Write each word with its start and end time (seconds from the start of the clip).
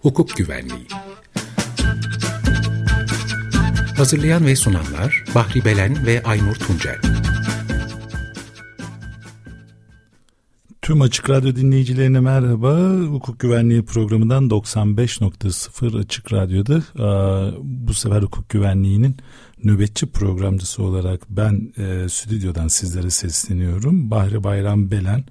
hukuk 0.00 0.36
güvenliği. 0.36 0.86
Hazırlayan 3.96 4.46
ve 4.46 4.56
sunanlar 4.56 5.24
Bahri 5.34 5.64
Belen 5.64 6.06
ve 6.06 6.22
Aynur 6.22 6.54
Tuncel. 6.54 7.00
Tüm 10.82 11.00
Açık 11.00 11.30
Radyo 11.30 11.56
dinleyicilerine 11.56 12.20
merhaba. 12.20 12.90
Hukuk 12.90 13.40
Güvenliği 13.40 13.84
programından 13.84 14.48
95.0 14.48 15.98
Açık 15.98 16.32
Radyo'da 16.32 16.82
bu 17.62 17.94
sefer 17.94 18.22
hukuk 18.22 18.48
güvenliğinin 18.48 19.16
nöbetçi 19.64 20.06
programcısı 20.06 20.82
olarak 20.82 21.20
ben 21.30 21.72
e, 21.78 22.08
stüdyodan 22.08 22.68
sizlere 22.68 23.10
sesleniyorum. 23.10 24.10
Bahri 24.10 24.44
Bayram 24.44 24.90
Belen, 24.90 25.24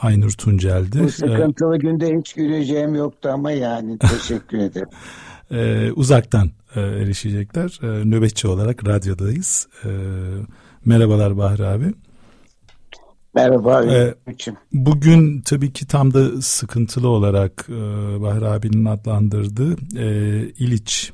Aynur 0.00 0.30
Tuncel'di. 0.30 1.00
Bu 1.00 1.08
sıkıntılı 1.08 1.76
ee, 1.76 1.78
günde 1.78 2.18
hiç 2.18 2.32
güleceğim 2.32 2.94
yoktu 2.94 3.28
ama 3.32 3.52
yani 3.52 3.98
teşekkür 4.10 4.58
ederim. 4.58 4.88
e, 5.50 5.92
uzaktan 5.92 6.50
e, 6.76 6.80
erişecekler. 6.80 7.78
E, 7.82 8.04
nöbetçi 8.04 8.48
olarak 8.48 8.88
radyodayız. 8.88 9.68
E, 9.84 9.88
merhabalar 10.84 11.36
Bahri 11.36 11.66
abi. 11.66 11.94
Merhaba. 13.34 13.84
Ee, 13.84 14.14
bugün 14.72 15.40
tabii 15.40 15.72
ki 15.72 15.86
tam 15.86 16.14
da 16.14 16.42
sıkıntılı 16.42 17.08
olarak 17.08 17.66
e, 17.68 17.72
Bahri 18.22 18.46
abinin 18.46 18.84
adlandırdığı 18.84 19.76
e, 19.96 20.08
İliç 20.58 21.12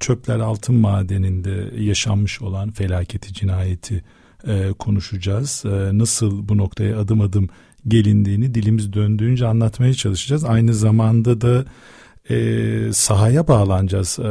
Çöpler 0.00 0.38
Altın 0.38 0.74
Madeni'nde 0.74 1.82
yaşanmış 1.82 2.42
olan 2.42 2.70
felaketi 2.70 3.34
cinayeti 3.34 4.04
e, 4.46 4.72
konuşacağız. 4.78 5.64
E, 5.66 5.98
nasıl 5.98 6.48
bu 6.48 6.56
noktaya 6.58 6.98
adım 6.98 7.20
adım 7.20 7.48
gelindiğini 7.88 8.54
dilimiz 8.54 8.92
döndüğünce 8.92 9.46
anlatmaya 9.46 9.94
çalışacağız. 9.94 10.44
Aynı 10.44 10.74
zamanda 10.74 11.40
da 11.40 11.64
e, 12.30 12.92
sahaya 12.92 13.48
bağlanacağız. 13.48 14.18
E, 14.18 14.30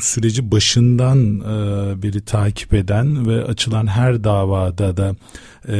süreci 0.00 0.50
başından 0.50 1.40
e, 1.40 2.02
biri 2.02 2.20
takip 2.20 2.74
eden 2.74 3.26
ve 3.26 3.44
açılan 3.44 3.86
her 3.86 4.24
davada 4.24 4.96
da 4.96 5.14
e, 5.68 5.76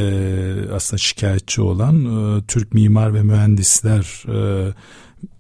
aslında 0.73 0.99
şikayetçi 0.99 1.63
olan 1.63 2.05
e, 2.05 2.43
Türk 2.49 2.75
Mimar 2.75 3.15
ve 3.15 3.23
Mühendisler 3.23 4.25
e, 4.29 4.73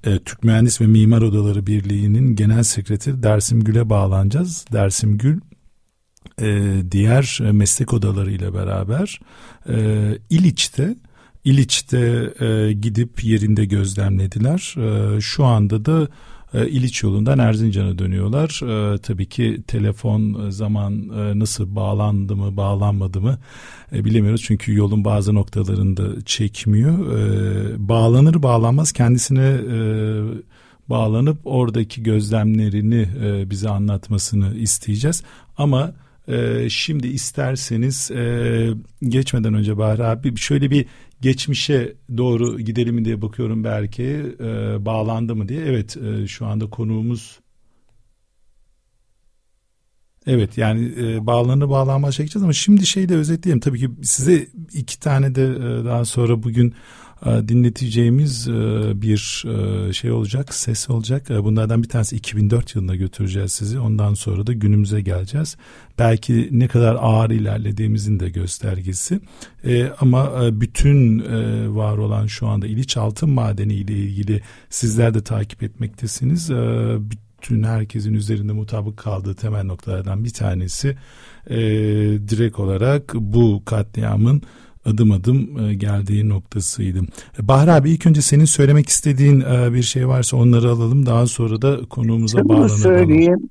e, 0.04 0.18
Türk 0.18 0.44
Mühendis 0.44 0.80
ve 0.80 0.86
Mimar 0.86 1.22
Odaları 1.22 1.66
Birliği'nin 1.66 2.36
Genel 2.36 2.62
Sekreteri 2.62 3.22
Dersim 3.22 3.64
Gül'e 3.64 3.90
bağlanacağız. 3.90 4.64
Dersim 4.72 5.18
Gül 5.18 5.40
e, 6.40 6.72
diğer 6.90 7.38
meslek 7.52 7.92
odaları 7.92 8.30
ile 8.30 8.54
beraber 8.54 9.20
e, 9.68 9.74
İliç'te 10.30 10.96
İliç'te 11.44 12.32
e, 12.40 12.72
gidip 12.72 13.24
yerinde 13.24 13.64
gözlemlediler. 13.64 14.74
E, 14.78 15.20
şu 15.20 15.44
anda 15.44 15.84
da 15.84 16.08
e, 16.54 16.68
İliç 16.68 17.02
yolundan 17.02 17.38
Erzincan'a 17.38 17.98
dönüyorlar. 17.98 18.60
E, 18.94 18.98
tabii 18.98 19.26
ki 19.26 19.62
telefon 19.66 20.46
e, 20.46 20.50
zaman 20.50 21.08
e, 21.08 21.38
nasıl 21.38 21.76
bağlandı 21.76 22.36
mı 22.36 22.56
bağlanmadı 22.56 23.20
mı 23.20 23.38
e, 23.92 24.04
bilemiyoruz. 24.04 24.42
Çünkü 24.42 24.74
yolun 24.74 25.04
bazı 25.04 25.34
noktalarında 25.34 26.24
çekmiyor. 26.24 27.18
E, 27.18 27.88
bağlanır 27.88 28.42
bağlanmaz 28.42 28.92
kendisine 28.92 29.48
e, 29.72 29.78
bağlanıp 30.90 31.38
oradaki 31.44 32.02
gözlemlerini 32.02 33.08
e, 33.24 33.50
bize 33.50 33.68
anlatmasını 33.68 34.54
isteyeceğiz. 34.54 35.22
Ama 35.58 35.92
e, 36.28 36.68
şimdi 36.70 37.06
isterseniz 37.06 38.10
e, 38.10 38.70
geçmeden 39.02 39.54
önce 39.54 39.78
Bahri 39.78 40.04
abi 40.04 40.36
şöyle 40.36 40.70
bir 40.70 40.86
geçmişe 41.20 41.96
doğru 42.16 42.60
gidelim 42.60 43.04
diye 43.04 43.22
bakıyorum 43.22 43.64
belki 43.64 44.04
e, 44.40 44.76
bağlandı 44.84 45.36
mı 45.36 45.48
diye. 45.48 45.60
Evet 45.60 45.96
e, 45.96 46.26
şu 46.26 46.46
anda 46.46 46.70
konuğumuz 46.70 47.40
Evet 50.26 50.58
yani 50.58 50.92
e, 51.00 51.26
bağlanır 51.26 51.68
bağlanmaz 51.68 52.14
çekeceğiz 52.14 52.42
ama 52.42 52.52
şimdi 52.52 52.86
şeyi 52.86 53.08
de 53.08 53.16
özetleyelim. 53.16 53.60
Tabii 53.60 53.78
ki 53.78 53.90
size 54.02 54.46
iki 54.72 55.00
tane 55.00 55.34
de 55.34 55.44
e, 55.44 55.84
daha 55.84 56.04
sonra 56.04 56.42
bugün 56.42 56.74
dinleteceğimiz 57.24 58.48
e, 58.48 58.52
bir 59.02 59.44
e, 59.46 59.92
şey 59.92 60.12
olacak, 60.12 60.54
ses 60.54 60.90
olacak. 60.90 61.26
Bunlardan 61.30 61.82
bir 61.82 61.88
tanesi 61.88 62.16
2004 62.16 62.74
yılında 62.74 62.96
götüreceğiz 62.96 63.52
sizi. 63.52 63.78
Ondan 63.78 64.14
sonra 64.14 64.46
da 64.46 64.52
günümüze 64.52 65.00
geleceğiz. 65.00 65.56
Belki 65.98 66.48
ne 66.52 66.68
kadar 66.68 66.96
ağır 67.00 67.30
ilerlediğimizin 67.30 68.20
de 68.20 68.30
göstergesi. 68.30 69.20
Ama 70.00 70.30
bütün 70.60 71.18
var 71.76 71.98
olan 71.98 72.26
şu 72.26 72.46
anda 72.46 72.66
İliç 72.66 72.96
Altın 72.96 73.30
Madeni 73.30 73.74
ile 73.74 73.92
ilgili 73.92 74.42
sizler 74.70 75.14
de 75.14 75.24
takip 75.24 75.62
etmektesiniz. 75.62 76.50
Bütün 77.42 77.62
herkesin 77.62 78.14
üzerinde 78.14 78.52
mutabık 78.52 78.96
kaldığı 78.96 79.34
temel 79.34 79.64
noktalardan 79.64 80.24
bir 80.24 80.32
tanesi 80.32 80.96
direkt 82.28 82.58
olarak 82.58 83.14
bu 83.14 83.62
katliamın 83.64 84.42
adım 84.84 85.12
adım 85.12 85.68
e, 85.68 85.74
geldiği 85.74 86.28
noktasıydı. 86.28 87.00
E, 87.38 87.48
Bahri 87.48 87.72
abi 87.72 87.90
ilk 87.90 88.06
önce 88.06 88.22
senin 88.22 88.44
söylemek 88.44 88.88
istediğin 88.88 89.40
e, 89.40 89.72
bir 89.72 89.82
şey 89.82 90.08
varsa 90.08 90.36
onları 90.36 90.70
alalım. 90.70 91.06
Daha 91.06 91.26
sonra 91.26 91.62
da 91.62 91.80
konuğumuza 91.90 92.38
Şunu 92.38 92.48
bağlanalım. 92.48 92.78
söyleyeyim. 92.78 93.50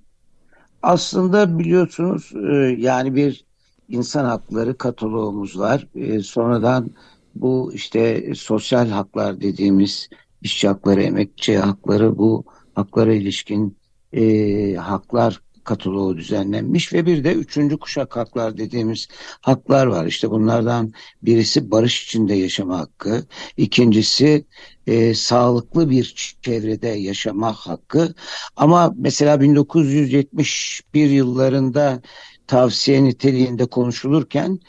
Aslında 0.84 1.59
biliyorsunuz 1.59 2.31
yani 2.78 3.16
bir 3.16 3.45
insan 3.90 4.25
hakları 4.25 4.78
kataloğumuz 4.78 5.59
var. 5.59 5.88
Sonradan 6.23 6.90
bu 7.35 7.72
işte 7.73 8.34
sosyal 8.35 8.90
haklar 8.90 9.41
dediğimiz 9.41 10.09
işçi 10.41 10.67
hakları, 10.67 11.03
emekçi 11.03 11.57
hakları 11.57 12.17
bu 12.17 12.44
haklara 12.75 13.13
ilişkin 13.13 13.78
e, 14.13 14.73
haklar 14.75 15.41
kataloğu 15.69 16.18
düzenlenmiş 16.18 16.94
ve 16.94 17.06
bir 17.06 17.24
de 17.24 17.34
üçüncü 17.34 17.78
kuşak 17.78 18.16
haklar 18.16 18.57
dediğimiz 18.57 19.07
haklar 19.41 19.85
var. 19.88 20.06
İşte 20.06 20.31
bunlardan 20.31 20.94
birisi 21.22 21.72
barış 21.72 22.03
içinde 22.03 22.34
yaşama 22.35 22.80
hakkı, 22.80 23.25
ikincisi 23.57 24.46
e, 24.88 25.13
sağlıklı 25.13 25.90
bir 25.90 26.35
çevrede 26.41 26.88
yaşama 26.88 27.53
hakkı. 27.53 28.13
Ama 28.56 28.94
mesela 28.97 29.41
1971 29.41 31.09
yıllarında 31.09 32.02
tavsiye 32.47 33.03
niteliğinde 33.03 33.66
konuşulurken 33.66 34.59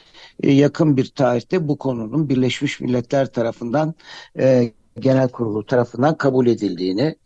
e, 0.43 0.53
yakın 0.53 0.97
bir 0.97 1.07
tarihte 1.07 1.69
bu 1.69 1.79
konunun 1.79 2.29
Birleşmiş 2.29 2.81
Milletler 2.81 3.33
tarafından 3.33 3.95
e, 4.39 4.73
Genel 4.99 5.29
Kurulu 5.29 5.67
tarafından 5.67 6.17
kabul 6.17 6.47
edildiğini 6.47 7.17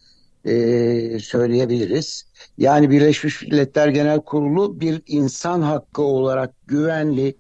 e, 0.44 1.18
söyleyebiliriz. 1.18 2.24
Yani 2.58 2.90
Birleşmiş 2.90 3.42
Milletler 3.42 3.88
Genel 3.88 4.20
Kurulu 4.20 4.80
bir 4.80 5.02
insan 5.06 5.62
hakkı 5.62 6.02
olarak 6.02 6.54
güvenli, 6.66 7.36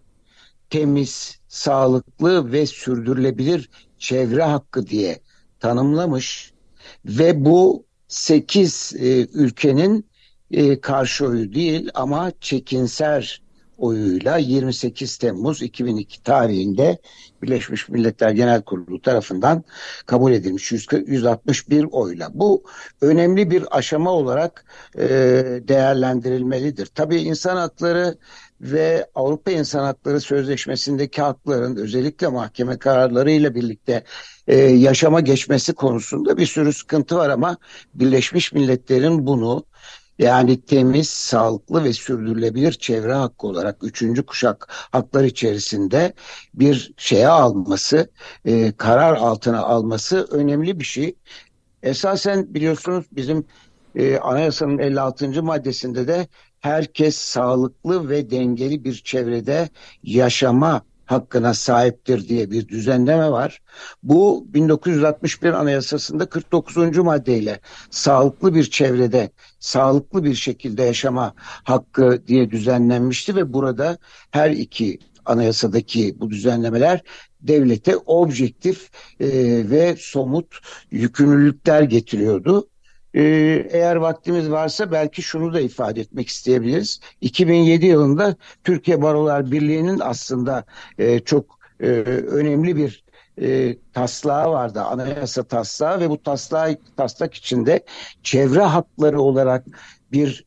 temiz, 0.70 1.38
sağlıklı 1.48 2.52
ve 2.52 2.66
sürdürülebilir 2.66 3.70
çevre 3.98 4.42
hakkı 4.42 4.86
diye 4.86 5.20
tanımlamış 5.60 6.52
ve 7.04 7.44
bu 7.44 7.84
8 8.08 8.92
e, 8.98 9.26
ülkenin 9.26 10.06
e, 10.50 10.80
karşı 10.80 11.26
oyu 11.26 11.54
değil 11.54 11.90
ama 11.94 12.32
çekinser 12.40 13.42
oyuyla 13.84 14.36
28 14.36 15.16
Temmuz 15.16 15.62
2002 15.62 16.22
tarihinde 16.22 16.98
Birleşmiş 17.42 17.88
Milletler 17.88 18.30
Genel 18.30 18.62
Kurulu 18.62 19.02
tarafından 19.02 19.64
kabul 20.06 20.32
edilmiş 20.32 20.72
161 21.06 21.86
oyla. 21.90 22.30
Bu 22.34 22.64
önemli 23.00 23.50
bir 23.50 23.78
aşama 23.78 24.10
olarak 24.10 24.64
e, 24.98 25.08
değerlendirilmelidir. 25.68 26.86
Tabii 26.86 27.16
insan 27.16 27.56
hakları 27.56 28.18
ve 28.60 29.06
Avrupa 29.14 29.50
İnsan 29.50 29.84
Hakları 29.84 30.20
Sözleşmesi'ndeki 30.20 31.22
hakların 31.22 31.76
özellikle 31.76 32.28
mahkeme 32.28 32.78
kararlarıyla 32.78 33.54
birlikte 33.54 34.04
e, 34.46 34.56
yaşama 34.56 35.20
geçmesi 35.20 35.72
konusunda 35.72 36.36
bir 36.36 36.46
sürü 36.46 36.72
sıkıntı 36.72 37.16
var 37.16 37.30
ama 37.30 37.56
Birleşmiş 37.94 38.52
Milletler'in 38.52 39.26
bunu 39.26 39.64
yani 40.18 40.60
temiz, 40.60 41.08
sağlıklı 41.10 41.84
ve 41.84 41.92
sürdürülebilir 41.92 42.72
çevre 42.72 43.12
hakkı 43.12 43.46
olarak 43.46 43.84
üçüncü 43.84 44.26
kuşak 44.26 44.68
haklar 44.70 45.24
içerisinde 45.24 46.12
bir 46.54 46.92
şeye 46.96 47.28
alması, 47.28 48.10
e, 48.44 48.72
karar 48.72 49.16
altına 49.16 49.60
alması 49.60 50.28
önemli 50.30 50.80
bir 50.80 50.84
şey. 50.84 51.16
Esasen 51.82 52.54
biliyorsunuz 52.54 53.04
bizim 53.12 53.46
e, 53.94 54.18
anayasanın 54.18 54.78
56. 54.78 55.42
maddesinde 55.42 56.08
de 56.08 56.28
herkes 56.60 57.16
sağlıklı 57.16 58.08
ve 58.08 58.30
dengeli 58.30 58.84
bir 58.84 58.94
çevrede 58.94 59.68
yaşama 60.02 60.82
hakkına 61.06 61.54
sahiptir 61.54 62.28
diye 62.28 62.50
bir 62.50 62.68
düzenleme 62.68 63.30
var. 63.30 63.62
Bu 64.02 64.46
1961 64.48 65.52
Anayasası'nda 65.52 66.28
49. 66.28 66.96
maddeyle 66.98 67.60
sağlıklı 67.90 68.54
bir 68.54 68.70
çevrede 68.70 69.30
sağlıklı 69.58 70.24
bir 70.24 70.34
şekilde 70.34 70.82
yaşama 70.82 71.34
hakkı 71.64 72.22
diye 72.26 72.50
düzenlenmişti 72.50 73.36
ve 73.36 73.52
burada 73.52 73.98
her 74.30 74.50
iki 74.50 74.98
anayasadaki 75.24 76.20
bu 76.20 76.30
düzenlemeler 76.30 77.02
devlete 77.40 77.96
objektif 77.96 78.90
e, 79.20 79.28
ve 79.70 79.96
somut 79.98 80.58
yükümlülükler 80.90 81.82
getiriyordu. 81.82 82.68
E, 83.14 83.22
eğer 83.70 83.96
vaktimiz 83.96 84.50
varsa 84.50 84.92
belki 84.92 85.22
şunu 85.22 85.54
da 85.54 85.60
ifade 85.60 86.00
etmek 86.00 86.28
isteyebiliriz. 86.28 87.00
2007 87.20 87.86
yılında 87.86 88.36
Türkiye 88.64 89.02
Barolar 89.02 89.50
Birliği'nin 89.50 90.00
aslında 90.00 90.64
e, 90.98 91.20
çok 91.20 91.58
e, 91.80 91.86
önemli 91.86 92.76
bir 92.76 93.04
e, 93.40 93.76
taslağı 93.92 94.50
vardı, 94.50 94.80
anayasa 94.80 95.42
taslağı 95.42 96.00
ve 96.00 96.10
bu 96.10 96.22
taslağı, 96.22 96.76
taslak 96.96 97.34
içinde 97.34 97.84
çevre 98.22 98.62
hakları 98.62 99.20
olarak 99.20 99.64
bir 100.12 100.44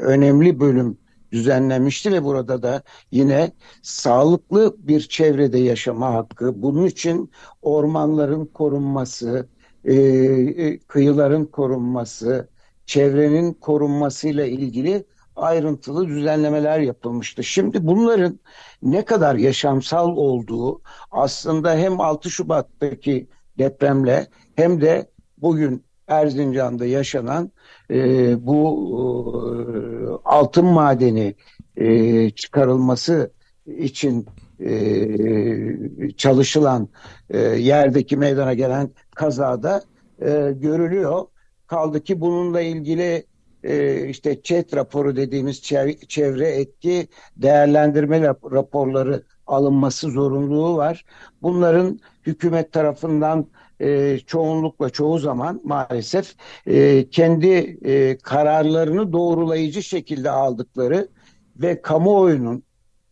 önemli 0.00 0.60
bölüm 0.60 0.98
düzenlenmişti 1.32 2.12
ve 2.12 2.24
burada 2.24 2.62
da 2.62 2.82
yine 3.10 3.52
sağlıklı 3.82 4.76
bir 4.78 5.00
çevrede 5.00 5.58
yaşama 5.58 6.14
hakkı, 6.14 6.62
bunun 6.62 6.86
için 6.86 7.30
ormanların 7.62 8.46
korunması, 8.46 9.46
e, 9.84 9.94
e 9.94 10.78
kıyıların 10.78 11.44
korunması, 11.44 12.48
çevrenin 12.86 13.52
korunmasıyla 13.52 14.46
ilgili 14.46 15.04
ayrıntılı 15.36 16.08
düzenlemeler 16.08 16.80
yapılmıştı. 16.80 17.44
Şimdi 17.44 17.86
bunların 17.86 18.40
ne 18.82 19.04
kadar 19.04 19.34
yaşamsal 19.34 20.08
olduğu 20.08 20.80
aslında 21.10 21.74
hem 21.76 22.00
6 22.00 22.30
Şubat'taki 22.30 23.28
depremle 23.58 24.26
hem 24.56 24.80
de 24.80 25.10
bugün 25.38 25.84
Erzincan'da 26.08 26.86
yaşanan 26.86 27.52
e, 27.90 28.46
bu 28.46 28.62
e, 29.48 29.62
altın 30.24 30.64
madeni 30.66 31.34
e, 31.76 32.30
çıkarılması 32.30 33.32
için 33.66 34.26
e, 34.60 36.12
çalışılan 36.16 36.88
e, 37.30 37.38
yerdeki 37.38 38.16
meydana 38.16 38.54
gelen 38.54 38.90
kazada 39.22 39.82
e, 40.20 40.52
görülüyor. 40.52 41.26
Kaldı 41.66 42.04
ki 42.04 42.20
bununla 42.20 42.60
ilgili 42.60 43.26
e, 43.64 44.06
işte 44.08 44.42
ÇED 44.42 44.76
raporu 44.76 45.16
dediğimiz 45.16 45.62
çevre 46.08 46.48
etki 46.48 47.08
değerlendirme 47.36 48.20
raporları 48.52 49.22
alınması 49.46 50.10
zorunluluğu 50.10 50.76
var. 50.76 51.04
Bunların 51.42 52.00
hükümet 52.26 52.72
tarafından 52.72 53.46
e, 53.80 54.18
çoğunlukla 54.18 54.90
çoğu 54.90 55.18
zaman 55.18 55.60
maalesef 55.64 56.34
e, 56.66 57.08
kendi 57.10 57.78
e, 57.84 58.18
kararlarını 58.18 59.12
doğrulayıcı 59.12 59.82
şekilde 59.82 60.30
aldıkları 60.30 61.08
ve 61.56 61.82
kamuoyunun 61.82 62.62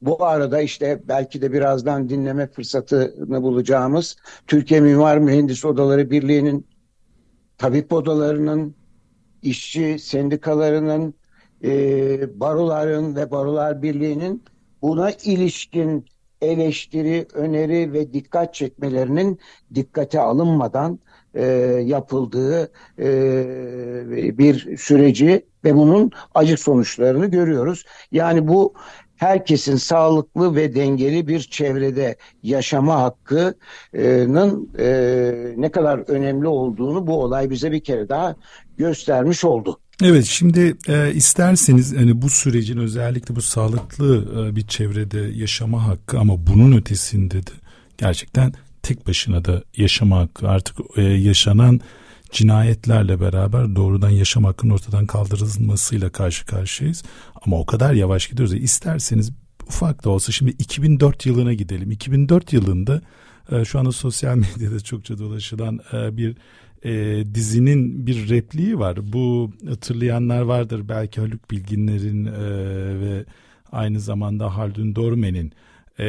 bu 0.03 0.25
arada 0.25 0.61
işte 0.61 1.03
belki 1.09 1.43
de 1.43 1.53
birazdan 1.53 2.09
dinleme 2.09 2.47
fırsatını 2.47 3.43
bulacağımız 3.43 4.17
Türkiye 4.47 4.81
Mimar 4.81 5.19
Mühendis 5.19 5.65
Odaları 5.65 6.11
Birliği'nin 6.11 6.67
tabip 7.59 7.93
odalarının 7.93 8.75
işçi 9.43 9.99
sendikalarının, 9.99 11.15
e, 11.65 12.41
baroların 12.41 13.17
ve 13.17 13.31
barolar 13.31 13.83
birliğinin 13.83 14.43
buna 14.83 15.11
ilişkin 15.11 16.07
eleştiri, 16.41 17.27
öneri 17.35 17.93
ve 17.93 18.13
dikkat 18.13 18.55
çekmelerinin 18.55 19.39
dikkate 19.75 20.21
alınmadan 20.21 20.99
e, 21.35 21.45
yapıldığı 21.85 22.73
e, 22.99 24.39
bir 24.39 24.77
süreci 24.77 25.47
ve 25.65 25.75
bunun 25.77 26.11
acı 26.35 26.57
sonuçlarını 26.57 27.27
görüyoruz. 27.27 27.85
Yani 28.13 28.49
bu 28.49 28.75
herkesin 29.21 29.77
sağlıklı 29.77 30.57
ve 30.57 30.75
dengeli 30.75 31.29
bir 31.29 31.41
çevrede 31.41 32.17
yaşama 32.43 33.01
hakkının 33.01 34.71
e, 34.79 34.91
ne 35.57 35.71
kadar 35.71 35.99
önemli 36.09 36.49
olduğunu 36.49 37.07
bu 37.07 37.23
olay 37.23 37.51
bize 37.51 37.73
bir 37.73 37.81
kere 37.81 38.09
daha 38.09 38.37
göstermiş 38.79 39.45
oldu. 39.45 39.79
Evet 40.03 40.25
şimdi 40.25 40.77
e, 40.89 41.13
isterseniz 41.13 41.97
hani 41.97 42.23
bu 42.23 42.31
sürecin 42.31 42.79
özellikle 42.79 43.37
bu 43.37 43.43
sağlıklı 43.43 44.25
e, 44.49 44.57
bir 44.57 44.67
çevrede 44.67 45.21
yaşama 45.21 45.87
hakkı 45.87 46.19
ama 46.19 46.47
bunun 46.47 46.77
ötesinde 46.77 47.47
de 47.47 47.51
gerçekten 47.99 48.53
tek 48.83 49.07
başına 49.07 49.45
da 49.45 49.63
yaşama 49.77 50.19
hakkı 50.19 50.49
artık 50.49 50.77
e, 50.97 51.03
yaşanan 51.03 51.81
cinayetlerle 52.33 53.21
beraber 53.21 53.77
doğrudan 53.77 54.11
yaşam 54.11 54.45
hakkının 54.45 54.73
ortadan 54.73 55.07
kaldırılmasıyla 55.07 56.11
karşı 56.11 56.47
karşıyayız. 56.47 57.03
Ama 57.47 57.59
o 57.59 57.67
kadar 57.67 57.95
yavaş 57.95 58.29
gidiyoruz. 58.29 58.55
İsterseniz 58.55 59.33
ufak 59.69 60.05
da 60.05 60.11
olsa 60.11 60.33
şimdi 60.33 60.51
2004 60.51 61.27
yılına 61.27 61.53
gidelim. 61.53 61.91
2004 61.91 62.53
yılında 62.53 63.01
e, 63.53 63.65
şu 63.65 63.79
anda 63.79 63.93
sosyal 63.93 64.37
medyada 64.57 64.81
çokça 64.81 65.19
dolaşılan 65.19 65.81
e, 65.93 66.17
bir 66.17 66.37
e, 66.85 67.25
dizinin 67.35 68.07
bir 68.07 68.29
repliği 68.29 68.79
var. 68.79 69.13
Bu 69.13 69.53
hatırlayanlar 69.69 70.41
vardır 70.41 70.89
belki 70.89 71.21
Haluk 71.21 71.51
Bilginler'in 71.51 72.27
e, 72.27 72.31
ve 73.01 73.25
aynı 73.73 74.01
zamanda 74.01 74.57
Haldun 74.57 74.97
Dormen'in 74.97 75.53
e, 76.01 76.05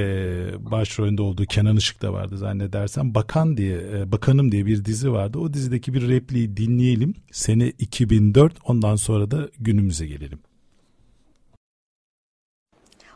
başrolünde 0.71 1.21
olduğu 1.21 1.45
Kenan 1.45 1.77
Işık 1.77 2.01
da 2.01 2.13
vardı 2.13 2.37
zannedersem. 2.37 3.15
Bakan 3.15 3.57
diye, 3.57 3.77
e, 3.93 4.11
Bakanım 4.11 4.51
diye 4.51 4.65
bir 4.65 4.85
dizi 4.85 5.11
vardı. 5.11 5.39
O 5.39 5.53
dizideki 5.53 5.93
bir 5.93 6.07
repliği 6.07 6.57
dinleyelim. 6.57 7.13
Sene 7.31 7.69
2004 7.79 8.53
ondan 8.65 8.95
sonra 8.95 9.31
da 9.31 9.49
günümüze 9.59 10.07
gelelim. 10.07 10.39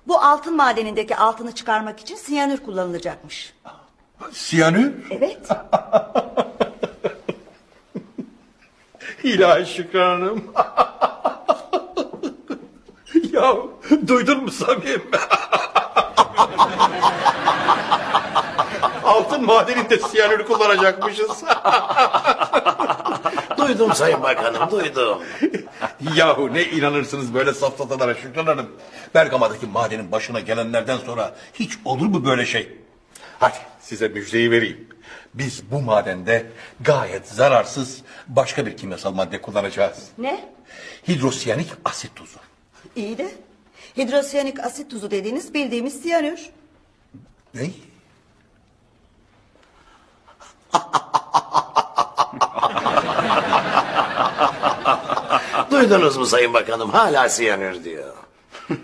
Bu 0.07 0.21
altın 0.21 0.55
madenindeki 0.55 1.15
altını 1.15 1.51
çıkarmak 1.51 1.99
için 1.99 2.15
siyanür 2.15 2.57
kullanılacakmış. 2.57 3.53
Siyanür? 4.31 4.93
Evet. 5.11 5.49
İlahi 9.23 9.65
Şükran 9.65 10.21
Hanım. 10.21 10.43
ya 13.31 13.55
duydun 14.07 14.43
mu 14.43 14.51
Samim? 14.51 15.03
Altın 19.03 19.45
madeninde 19.45 19.97
siyanür 19.97 20.45
kullanacakmışız. 20.45 21.43
Duydum 23.67 23.93
Sayın 23.93 24.23
Bakanım, 24.23 24.71
duydum. 24.71 25.23
Yahu 26.15 26.53
ne 26.53 26.63
inanırsınız 26.63 27.33
böyle 27.33 27.53
safsatalara 27.53 28.15
Şükran 28.15 28.45
Hanım. 28.45 28.71
Bergama'daki 29.15 29.65
madenin 29.65 30.11
başına 30.11 30.39
gelenlerden 30.39 30.97
sonra 30.97 31.35
hiç 31.53 31.77
olur 31.85 32.05
mu 32.05 32.25
böyle 32.25 32.45
şey? 32.45 32.77
Hadi 33.39 33.57
size 33.79 34.07
müjdeyi 34.07 34.51
vereyim. 34.51 34.87
Biz 35.33 35.71
bu 35.71 35.81
madende 35.81 36.45
gayet 36.81 37.27
zararsız 37.27 38.01
başka 38.27 38.65
bir 38.65 38.77
kimyasal 38.77 39.13
madde 39.13 39.41
kullanacağız. 39.41 40.07
Ne? 40.17 40.49
Hidrosiyanik 41.07 41.67
asit 41.85 42.15
tuzu. 42.15 42.39
İyi 42.95 43.17
de 43.17 43.31
hidrosiyanik 43.97 44.59
asit 44.59 44.91
tuzu 44.91 45.11
dediğiniz 45.11 45.53
bildiğimiz 45.53 46.01
siyanür. 46.01 46.49
Ne? 47.53 47.69
Duydunuz 55.71 56.17
mu 56.17 56.25
Sayın 56.25 56.53
Bakanım? 56.53 56.89
Hala 56.89 57.29
siyanür 57.29 57.83
diyor. 57.83 58.13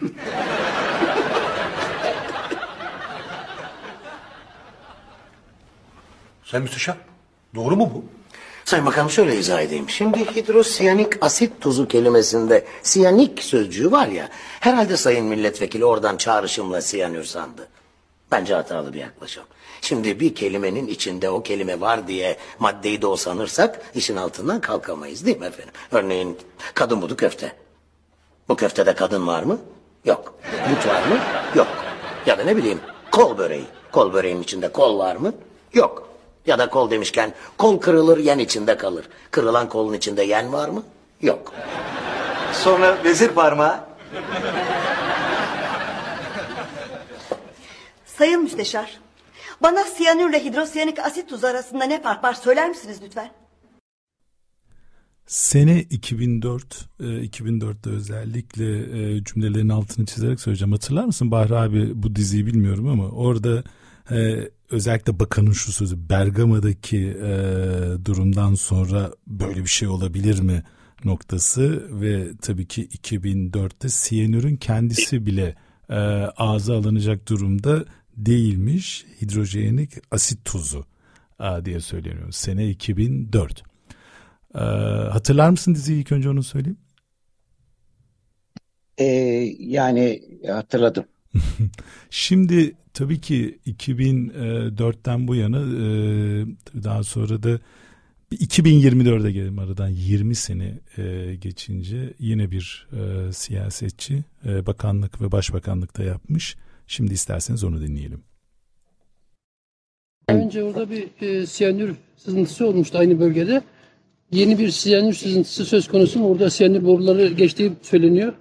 Sen 6.43 6.61
müsteşar. 6.61 6.97
Doğru 7.55 7.75
mu 7.75 7.91
bu? 7.95 8.05
Sayın 8.65 8.85
Bakanım 8.85 9.09
şöyle 9.09 9.35
izah 9.35 9.61
edeyim. 9.61 9.89
Şimdi 9.89 10.35
hidrosiyanik 10.35 11.23
asit 11.23 11.61
tuzu 11.61 11.87
kelimesinde 11.87 12.65
siyanik 12.83 13.43
sözcüğü 13.43 13.91
var 13.91 14.07
ya. 14.07 14.29
Herhalde 14.59 14.97
sayın 14.97 15.25
milletvekili 15.25 15.85
oradan 15.85 16.17
çağrışımla 16.17 16.81
siyanür 16.81 17.23
sandı. 17.23 17.67
Bence 18.31 18.53
hatalı 18.53 18.93
bir 18.93 18.99
yaklaşım. 18.99 19.43
Şimdi 19.81 20.19
bir 20.19 20.35
kelimenin 20.35 20.87
içinde 20.87 21.29
o 21.29 21.43
kelime 21.43 21.81
var 21.81 22.07
diye 22.07 22.37
maddeyi 22.59 23.01
de 23.01 23.07
o 23.07 23.15
sanırsak 23.15 23.81
işin 23.95 24.15
altından 24.15 24.61
kalkamayız 24.61 25.25
değil 25.25 25.39
mi 25.39 25.45
efendim? 25.45 25.73
Örneğin 25.91 26.37
kadın 26.73 27.01
budu 27.01 27.15
köfte. 27.15 27.55
Bu 28.49 28.55
köftede 28.55 28.95
kadın 28.95 29.27
var 29.27 29.43
mı? 29.43 29.59
Yok. 30.05 30.33
But 30.69 30.87
var 30.87 31.01
mı? 31.07 31.17
Yok. 31.55 31.67
Ya 32.25 32.37
da 32.37 32.43
ne 32.43 32.57
bileyim 32.57 32.79
kol 33.11 33.37
böreği. 33.37 33.65
Kol 33.91 34.13
böreğinin 34.13 34.43
içinde 34.43 34.71
kol 34.71 34.99
var 34.99 35.15
mı? 35.15 35.33
Yok. 35.73 36.07
Ya 36.45 36.59
da 36.59 36.69
kol 36.69 36.91
demişken 36.91 37.33
kol 37.57 37.79
kırılır 37.79 38.17
yen 38.17 38.39
içinde 38.39 38.77
kalır. 38.77 39.09
Kırılan 39.31 39.69
kolun 39.69 39.93
içinde 39.93 40.23
yen 40.23 40.53
var 40.53 40.69
mı? 40.69 40.83
Yok. 41.21 41.53
Sonra 42.53 43.03
vezir 43.03 43.29
parmağı. 43.29 43.79
Sayın 48.05 48.43
Müsteşar, 48.43 48.99
bana 49.63 49.83
siyanürle 49.83 50.45
hidrosiyanik 50.45 50.99
asit 50.99 51.29
tuzu 51.29 51.47
arasında 51.47 51.83
ne 51.83 52.01
fark 52.01 52.23
var 52.23 52.33
söyler 52.33 52.69
misiniz 52.69 52.99
lütfen? 53.03 53.31
Sene 55.31 55.81
2004, 55.81 56.89
2004'te 56.99 57.89
e, 57.89 57.93
özellikle 57.93 58.79
e, 59.15 59.23
cümlelerin 59.23 59.69
altını 59.69 60.05
çizerek 60.05 60.39
söyleyeceğim. 60.39 60.71
Hatırlar 60.71 61.05
mısın 61.05 61.31
Bahri 61.31 61.55
abi 61.55 62.03
bu 62.03 62.15
diziyi 62.15 62.45
bilmiyorum 62.45 62.87
ama 62.87 63.09
orada 63.09 63.63
e, 64.11 64.49
özellikle 64.69 65.19
bakanın 65.19 65.51
şu 65.51 65.71
sözü 65.71 66.09
Bergama'daki 66.09 67.17
durumdan 68.05 68.55
sonra 68.55 69.11
böyle 69.27 69.59
bir 69.59 69.69
şey 69.69 69.87
olabilir 69.87 70.41
mi 70.41 70.63
noktası 71.05 71.87
ve 72.01 72.31
tabii 72.41 72.65
ki 72.65 72.87
2004'te 72.87 73.89
siyanürün 73.89 74.55
kendisi 74.55 75.25
bile 75.25 75.55
ağza 76.37 76.77
alınacak 76.77 77.29
durumda 77.29 77.85
değilmiş 78.25 79.05
hidrojenik 79.21 79.91
asit 80.11 80.45
tuzu 80.45 80.85
e, 81.39 81.65
diye 81.65 81.79
söyleniyor. 81.79 82.31
Sene 82.31 82.69
2004. 82.69 83.63
E, 84.55 84.59
hatırlar 85.11 85.49
mısın 85.49 85.75
diziyi 85.75 85.99
ilk 85.99 86.11
önce 86.11 86.29
onu 86.29 86.43
söyleyeyim. 86.43 86.77
E, 88.97 89.05
yani 89.59 90.21
hatırladım. 90.47 91.05
Şimdi 92.09 92.75
tabii 92.93 93.21
ki 93.21 93.59
2004'ten 93.67 95.27
bu 95.27 95.35
yana 95.35 95.59
e, 95.59 95.85
daha 96.83 97.03
sonra 97.03 97.43
da 97.43 97.59
2024'e 98.31 99.31
gelelim 99.31 99.59
aradan 99.59 99.89
20 99.89 100.35
sene 100.35 100.79
e, 100.97 101.35
geçince 101.35 102.13
yine 102.19 102.51
bir 102.51 102.87
siyasetçi 103.31 104.23
bakanlık 104.45 105.21
ve 105.21 105.31
başbakanlıkta 105.31 106.03
yapmış. 106.03 106.55
Şimdi 106.91 107.13
isterseniz 107.13 107.63
onu 107.63 107.81
dinleyelim. 107.81 108.23
Önce 110.27 110.63
orada 110.63 110.89
bir 110.89 111.21
e, 111.21 111.45
siyanür 111.45 111.95
sızıntısı 112.17 112.67
olmuştu 112.67 112.97
aynı 112.97 113.19
bölgede. 113.19 113.61
Yeni 114.31 114.59
bir 114.59 114.69
siyanür 114.69 115.13
sızıntısı 115.13 115.65
söz 115.65 115.87
konusu 115.87 116.19
mu? 116.19 116.29
Orada 116.29 116.49
siyanür 116.49 116.83
boruları 116.83 117.27
geçtiği 117.27 117.73
söyleniyor. 117.81 118.33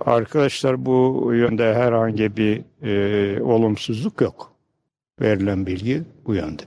Arkadaşlar 0.00 0.86
bu 0.86 1.30
yönde 1.34 1.74
herhangi 1.74 2.36
bir 2.36 2.62
e, 2.82 3.42
olumsuzluk 3.42 4.20
yok. 4.20 4.52
Verilen 5.20 5.66
bilgi 5.66 6.02
bu 6.26 6.34
yönde. 6.34 6.62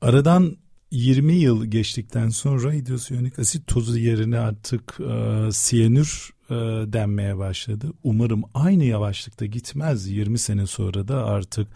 Aradan 0.00 0.56
20 0.90 1.34
yıl 1.34 1.66
geçtikten 1.66 2.28
sonra 2.28 2.72
hidrosiyonik 2.72 3.38
asit 3.38 3.66
tozu 3.66 3.98
yerine 3.98 4.38
artık 4.38 5.00
e, 5.00 5.52
siyanür 5.52 6.33
e, 6.50 6.54
denmeye 6.92 7.38
başladı. 7.38 7.92
Umarım 8.04 8.42
aynı 8.54 8.84
yavaşlıkta 8.84 9.46
gitmez. 9.46 10.08
20 10.08 10.38
sene 10.38 10.66
sonra 10.66 11.08
da 11.08 11.24
artık 11.24 11.68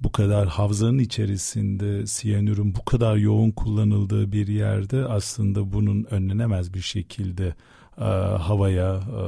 bu 0.00 0.12
kadar 0.12 0.48
havzanın 0.48 0.98
içerisinde 0.98 2.06
siyanürün 2.06 2.74
bu 2.74 2.84
kadar 2.84 3.16
yoğun 3.16 3.50
kullanıldığı 3.50 4.32
bir 4.32 4.48
yerde 4.48 5.04
aslında 5.04 5.72
bunun 5.72 6.06
önlenemez 6.10 6.74
bir 6.74 6.80
şekilde 6.80 7.54
e, 7.98 8.04
havaya, 8.38 8.94
e, 8.94 9.22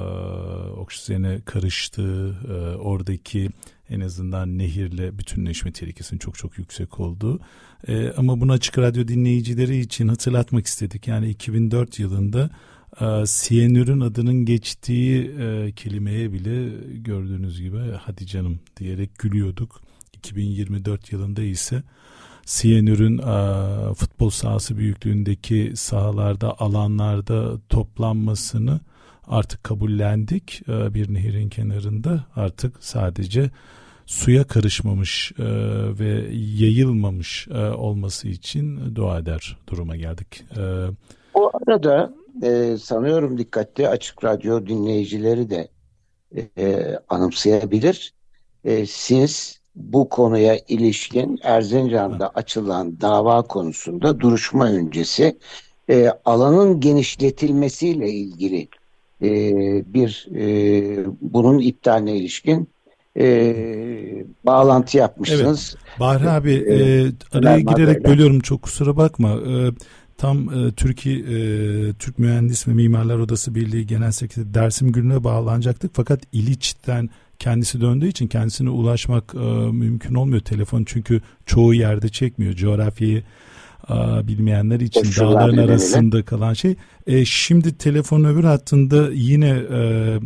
oksijene 0.70 1.40
karıştığı, 1.44 2.36
e, 2.48 2.76
oradaki 2.76 3.50
en 3.90 4.00
azından 4.00 4.58
nehirle 4.58 5.18
bütünleşme 5.18 5.72
tehlikesinin 5.72 6.18
çok 6.18 6.38
çok 6.38 6.58
yüksek 6.58 7.00
olduğu. 7.00 7.40
E, 7.88 8.12
ama 8.16 8.40
bunu 8.40 8.52
açık 8.52 8.78
radyo 8.78 9.08
dinleyicileri 9.08 9.78
için 9.78 10.08
hatırlatmak 10.08 10.66
istedik. 10.66 11.08
Yani 11.08 11.28
2004 11.28 11.98
yılında 11.98 12.50
e, 13.00 13.04
adının 14.04 14.44
geçtiği 14.44 15.34
e, 15.40 15.72
kelimeye 15.72 16.32
bile 16.32 16.70
gördüğünüz 16.96 17.60
gibi 17.60 17.78
hadi 18.00 18.26
canım 18.26 18.60
diyerek 18.76 19.18
gülüyorduk. 19.18 19.80
2024 20.12 21.12
yılında 21.12 21.42
ise 21.42 21.82
siyanürün 22.44 23.18
e, 23.18 23.94
futbol 23.94 24.30
sahası 24.30 24.76
büyüklüğündeki 24.76 25.72
sahalarda 25.74 26.60
alanlarda 26.60 27.60
toplanmasını 27.68 28.80
artık 29.28 29.64
kabullendik 29.64 30.62
e, 30.68 30.94
bir 30.94 31.14
nehirin 31.14 31.48
kenarında 31.48 32.24
artık 32.36 32.84
sadece 32.84 33.50
suya 34.06 34.44
karışmamış 34.44 35.32
e, 35.38 35.44
ve 35.98 36.28
yayılmamış 36.34 37.48
e, 37.48 37.70
olması 37.70 38.28
için 38.28 38.94
dua 38.94 39.18
eder 39.18 39.56
duruma 39.68 39.96
geldik. 39.96 40.44
E, 40.56 40.62
o 41.34 41.50
arada 41.54 42.14
e, 42.42 42.76
sanıyorum 42.76 43.38
dikkatli 43.38 43.88
açık 43.88 44.24
radyo 44.24 44.66
dinleyicileri 44.66 45.50
de 45.50 45.68
e, 46.58 46.98
anımsayabilir. 47.08 48.14
E, 48.64 48.86
siz 48.86 49.60
bu 49.74 50.08
konuya 50.08 50.58
ilişkin 50.68 51.38
Erzincan'da 51.42 52.28
açılan 52.28 53.00
dava 53.00 53.42
konusunda 53.42 54.20
duruşma 54.20 54.66
öncesi 54.66 55.38
e, 55.90 56.10
alanın 56.24 56.80
genişletilmesiyle 56.80 58.10
ilgili 58.10 58.68
e, 59.22 59.30
bir 59.94 60.28
e, 60.34 61.06
bunun 61.20 61.58
iptaline 61.58 62.16
ilişkin 62.16 62.68
e, 63.16 63.54
bağlantı 64.44 64.96
yapmışsınız. 64.96 65.76
Evet. 65.76 66.00
Bahri 66.00 66.30
abi 66.30 66.52
e, 66.52 66.74
e, 66.74 67.12
araya 67.32 67.60
girerek 67.60 68.04
bölüyorum 68.04 68.40
çok 68.40 68.62
kusura 68.62 68.96
bakma. 68.96 69.30
E, 69.30 69.70
tam 70.22 70.66
e, 70.66 70.72
Türkiye 70.72 71.18
e, 71.18 71.92
Türk 71.92 72.18
Mühendis 72.18 72.68
ve 72.68 72.72
Mimarlar 72.72 73.18
Odası 73.18 73.54
Birliği 73.54 73.86
Genel 73.86 74.12
Sekreteri 74.12 74.54
Dersim 74.54 74.92
Gülü'ne 74.92 75.24
bağlanacaktık. 75.24 75.90
Fakat 75.94 76.20
İliç'ten 76.32 77.10
kendisi 77.38 77.80
döndüğü 77.80 78.08
için 78.08 78.26
kendisine 78.26 78.70
ulaşmak 78.70 79.34
e, 79.34 79.38
mümkün 79.72 80.14
olmuyor 80.14 80.40
telefon. 80.40 80.84
Çünkü 80.84 81.20
çoğu 81.46 81.74
yerde 81.74 82.08
çekmiyor. 82.08 82.54
Coğrafyayı 82.54 83.22
e, 83.88 83.94
bilmeyenler 84.28 84.80
için 84.80 85.00
Koşullar 85.00 85.34
dağların 85.34 85.56
arasında 85.56 86.24
kalan 86.24 86.54
şey. 86.54 86.76
E, 87.06 87.24
şimdi 87.24 87.78
telefon 87.78 88.24
öbür 88.24 88.44
hattında 88.44 89.10
yine 89.12 89.48
e, 89.48 90.18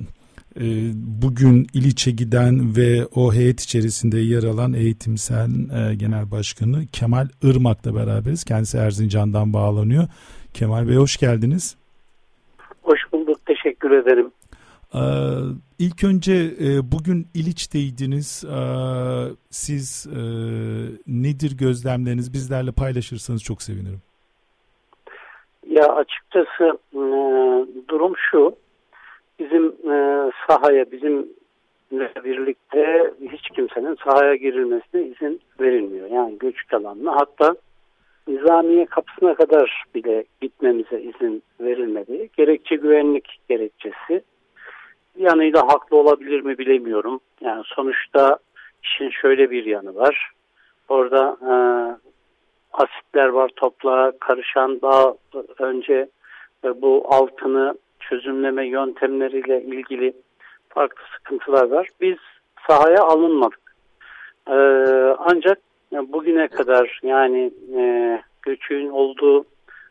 bugün 1.23 1.67
İliç'e 1.75 2.11
giden 2.11 2.77
ve 2.77 3.07
o 3.15 3.33
heyet 3.33 3.61
içerisinde 3.61 4.19
yer 4.19 4.43
alan 4.43 4.73
eğitimsel 4.73 5.51
e, 5.51 5.95
genel 5.95 6.31
başkanı 6.31 6.87
Kemal 6.93 7.29
Irmak'la 7.43 7.95
beraberiz. 7.95 8.45
Kendisi 8.45 8.79
Erzincan'dan 8.79 9.53
bağlanıyor. 9.53 10.09
Kemal 10.55 10.89
Bey 10.89 10.97
hoş 10.97 11.17
geldiniz. 11.17 11.77
Hoş 12.83 13.01
bulduk. 13.13 13.47
Teşekkür 13.47 13.91
ederim. 13.91 14.31
Ee, 14.95 14.99
ilk 15.79 16.05
önce 16.05 16.33
e, 16.35 16.93
bugün 16.93 17.27
İliç'teydiniz. 17.35 18.45
Ee, 18.45 18.57
siz 19.51 20.07
e, 20.07 20.21
nedir 21.07 21.57
gözlemleriniz 21.59 22.33
bizlerle 22.33 22.73
paylaşırsanız 22.73 23.43
çok 23.43 23.63
sevinirim. 23.63 24.03
Ya 25.67 25.87
açıkçası 25.89 26.79
e, 26.93 27.01
durum 27.89 28.13
şu. 28.31 28.57
Bizim 29.39 29.67
e, 29.67 30.31
sahaya 30.49 30.93
bizimle 30.93 32.25
birlikte 32.25 33.13
hiç 33.33 33.51
kimsenin 33.51 33.97
sahaya 34.05 34.35
girilmesine 34.35 35.03
izin 35.03 35.41
verilmiyor. 35.61 36.11
Yani 36.11 36.39
göçük 36.39 36.75
alanına 36.75 37.17
hatta 37.17 37.57
Nizamiye 38.29 38.87
kapısına 38.87 39.35
kadar 39.35 39.85
bile 39.95 40.25
gitmemize 40.41 41.01
izin 41.01 41.43
verilmedi. 41.61 42.31
Gerekçe 42.37 42.77
güvenlik 42.77 43.41
gerekçesi 43.49 44.23
yanıyla 45.19 45.63
haklı 45.69 45.97
olabilir 45.97 46.41
mi 46.41 46.59
bilemiyorum. 46.59 47.21
Yani 47.41 47.63
sonuçta 47.67 48.39
işin 48.83 49.11
şöyle 49.11 49.51
bir 49.51 49.65
yanı 49.65 49.95
var. 49.95 50.31
Orada 50.89 51.37
e, 51.43 51.55
asitler 52.73 53.29
var 53.29 53.51
toprağa 53.57 54.13
karışan 54.21 54.81
daha 54.83 55.15
önce 55.59 56.09
e, 56.65 56.83
bu 56.83 57.07
altını 57.09 57.75
çözümleme 58.09 58.67
yöntemleriyle 58.67 59.63
ilgili 59.63 60.13
farklı 60.69 61.03
sıkıntılar 61.17 61.71
var. 61.71 61.89
Biz 62.01 62.17
sahaya 62.69 63.03
alınmadık. 63.03 63.61
E, 64.49 64.55
ancak 65.19 65.59
bugüne 65.93 66.49
kadar 66.49 67.01
yani 67.03 67.51
e, 67.77 67.83
göçün 68.43 68.89
olduğu 68.89 69.45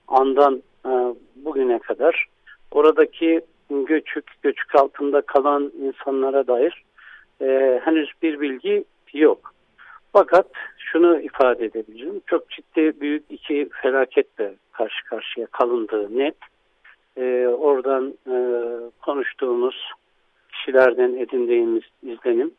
andan 0.08 0.64
e, 0.86 0.92
bugüne 1.36 1.80
kadar 1.80 2.26
oradaki 2.72 3.42
göçük, 3.70 4.26
göçük 4.42 4.76
altında 4.76 5.22
kalan 5.22 5.72
insanlara 5.82 6.48
dair 6.48 6.84
e, 7.42 7.82
henüz 7.84 8.10
bir 8.22 8.40
bilgi 8.40 8.86
yok. 9.14 9.54
Fakat 10.14 10.48
şunu 10.78 11.20
ifade 11.20 11.66
edebilirim. 11.66 12.22
Çok 12.28 12.50
ciddi 12.50 13.02
büyük 13.02 13.24
iki 13.30 13.70
felaketle 13.82 14.54
karşı 14.72 15.06
karşıya 15.06 15.48
kalındığı 15.48 16.18
net. 16.18 16.36
E, 17.18 17.48
oradan 17.48 18.14
e, 18.28 18.38
konuştuğumuz 19.02 19.92
kişilerden 20.52 21.14
edindiğimiz 21.14 21.84
izlenim. 22.04 22.52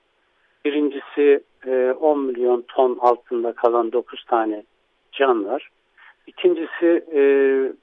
Birincisi 0.65 1.41
e, 1.67 1.93
10 2.01 2.21
milyon 2.21 2.65
ton 2.69 2.99
altında 3.01 3.53
kalan 3.53 3.93
9 3.93 4.25
tane 4.25 4.65
can 5.13 5.45
var. 5.45 5.69
İkincisi 6.27 7.05
e, 7.15 7.23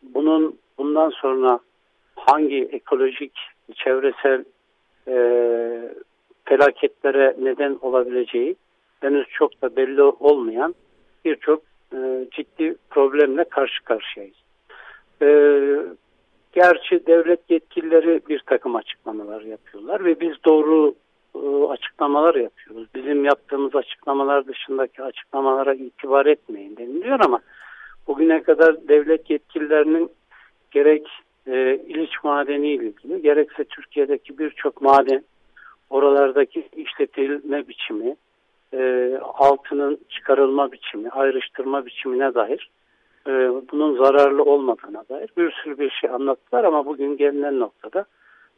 bunun 0.02 0.58
bundan 0.78 1.10
sonra 1.10 1.60
hangi 2.16 2.70
ekolojik, 2.72 3.34
çevresel 3.76 4.44
e, 5.08 5.16
felaketlere 6.46 7.36
neden 7.40 7.78
olabileceği 7.82 8.56
henüz 9.02 9.28
çok 9.30 9.62
da 9.62 9.76
belli 9.76 10.02
olmayan 10.02 10.76
birçok 11.26 11.62
e, 11.94 12.28
ciddi 12.32 12.76
problemle 12.90 13.44
karşı 13.44 13.84
karşıyayız. 13.84 14.36
E, 15.22 15.28
gerçi 16.54 17.06
devlet 17.08 17.40
yetkilileri 17.50 18.22
bir 18.30 18.40
takım 18.40 18.76
açıklamalar 18.76 19.42
yapıyorlar 19.42 20.06
ve 20.06 20.20
biz 20.20 20.34
doğru 20.46 20.96
e, 21.36 21.72
açıklamalar 21.72 22.36
yapıyoruz. 22.36 22.88
Bizim 22.96 23.26
yaptığımız 23.26 23.76
açıklamalar 23.76 24.48
dışındaki 24.48 25.04
açıklamalara 25.04 25.74
itibar 25.74 26.26
etmeyin 26.26 26.78
deniliyor 26.78 27.20
ama 27.20 27.40
bugüne 28.08 28.44
kadar 28.44 28.88
devlet 28.88 29.30
yetkililerinin 29.30 30.12
gerek 30.72 31.08
e, 31.48 31.76
İliç 31.88 32.24
madeni 32.24 32.68
ile 32.68 32.86
ilgili 32.86 33.22
gerekse 33.22 33.64
Türkiye'deki 33.64 34.38
birçok 34.38 34.82
maden 34.82 35.24
oralardaki 35.90 36.68
işletilme 36.76 37.68
biçimi 37.68 38.16
e, 38.74 39.12
altının 39.24 40.00
çıkarılma 40.10 40.72
biçimi 40.72 41.10
ayrıştırma 41.10 41.86
biçimine 41.86 42.34
dair 42.34 42.70
e, 43.28 43.32
bunun 43.72 44.04
zararlı 44.04 44.44
olmadığına 44.44 45.04
dair 45.10 45.30
bir 45.38 45.52
sürü 45.64 45.80
bir 45.80 45.90
şey 46.02 46.10
anlattılar 46.10 46.64
ama 46.64 46.86
bugün 46.86 47.18
gelinen 47.18 47.60
noktada 47.60 48.06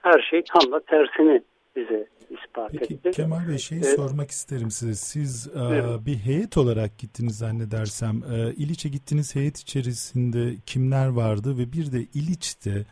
her 0.01 0.27
şey 0.29 0.43
tam 0.43 0.71
da 0.71 0.79
tersini 0.79 1.41
bize 1.75 2.07
ispat 2.29 2.71
Peki, 2.71 2.93
etti. 2.93 3.11
Kemal 3.11 3.47
Bey 3.47 3.57
şeyi 3.57 3.81
Ee, 3.81 3.83
sormak 3.83 4.31
isterim 4.31 4.71
size. 4.71 4.93
Siz 4.93 5.47
e, 5.47 6.05
bir 6.05 6.15
heyet 6.15 6.57
olarak 6.57 6.97
gittiniz 6.97 7.37
zannedersem. 7.37 8.21
E, 8.33 8.53
İliç'e 8.53 8.89
gittiğiniz 8.89 9.35
heyet 9.35 9.57
içerisinde 9.57 10.55
kimler 10.65 11.07
vardı 11.07 11.57
ve 11.57 11.71
bir 11.73 11.91
de 11.91 11.99
İliç'te 12.13 12.85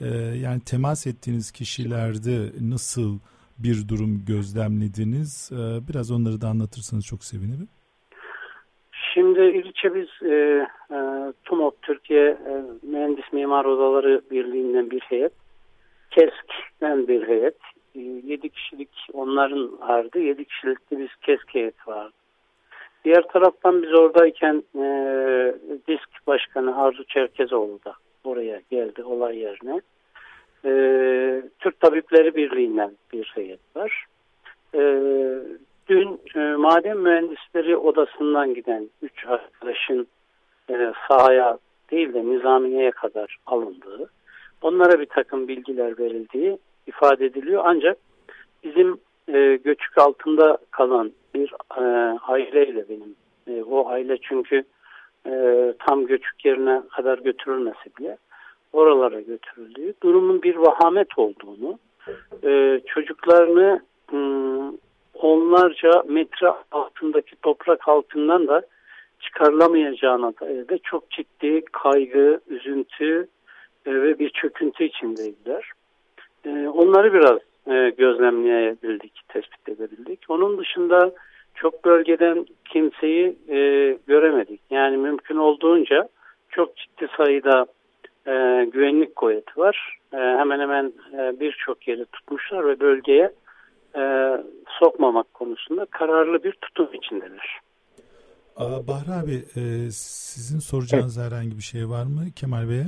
e, 0.00 0.06
yani 0.16 0.60
temas 0.60 1.06
ettiğiniz 1.06 1.50
kişilerde 1.50 2.50
nasıl 2.60 3.18
bir 3.58 3.88
durum 3.88 4.24
gözlemlediniz? 4.24 5.50
E, 5.52 5.88
biraz 5.88 6.10
onları 6.10 6.40
da 6.40 6.48
anlatırsanız 6.48 7.04
çok 7.04 7.24
sevinirim. 7.24 7.68
Şimdi 9.14 9.40
İliç'e 9.40 9.94
biz 9.94 10.30
e, 10.30 10.66
e, 10.90 10.98
TUMOP 11.44 11.82
Türkiye 11.82 12.28
e, 12.28 12.62
Mühendis 12.82 13.32
Mimar 13.32 13.64
Odaları 13.64 14.20
Birliği'nden 14.30 14.90
bir 14.90 15.00
heyet, 15.00 15.32
KESK'den 16.10 17.08
bir 17.08 17.28
heyet, 17.28 17.56
e, 17.94 18.00
7 18.00 18.48
kişilik 18.48 18.90
onların 19.12 19.80
vardı, 19.80 20.18
7 20.18 20.44
kişilik 20.44 20.90
de 20.90 20.98
biz 20.98 21.08
KESK 21.20 21.54
heyeti 21.54 21.86
vardı. 21.86 22.12
Diğer 23.04 23.22
taraftan 23.22 23.82
biz 23.82 23.94
oradayken 23.94 24.62
e, 24.74 24.84
DİSK 25.88 26.26
Başkanı 26.26 26.82
Arzu 26.82 27.04
Çerkezoğlu 27.04 27.78
da 27.84 27.94
buraya 28.24 28.60
geldi 28.70 29.02
olay 29.02 29.38
yerine. 29.38 29.80
E, 30.64 30.72
Türk 31.58 31.80
Tabipleri 31.80 32.34
Birliği'nden 32.34 32.90
bir 33.12 33.32
heyet 33.34 33.76
var. 33.76 34.04
E, 34.74 34.80
dün 35.90 36.20
e, 36.36 36.56
maden 36.56 36.96
mühendisleri 36.96 37.76
odasından 37.76 38.54
giden 38.54 38.90
3 39.02 39.26
arkadaşın 39.26 40.06
e, 40.70 40.92
sahaya 41.08 41.58
değil 41.90 42.14
de 42.14 42.24
nizamiyeye 42.24 42.90
kadar 42.90 43.36
alındığı, 43.46 44.10
onlara 44.62 45.00
bir 45.00 45.06
takım 45.06 45.48
bilgiler 45.48 45.98
verildiği 45.98 46.58
ifade 46.86 47.26
ediliyor. 47.26 47.62
Ancak 47.66 47.98
bizim 48.64 48.98
e, 49.28 49.56
göçük 49.64 49.98
altında 49.98 50.58
kalan 50.70 51.12
bir 51.34 51.52
e, 51.76 51.82
aileyle 52.28 52.88
benim, 52.88 53.14
e, 53.46 53.62
o 53.62 53.88
aile 53.88 54.18
çünkü 54.22 54.64
e, 55.26 55.74
tam 55.86 56.06
göçük 56.06 56.44
yerine 56.44 56.82
kadar 56.96 57.18
götürülmese 57.18 57.90
bile 57.98 58.16
oralara 58.72 59.20
götürüldüğü, 59.20 59.94
durumun 60.02 60.42
bir 60.42 60.56
vahamet 60.56 61.18
olduğunu, 61.18 61.78
e, 62.44 62.80
çocuklarını 62.86 63.80
hmm, 64.10 64.72
onlarca 65.20 66.02
metre 66.08 66.52
altındaki 66.72 67.36
toprak 67.36 67.88
altından 67.88 68.48
da 68.48 68.62
çıkarılamayacağına 69.20 70.32
dair 70.40 70.68
de 70.68 70.78
çok 70.78 71.10
ciddi 71.10 71.64
kaygı, 71.72 72.40
üzüntü 72.48 73.28
e, 73.86 73.94
ve 74.02 74.18
bir 74.18 74.30
çöküntü 74.30 74.84
içindeydiler. 74.84 75.70
E, 76.44 76.50
onları 76.68 77.14
biraz 77.14 77.38
e, 77.66 77.90
gözlemleyebildik, 77.90 79.20
tespit 79.28 79.68
edebildik. 79.68 80.20
Onun 80.28 80.58
dışında 80.58 81.12
çok 81.54 81.84
bölgeden 81.84 82.46
kimseyi 82.64 83.36
göremedik. 84.06 84.60
Yani 84.70 84.96
mümkün 84.96 85.36
olduğunca 85.36 86.08
çok 86.48 86.76
ciddi 86.76 87.08
sayıda 87.16 87.66
güvenlik 88.64 89.16
kuvveti 89.16 89.60
var. 89.60 89.98
Hemen 90.10 90.60
hemen 90.60 90.92
birçok 91.40 91.88
yeri 91.88 92.04
tutmuşlar 92.04 92.66
ve 92.66 92.80
bölgeye 92.80 93.30
e, 93.96 94.02
sokmamak 94.78 95.34
konusunda 95.34 95.86
kararlı 95.90 96.44
bir 96.44 96.52
tutum 96.52 96.94
içindeler. 96.94 97.60
Aa, 98.56 98.86
Bahri 98.86 99.12
abi 99.12 99.44
e, 99.56 99.90
sizin 99.90 100.58
soracağınız 100.58 101.18
herhangi 101.18 101.56
bir 101.56 101.62
şey 101.62 101.88
var 101.88 102.04
mı 102.04 102.20
Kemal 102.36 102.68
Bey'e? 102.68 102.86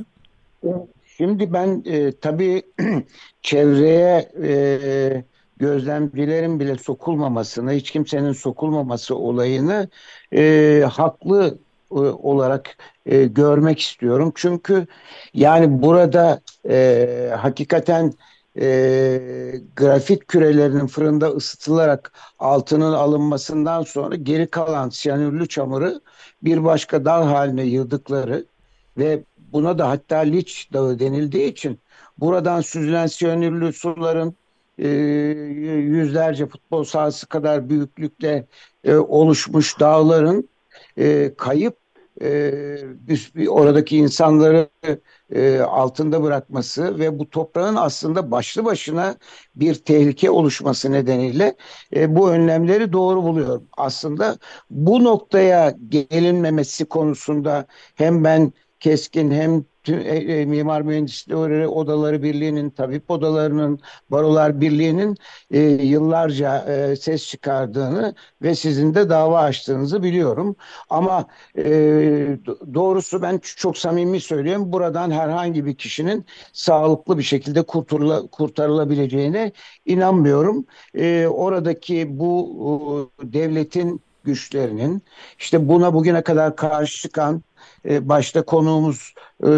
Şimdi 1.16 1.52
ben 1.52 1.82
e, 1.86 2.12
tabii 2.12 2.62
çevreye 3.42 4.28
e, 4.42 5.24
gözlemcilerin 5.56 6.60
bile 6.60 6.78
sokulmamasını, 6.78 7.72
hiç 7.72 7.90
kimsenin 7.90 8.32
sokulmaması 8.32 9.16
olayını 9.16 9.88
e, 10.34 10.84
haklı 10.92 11.58
e, 11.92 11.94
olarak 11.94 12.76
e, 13.06 13.24
görmek 13.24 13.80
istiyorum. 13.80 14.32
Çünkü 14.34 14.86
yani 15.34 15.82
burada 15.82 16.40
e, 16.68 17.06
hakikaten 17.38 18.06
e, 18.06 18.12
grafit 19.76 20.26
kürelerinin 20.26 20.86
fırında 20.86 21.28
ısıtılarak 21.28 22.12
altının 22.38 22.92
alınmasından 22.92 23.82
sonra 23.82 24.14
geri 24.14 24.46
kalan 24.46 24.88
siyanürlü 24.88 25.48
çamuru 25.48 26.00
bir 26.42 26.64
başka 26.64 27.04
dağ 27.04 27.30
haline 27.30 27.64
yığdıkları 27.64 28.46
ve 28.98 29.24
buna 29.52 29.78
da 29.78 29.88
hatta 29.88 30.16
Liç 30.16 30.72
Dağı 30.72 30.98
denildiği 30.98 31.52
için 31.52 31.80
buradan 32.18 32.60
süzülen 32.60 33.06
siyanürlü 33.06 33.72
suların 33.72 34.36
e, 34.78 34.88
yüzlerce 34.88 36.46
futbol 36.46 36.84
sahası 36.84 37.26
kadar 37.26 37.68
büyüklükte 37.68 38.46
e, 38.84 38.94
oluşmuş 38.94 39.80
dağların 39.80 40.48
e, 40.98 41.34
kayıp 41.36 41.81
e, 42.22 43.48
oradaki 43.48 43.96
insanları 43.96 44.68
e, 45.34 45.60
altında 45.60 46.22
bırakması 46.22 46.98
ve 46.98 47.18
bu 47.18 47.30
toprağın 47.30 47.76
aslında 47.76 48.30
başlı 48.30 48.64
başına 48.64 49.16
bir 49.54 49.74
tehlike 49.74 50.30
oluşması 50.30 50.92
nedeniyle 50.92 51.56
e, 51.96 52.16
bu 52.16 52.30
önlemleri 52.30 52.92
doğru 52.92 53.22
buluyorum. 53.22 53.68
Aslında 53.76 54.38
bu 54.70 55.04
noktaya 55.04 55.74
gelinmemesi 55.88 56.84
konusunda 56.84 57.66
hem 57.94 58.24
ben 58.24 58.52
keskin 58.82 59.30
hem 59.30 59.64
tüm, 59.82 59.98
e, 59.98 60.02
e, 60.02 60.44
Mimar 60.44 60.82
Mühendisleri 60.82 61.68
Odaları 61.68 62.22
Birliği'nin, 62.22 62.70
tabip 62.70 63.10
odalarının, 63.10 63.80
barolar 64.10 64.60
birliğinin 64.60 65.16
e, 65.50 65.60
yıllarca 65.60 66.58
e, 66.58 66.96
ses 66.96 67.26
çıkardığını 67.28 68.14
ve 68.42 68.54
sizin 68.54 68.94
de 68.94 69.08
dava 69.10 69.40
açtığınızı 69.40 70.02
biliyorum. 70.02 70.56
Ama 70.90 71.26
e, 71.58 71.64
doğrusu 72.74 73.22
ben 73.22 73.38
çok 73.42 73.78
samimi 73.78 74.20
söylüyorum. 74.20 74.72
Buradan 74.72 75.10
herhangi 75.10 75.66
bir 75.66 75.74
kişinin 75.74 76.26
sağlıklı 76.52 77.18
bir 77.18 77.22
şekilde 77.22 77.62
kurtarıla, 77.62 78.26
kurtarılabileceğine 78.26 79.52
inanmıyorum. 79.86 80.66
E, 80.94 81.26
oradaki 81.26 82.18
bu 82.18 83.10
e, 83.22 83.32
devletin 83.32 84.00
güçlerinin 84.24 85.02
işte 85.38 85.68
buna 85.68 85.94
bugüne 85.94 86.22
kadar 86.22 86.56
karşı 86.56 87.02
çıkan 87.02 87.42
e, 87.88 88.08
başta 88.08 88.42
konuğumuz 88.42 89.14
e, 89.42 89.50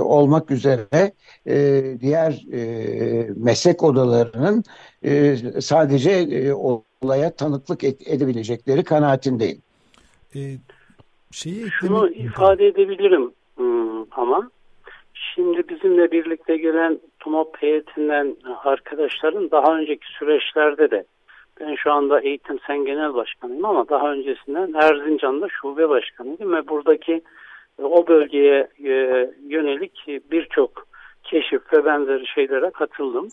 olmak 0.00 0.50
üzere 0.50 1.12
e, 1.46 1.82
diğer 2.00 2.52
e, 2.52 3.30
meslek 3.36 3.82
odalarının 3.82 4.64
e, 5.02 5.36
sadece 5.60 6.10
e, 6.10 6.52
olaya 6.52 7.36
tanıklık 7.36 7.84
et, 7.84 8.08
edebilecekleri 8.08 8.84
kanaatindeyim. 8.84 9.62
E, 10.34 10.40
şeyi 11.30 11.66
Şunu 11.70 12.08
ifade 12.08 12.66
edebilirim 12.66 13.32
hmm, 13.56 14.02
ama 14.10 14.50
şimdi 15.34 15.68
bizimle 15.68 16.12
birlikte 16.12 16.56
gelen 16.56 17.00
TUMOP 17.18 17.62
heyetinden 17.62 18.36
arkadaşların 18.64 19.50
daha 19.50 19.78
önceki 19.78 20.06
süreçlerde 20.18 20.90
de 20.90 21.04
ben 21.60 21.74
şu 21.74 21.92
anda 21.92 22.20
Eğitim 22.20 22.58
Sen 22.66 22.84
Genel 22.84 23.14
Başkanıyım 23.14 23.64
ama 23.64 23.88
daha 23.88 24.12
öncesinden 24.12 24.72
Erzincan'da 24.72 25.48
şube 25.48 25.88
başkanıydım 25.88 26.52
ve 26.52 26.68
buradaki 26.68 27.22
o 27.82 28.06
bölgeye 28.06 28.68
e, 28.84 29.30
yönelik 29.48 30.06
birçok 30.30 30.86
keşif 31.24 31.72
ve 31.72 31.84
benzeri 31.84 32.26
şeylere 32.26 32.70
katıldım. 32.70 33.28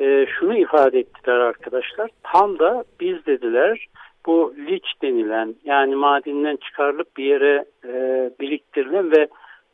E, 0.00 0.26
şunu 0.26 0.58
ifade 0.58 0.98
ettiler 0.98 1.36
arkadaşlar. 1.36 2.10
Tam 2.22 2.58
da 2.58 2.84
biz 3.00 3.26
dediler 3.26 3.86
bu 4.26 4.54
liç 4.58 4.84
denilen 5.02 5.54
yani 5.64 5.94
madenden 5.94 6.56
çıkarılıp 6.56 7.16
bir 7.16 7.24
yere 7.24 7.64
e, 7.84 8.30
biriktirilen 8.40 9.12
ve 9.12 9.28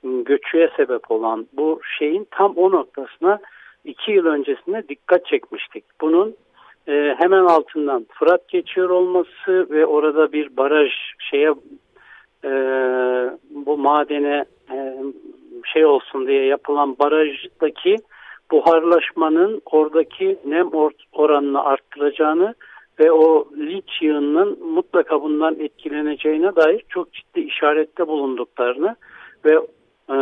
göçüye 0.05 0.71
sebep 0.77 1.11
olan 1.11 1.47
bu 1.53 1.81
şeyin 1.99 2.27
tam 2.31 2.53
o 2.57 2.71
noktasına 2.71 3.39
iki 3.85 4.13
yıl 4.13 4.27
öncesinde 4.27 4.89
dikkat 4.89 5.27
çekmiştik. 5.27 5.85
Bunun 6.01 6.37
e, 6.89 7.15
hemen 7.19 7.45
altından 7.45 8.07
Fırat 8.13 8.49
geçiyor 8.49 8.91
olması 8.91 9.71
ve 9.71 9.87
orada 9.87 10.33
bir 10.33 10.57
baraj 10.57 10.91
şeye 11.31 11.55
e, 12.45 12.51
bu 13.51 13.79
madene 13.79 14.45
e, 14.73 14.97
şey 15.73 15.85
olsun 15.85 16.27
diye 16.27 16.47
yapılan 16.47 16.99
barajdaki 16.99 17.97
buharlaşmanın 18.51 19.63
oradaki 19.67 20.39
nem 20.45 20.75
or 20.75 20.91
oranını 21.13 21.65
arttıracağını 21.65 22.55
ve 23.01 23.13
o 23.13 23.49
linç 23.59 24.03
yığınının 24.03 24.65
mutlaka 24.65 25.23
bundan 25.23 25.61
etkileneceğine 25.61 26.57
dair 26.57 26.83
çok 26.89 27.13
ciddi 27.13 27.41
işarette 27.41 28.07
bulunduklarını 28.07 28.97
ve 29.45 29.53
e, 30.11 30.17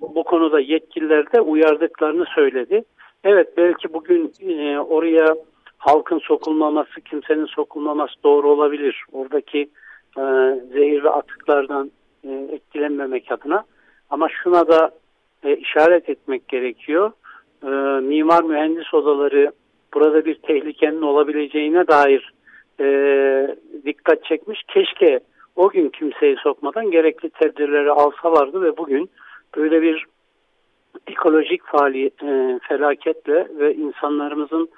bu 0.00 0.24
konuda 0.24 0.60
yetkililer 0.60 1.32
de 1.32 1.40
uyardıklarını 1.40 2.24
söyledi. 2.34 2.84
Evet 3.24 3.56
belki 3.56 3.92
bugün 3.92 4.32
e, 4.40 4.78
oraya 4.78 5.36
halkın 5.78 6.18
sokulmaması, 6.18 7.00
kimsenin 7.00 7.46
sokulmaması 7.46 8.14
doğru 8.24 8.50
olabilir. 8.50 9.04
Oradaki 9.12 9.70
e, 10.18 10.22
zehirli 10.72 11.08
atıklardan 11.08 11.90
e, 12.24 12.48
etkilenmemek 12.52 13.32
adına. 13.32 13.64
Ama 14.10 14.28
şuna 14.42 14.68
da 14.68 14.90
e, 15.44 15.56
işaret 15.56 16.08
etmek 16.08 16.48
gerekiyor. 16.48 17.12
E, 17.62 17.68
mimar 18.00 18.42
mühendis 18.42 18.94
odaları 18.94 19.52
burada 19.94 20.24
bir 20.24 20.34
tehlikenin 20.34 21.02
olabileceğine 21.02 21.86
dair 21.86 22.32
e, 22.80 23.56
dikkat 23.86 24.24
çekmiş. 24.24 24.62
Keşke 24.68 25.20
o 25.56 25.68
gün 25.68 25.88
kimseyi 25.88 26.36
sokmadan 26.36 26.90
gerekli 26.90 27.30
tedbirleri 27.30 27.90
alsalardı 27.90 28.62
ve 28.62 28.76
bugün 28.76 29.10
böyle 29.56 29.82
bir 29.82 30.06
ekolojik 31.06 31.64
faaliyet, 31.64 32.22
e, 32.22 32.58
felaketle 32.68 33.48
ve 33.58 33.74
insanlarımızın 33.74 34.68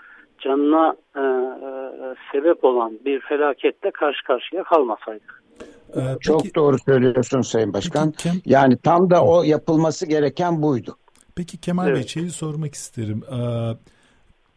canına 0.40 0.96
e, 1.16 1.20
e, 1.20 2.14
sebep 2.32 2.64
olan 2.64 2.98
bir 3.04 3.20
felaketle 3.20 3.90
karşı 3.90 4.24
karşıya 4.24 4.64
kalmasaydık. 4.64 5.44
Ee, 5.96 6.00
Çok 6.20 6.42
peki, 6.42 6.54
doğru 6.54 6.76
söylüyorsun 6.78 7.40
Sayın 7.40 7.72
Başkan. 7.72 8.10
Peki, 8.10 8.22
Kem, 8.22 8.40
yani 8.46 8.76
tam 8.76 9.10
da 9.10 9.24
o 9.24 9.42
yapılması 9.42 10.06
gereken 10.06 10.62
buydu. 10.62 10.96
Peki 11.36 11.60
Kemal 11.60 11.88
evet. 11.88 11.96
Bey 11.96 12.06
şeyi 12.06 12.30
sormak 12.30 12.74
isterim. 12.74 13.22
Ee, 13.32 13.36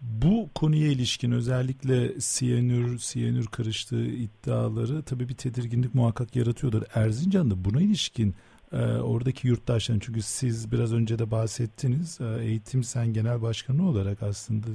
bu 0.01 0.49
konuya 0.55 0.87
ilişkin 0.87 1.31
özellikle 1.31 2.19
siyanür, 2.19 2.97
siyanür 2.97 3.47
karıştığı 3.47 4.05
iddiaları 4.05 5.03
tabii 5.03 5.29
bir 5.29 5.35
tedirginlik 5.35 5.95
muhakkak 5.95 6.35
yaratıyordur. 6.35 6.81
Erzincan'da 6.95 7.65
buna 7.65 7.81
ilişkin 7.81 8.35
e, 8.71 8.77
oradaki 9.01 9.47
yurttaşların 9.47 9.99
çünkü 9.99 10.21
siz 10.21 10.71
biraz 10.71 10.93
önce 10.93 11.19
de 11.19 11.31
bahsettiniz 11.31 12.21
e, 12.21 12.43
eğitim 12.43 12.83
sen 12.83 13.13
genel 13.13 13.41
başkanı 13.41 13.89
olarak 13.89 14.23
aslında 14.23 14.67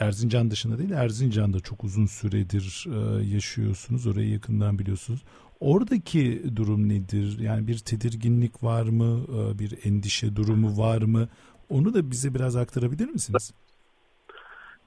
Erzincan 0.00 0.50
dışında 0.50 0.78
değil 0.78 0.90
Erzincan'da 0.90 1.60
çok 1.60 1.84
uzun 1.84 2.06
süredir 2.06 2.86
e, 2.86 2.98
yaşıyorsunuz 3.34 4.06
orayı 4.06 4.30
yakından 4.30 4.78
biliyorsunuz. 4.78 5.24
Oradaki 5.60 6.42
durum 6.56 6.88
nedir? 6.88 7.38
Yani 7.40 7.66
bir 7.68 7.78
tedirginlik 7.78 8.64
var 8.64 8.82
mı? 8.82 9.20
E, 9.38 9.58
bir 9.58 9.78
endişe 9.84 10.36
durumu 10.36 10.82
var 10.82 11.02
mı? 11.02 11.28
Onu 11.70 11.94
da 11.94 12.10
bize 12.10 12.34
biraz 12.34 12.56
aktarabilir 12.56 13.08
misiniz? 13.08 13.54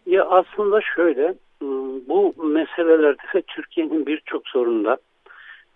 Ya 0.06 0.26
aslında 0.26 0.80
şöyle, 0.96 1.28
ıı, 1.62 2.02
bu 2.08 2.34
meselelerde 2.44 3.42
Türkiye'nin 3.48 4.06
birçok 4.06 4.48
sorununda 4.48 4.98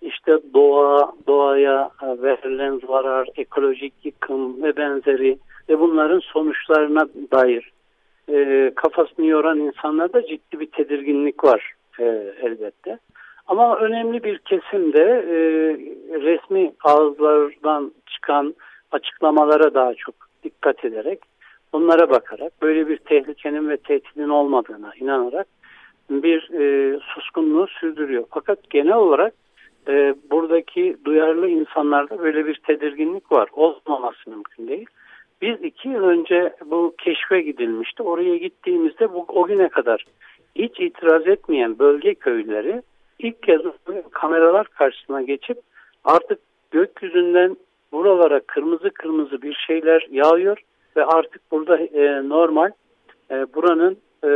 işte 0.01 0.31
doğa, 0.53 1.13
doğaya 1.27 1.91
verilen 2.01 2.81
zarar, 2.87 3.27
ekolojik 3.35 3.93
yıkım 4.03 4.63
ve 4.63 4.77
benzeri 4.77 5.37
ve 5.69 5.79
bunların 5.79 6.19
sonuçlarına 6.19 7.07
dair 7.31 7.71
e, 8.31 8.71
kafasını 8.75 9.25
yoran 9.25 9.59
insanlarda 9.59 10.27
ciddi 10.27 10.59
bir 10.59 10.65
tedirginlik 10.65 11.43
var 11.43 11.73
e, 11.99 12.03
elbette. 12.41 12.99
Ama 13.47 13.77
önemli 13.77 14.23
bir 14.23 14.37
kesimde 14.37 15.03
e, 15.03 15.37
resmi 16.21 16.73
ağızlardan 16.83 17.93
çıkan 18.07 18.55
açıklamalara 18.91 19.73
daha 19.73 19.93
çok 19.93 20.15
dikkat 20.43 20.85
ederek 20.85 21.19
Onlara 21.73 22.09
bakarak 22.09 22.61
böyle 22.61 22.87
bir 22.87 22.97
tehlikenin 22.97 23.69
ve 23.69 23.77
tehdidin 23.77 24.29
olmadığına 24.29 24.91
inanarak 24.99 25.47
bir 26.09 26.49
e, 26.53 26.99
suskunluğu 26.99 27.67
sürdürüyor. 27.67 28.23
Fakat 28.29 28.69
genel 28.69 28.95
olarak 28.95 29.33
e, 29.87 30.15
buradaki 30.31 30.97
duyarlı 31.05 31.49
insanlarda 31.49 32.19
böyle 32.19 32.45
bir 32.45 32.55
tedirginlik 32.55 33.31
var. 33.31 33.49
Olmaması 33.53 34.29
mümkün 34.29 34.67
değil. 34.67 34.87
Biz 35.41 35.63
iki 35.63 35.89
yıl 35.89 36.03
önce 36.03 36.53
bu 36.65 36.95
keşfe 36.97 37.41
gidilmişti. 37.41 38.03
Oraya 38.03 38.37
gittiğimizde 38.37 39.13
bu, 39.13 39.25
o 39.27 39.47
güne 39.47 39.69
kadar 39.69 40.05
hiç 40.55 40.79
itiraz 40.79 41.27
etmeyen 41.27 41.79
bölge 41.79 42.15
köyleri 42.15 42.81
ilk 43.19 43.43
kez 43.43 43.61
kameralar 44.11 44.67
karşısına 44.67 45.21
geçip 45.21 45.57
artık 46.03 46.39
gökyüzünden 46.71 47.57
buralara 47.91 48.39
kırmızı 48.39 48.89
kırmızı 48.89 49.41
bir 49.41 49.53
şeyler 49.67 50.07
yağıyor 50.11 50.57
ve 50.97 51.05
artık 51.05 51.41
burada 51.51 51.77
e, 51.77 52.29
normal 52.29 52.71
e, 53.31 53.35
buranın 53.53 53.97
e, 54.23 54.29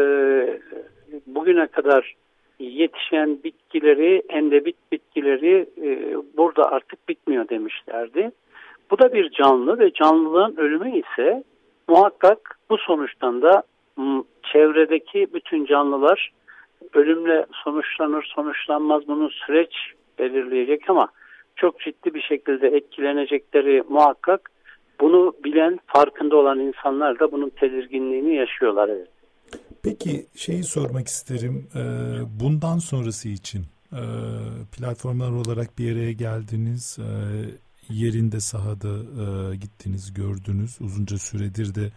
bugüne 1.28 1.68
kadar 1.68 2.16
yetişen 2.60 3.44
bitkileri, 3.44 4.24
endemik 4.30 4.92
bitkileri 4.92 5.70
e, 5.84 6.16
burada 6.38 6.72
artık 6.72 7.10
bitmiyor 7.10 7.50
demişlerdi. 7.50 8.32
Bu 8.92 9.00
da 9.00 9.14
bir 9.14 9.32
canlı 9.32 9.80
ve 9.80 9.92
canlılığın 9.94 10.56
ölümü 10.58 11.00
ise 11.00 11.44
muhakkak 11.88 12.60
bu 12.70 12.78
sonuçtan 12.78 13.42
da 13.42 13.64
çevredeki 14.54 15.28
bütün 15.34 15.66
canlılar 15.66 16.32
ölümle 16.94 17.46
sonuçlanır 17.64 18.32
sonuçlanmaz 18.36 19.08
bunun 19.08 19.30
süreç 19.30 19.74
belirleyecek 20.20 20.90
ama 20.90 21.08
çok 21.56 21.80
ciddi 21.80 22.14
bir 22.14 22.22
şekilde 22.22 22.68
etkilenecekleri 22.68 23.84
muhakkak 23.90 24.52
bunu 25.02 25.34
bilen, 25.44 25.80
farkında 25.86 26.36
olan 26.36 26.60
insanlar 26.60 27.20
da 27.20 27.32
bunun 27.32 27.50
tedirginliğini 27.50 28.36
yaşıyorlar. 28.36 28.90
Evet. 28.90 29.08
Peki 29.84 30.26
şeyi 30.36 30.64
sormak 30.64 31.08
isterim. 31.08 31.68
Bundan 32.42 32.78
sonrası 32.78 33.30
için 33.30 33.62
platformlar 34.78 35.32
olarak 35.32 35.68
bir 35.80 35.84
yere 35.84 36.14
geldiniz. 36.14 37.00
E, 37.90 37.94
yerinde 37.94 38.40
sahada 38.40 39.56
gittiniz, 39.56 40.14
gördünüz. 40.14 40.78
Uzunca 40.80 41.18
süredir 41.18 41.76
de 41.76 41.92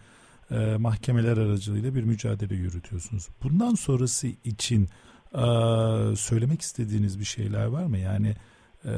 mahkemeler 0.77 1.37
aracılığıyla 1.37 1.95
bir 1.95 2.03
mücadele 2.03 2.55
yürütüyorsunuz. 2.55 3.27
Bundan 3.43 3.75
sonrası 3.75 4.27
için 4.27 4.89
söylemek 6.15 6.61
istediğiniz 6.61 7.19
bir 7.19 7.25
şeyler 7.25 7.65
var 7.65 7.85
mı? 7.85 7.97
Yani 7.97 8.35
ee, 8.85 8.91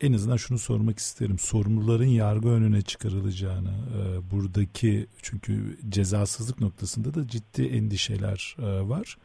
en 0.00 0.12
azından 0.12 0.36
şunu 0.36 0.58
sormak 0.58 0.98
isterim. 0.98 1.38
Sorumluların 1.38 2.04
yargı 2.04 2.48
önüne 2.48 2.82
çıkarılacağını, 2.82 3.70
e, 3.70 4.30
buradaki 4.30 5.06
çünkü 5.22 5.78
cezasızlık 5.88 6.60
noktasında 6.60 7.14
da 7.14 7.28
ciddi 7.28 7.62
endişeler 7.62 8.56
e, 8.58 8.88
var. 8.88 9.16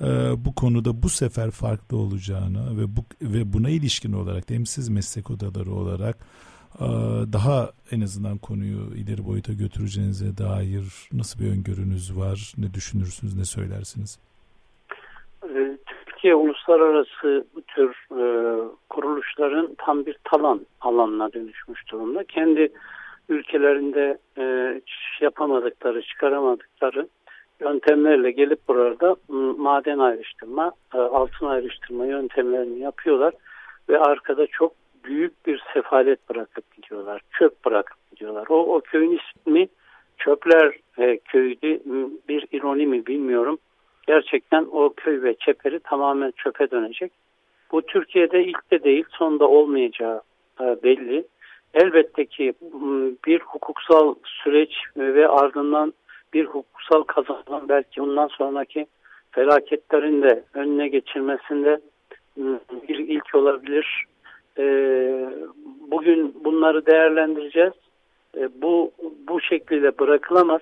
E, 0.00 0.06
bu 0.44 0.54
konuda 0.54 1.02
bu 1.02 1.08
sefer 1.08 1.50
farklı 1.50 1.96
olacağını 1.96 2.78
ve 2.78 2.96
bu 2.96 3.04
ve 3.22 3.52
buna 3.52 3.70
ilişkin 3.70 4.12
olarak 4.12 4.50
hem 4.50 4.66
siz 4.66 4.88
meslek 4.88 5.30
odaları 5.30 5.72
olarak 5.72 6.18
e, 6.18 6.24
daha 7.32 7.70
en 7.90 8.00
azından 8.00 8.38
konuyu 8.38 8.94
ileri 8.96 9.26
boyuta 9.26 9.52
götüreceğinize 9.52 10.38
dair 10.38 11.08
nasıl 11.12 11.40
bir 11.40 11.50
öngörünüz 11.50 12.18
var? 12.18 12.52
Ne 12.58 12.74
düşünürsünüz, 12.74 13.36
ne 13.36 13.44
söylersiniz? 13.44 14.18
Türkiye 16.26 16.34
uluslararası 16.34 17.46
bu 17.56 17.62
tür 17.62 17.90
e, 18.10 18.24
kuruluşların 18.88 19.74
tam 19.78 20.06
bir 20.06 20.16
talan 20.24 20.66
alanına 20.80 21.32
dönüşmüş 21.32 21.92
durumda. 21.92 22.24
Kendi 22.24 22.72
ülkelerinde 23.28 24.18
e, 24.38 24.44
yapamadıkları, 25.20 26.02
çıkaramadıkları 26.02 27.08
yöntemlerle 27.60 28.30
gelip 28.30 28.68
burada 28.68 29.16
maden 29.58 29.98
ayrıştırma, 29.98 30.72
e, 30.94 30.98
altın 30.98 31.46
ayrıştırma 31.46 32.06
yöntemlerini 32.06 32.78
yapıyorlar 32.78 33.34
ve 33.88 33.98
arkada 33.98 34.46
çok 34.46 34.72
büyük 35.06 35.46
bir 35.46 35.62
sefalet 35.74 36.28
bırakıp 36.28 36.76
gidiyorlar. 36.76 37.22
Çöp 37.38 37.64
bırakıp 37.64 38.10
gidiyorlar. 38.10 38.46
O, 38.48 38.74
o 38.74 38.80
köyün 38.80 39.18
ismi 39.18 39.68
Çöpler 40.18 40.72
e, 40.98 41.18
Köyü'ydü. 41.18 41.80
Bir 42.28 42.46
ironi 42.52 42.86
mi 42.86 43.06
bilmiyorum 43.06 43.58
gerçekten 44.06 44.66
o 44.72 44.92
köy 44.96 45.22
ve 45.22 45.34
çeperi 45.34 45.80
tamamen 45.80 46.32
çöpe 46.36 46.70
dönecek. 46.70 47.12
Bu 47.72 47.82
Türkiye'de 47.82 48.44
ilk 48.44 48.70
de 48.70 48.84
değil 48.84 49.04
son 49.10 49.40
da 49.40 49.48
olmayacağı 49.48 50.22
e, 50.60 50.64
belli. 50.82 51.26
Elbette 51.74 52.26
ki 52.26 52.54
bir 53.26 53.40
hukuksal 53.40 54.14
süreç 54.24 54.70
ve 54.96 55.28
ardından 55.28 55.92
bir 56.32 56.44
hukuksal 56.44 57.02
kazanım 57.02 57.68
belki 57.68 58.02
ondan 58.02 58.28
sonraki 58.28 58.86
felaketlerin 59.30 60.22
de 60.22 60.44
önüne 60.54 60.88
geçilmesinde 60.88 61.80
bir 62.88 62.98
ilk 62.98 63.34
olabilir. 63.34 64.04
E, 64.58 64.64
bugün 65.90 66.34
bunları 66.44 66.86
değerlendireceğiz. 66.86 67.72
E, 68.36 68.62
bu 68.62 68.92
bu 69.28 69.40
şekilde 69.40 69.98
bırakılamaz. 69.98 70.60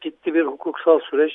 Ciddi 0.00 0.34
bir 0.34 0.42
hukuksal 0.42 1.00
süreç 1.00 1.32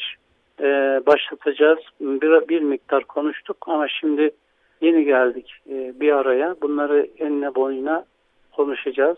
e, 0.60 0.66
başlatacağız. 1.06 1.80
Bir, 2.02 2.48
bir 2.48 2.62
miktar 2.62 3.04
konuştuk 3.04 3.58
ama 3.62 3.88
şimdi 3.88 4.32
yeni 4.82 5.06
geldik 5.06 5.54
e, 5.70 6.00
bir 6.00 6.12
araya. 6.12 6.56
Bunları 6.62 7.08
enine 7.18 7.56
boyuna 7.56 8.06
konuşacağız. 8.52 9.18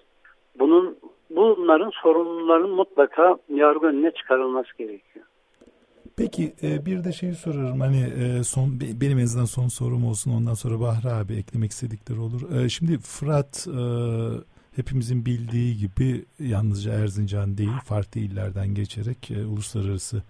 Bunun 0.60 0.98
bunların 1.30 1.90
sorumluların 1.90 2.70
mutlaka 2.70 3.38
yargı 3.50 3.88
önüne 3.88 4.12
çıkarılması 4.12 4.78
gerekiyor. 4.78 5.26
Peki 6.16 6.56
e, 6.64 6.86
bir 6.86 7.04
de 7.04 7.14
şeyi 7.14 7.36
sorarım 7.36 7.80
hani 7.80 8.02
e, 8.02 8.44
son 8.44 8.80
benim 8.82 9.20
en 9.20 9.24
azından 9.24 9.46
son 9.46 9.68
sorum 9.68 10.06
olsun 10.06 10.32
ondan 10.32 10.54
sonra 10.54 10.80
Bahri 10.80 11.10
abi 11.10 11.34
eklemek 11.34 11.72
istedikleri 11.72 12.20
olur. 12.20 12.52
E, 12.52 12.70
şimdi 12.70 12.98
Fırat 12.98 13.68
hepimizin 14.76 15.26
bildiği 15.26 15.78
gibi 15.78 16.26
yalnızca 16.40 16.94
Erzincan 16.94 17.58
değil 17.58 17.80
farklı 17.86 18.20
illerden 18.22 18.68
geçerek 18.68 19.32
uluslararası 19.48 20.24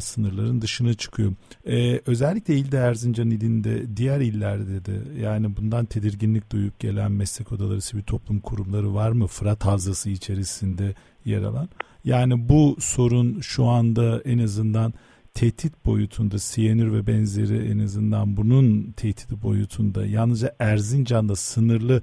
sınırların 0.00 0.62
dışına 0.62 0.94
çıkıyor. 0.94 1.32
Ee, 1.66 2.00
özellikle 2.06 2.56
ilde 2.56 2.76
Erzincan 2.76 3.30
ilinde 3.30 3.96
diğer 3.96 4.20
illerde 4.20 4.84
de 4.84 5.20
yani 5.20 5.56
bundan 5.56 5.84
tedirginlik 5.84 6.52
duyup 6.52 6.80
gelen 6.80 7.12
meslek 7.12 7.52
odaları, 7.52 7.80
sivil 7.80 8.02
toplum 8.02 8.40
kurumları 8.40 8.94
var 8.94 9.12
mı? 9.12 9.26
Fırat 9.26 9.64
Havzası 9.64 10.10
içerisinde 10.10 10.94
yer 11.24 11.42
alan. 11.42 11.68
Yani 12.04 12.48
bu 12.48 12.76
sorun 12.80 13.40
şu 13.40 13.64
anda 13.66 14.22
en 14.24 14.38
azından 14.38 14.94
tehdit 15.34 15.84
boyutunda 15.86 16.38
siyanür 16.38 16.92
ve 16.92 17.06
benzeri 17.06 17.70
en 17.70 17.78
azından 17.78 18.36
bunun 18.36 18.92
tehdidi 18.92 19.42
boyutunda 19.42 20.06
yalnızca 20.06 20.56
Erzincan'da 20.58 21.36
sınırlı 21.36 22.02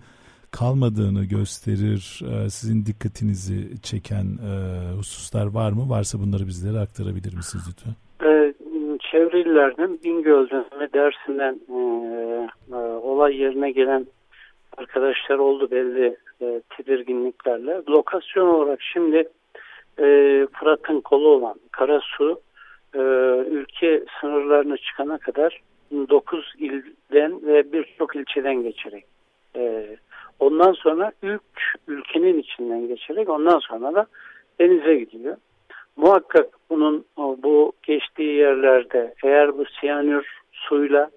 kalmadığını 0.51 1.25
gösterir. 1.25 2.21
Ee, 2.23 2.49
sizin 2.49 2.85
dikkatinizi 2.85 3.81
çeken 3.81 4.25
e, 4.49 4.51
hususlar 4.97 5.45
var 5.45 5.71
mı? 5.71 5.89
Varsa 5.89 6.19
bunları 6.19 6.47
bizlere 6.47 6.79
aktarabilir 6.79 7.33
misiniz 7.33 7.65
lütfen? 7.69 7.93
Ee, 8.23 8.53
çevre 9.12 9.41
illerden 9.41 9.99
Bingöl'den 10.03 10.65
ve 10.79 10.93
Dersim'den 10.93 11.59
e, 11.69 11.79
e, 12.71 12.75
olay 12.77 13.38
yerine 13.38 13.71
gelen 13.71 14.05
arkadaşlar 14.77 15.38
oldu 15.38 15.71
belli 15.71 16.17
e, 16.41 16.62
tedirginliklerle. 16.77 17.81
Lokasyon 17.89 18.47
olarak 18.47 18.81
şimdi 18.81 19.17
e, 19.99 20.05
Fırat'ın 20.53 21.01
kolu 21.01 21.27
olan 21.27 21.59
Karasu 21.71 22.41
e, 22.95 22.99
ülke 23.49 24.03
sınırlarına 24.21 24.77
çıkana 24.77 25.17
kadar 25.17 25.62
9 25.91 26.53
ilden 26.57 27.47
ve 27.47 27.73
birçok 27.73 28.15
ilçeden 28.15 28.63
geçerek 28.63 29.05
e, 29.55 29.95
ondan 30.39 30.71
sonra 30.71 31.12
ilk 31.23 31.41
ülkenin 31.88 32.39
içinden 32.39 32.88
geçerek 32.88 33.30
ondan 33.30 33.60
sonra 33.60 33.93
da 33.93 34.06
denize 34.60 34.95
gidiyor. 34.95 35.38
Muhakkak 35.95 36.45
bunun 36.69 37.06
bu 37.17 37.73
geçtiği 37.84 38.36
yerlerde 38.36 39.13
eğer 39.23 39.58
bu 39.58 39.65
siyanür 39.80 40.28
suyla 40.52 41.10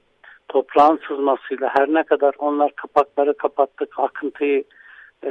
toprağın 0.48 1.00
sızmasıyla 1.08 1.70
her 1.74 1.88
ne 1.88 2.02
kadar 2.02 2.34
onlar 2.38 2.72
kapakları 2.72 3.34
kapattık 3.34 3.98
akıntıyı 3.98 4.64
e, 5.24 5.30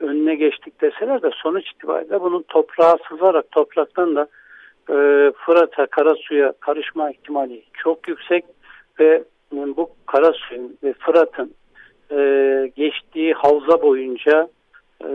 önüne 0.00 0.34
geçtik 0.34 0.80
deseler 0.80 1.22
de 1.22 1.30
sonuç 1.34 1.70
itibariyle 1.70 2.20
bunun 2.20 2.42
toprağa 2.42 2.96
sızarak 3.08 3.50
topraktan 3.50 4.16
da 4.16 4.28
e, 4.88 4.96
Fırat'a, 5.36 5.86
Karasu'ya 5.86 6.52
karışma 6.60 7.10
ihtimali 7.10 7.62
çok 7.74 8.08
yüksek 8.08 8.44
ve 9.00 9.24
bu 9.52 9.90
Karasu'nun 10.06 10.78
ve 10.82 10.92
Fırat'ın 10.92 11.54
e, 12.12 12.72
geçtiği 12.76 13.34
havza 13.34 13.82
boyunca 13.82 14.48
e, 15.04 15.08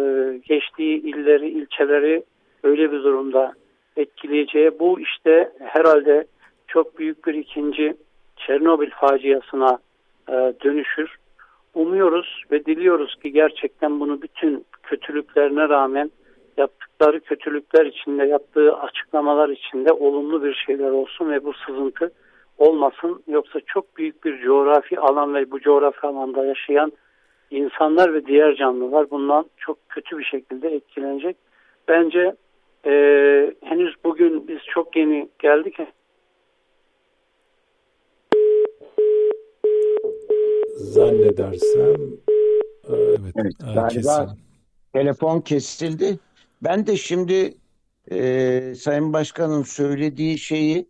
geçtiği 0.47 1.01
illeri, 1.01 1.49
ilçeleri 1.49 2.23
öyle 2.63 2.91
bir 2.91 3.03
durumda 3.03 3.53
etkileyeceği 3.97 4.79
bu 4.79 4.99
işte 4.99 5.51
herhalde 5.59 6.25
çok 6.67 6.99
büyük 6.99 7.27
bir 7.27 7.33
ikinci 7.33 7.95
Çernobil 8.37 8.89
faciasına 8.89 9.79
e, 10.29 10.53
dönüşür. 10.63 11.15
Umuyoruz 11.73 12.43
ve 12.51 12.65
diliyoruz 12.65 13.15
ki 13.15 13.31
gerçekten 13.31 13.99
bunu 13.99 14.21
bütün 14.21 14.65
kötülüklerine 14.83 15.69
rağmen 15.69 16.11
yaptıkları 16.57 17.19
kötülükler 17.19 17.85
içinde, 17.85 18.25
yaptığı 18.25 18.75
açıklamalar 18.75 19.49
içinde 19.49 19.91
olumlu 19.91 20.43
bir 20.43 20.53
şeyler 20.53 20.91
olsun 20.91 21.31
ve 21.31 21.43
bu 21.43 21.53
sızıntı 21.53 22.11
olmasın. 22.57 23.23
Yoksa 23.27 23.59
çok 23.65 23.97
büyük 23.97 24.23
bir 24.23 24.41
coğrafi 24.41 24.99
alan 24.99 25.33
ve 25.33 25.51
bu 25.51 25.59
coğrafi 25.59 26.07
alanda 26.07 26.45
yaşayan 26.45 26.91
insanlar 27.51 28.13
ve 28.13 28.25
diğer 28.25 28.55
canlılar 28.55 29.11
bundan 29.11 29.45
çok 29.57 29.89
kötü 29.89 30.17
bir 30.17 30.23
şekilde 30.23 30.69
etkilenecek. 30.69 31.37
Bence 31.87 32.35
e, 32.85 32.91
henüz 33.61 33.95
bugün 34.03 34.47
biz 34.47 34.59
çok 34.73 34.95
yeni 34.95 35.29
geldik. 35.39 35.77
Zannedersem 40.75 41.95
e, 42.89 42.95
evet, 42.95 43.33
evet 43.35 43.53
e, 43.69 43.73
galiba 43.73 43.89
kesin. 43.89 44.39
telefon 44.93 45.41
kesildi. 45.41 46.19
Ben 46.63 46.87
de 46.87 46.95
şimdi 46.95 47.53
e, 48.11 48.75
Sayın 48.75 49.13
Başkan'ın 49.13 49.63
söylediği 49.63 50.37
şeyi 50.37 50.87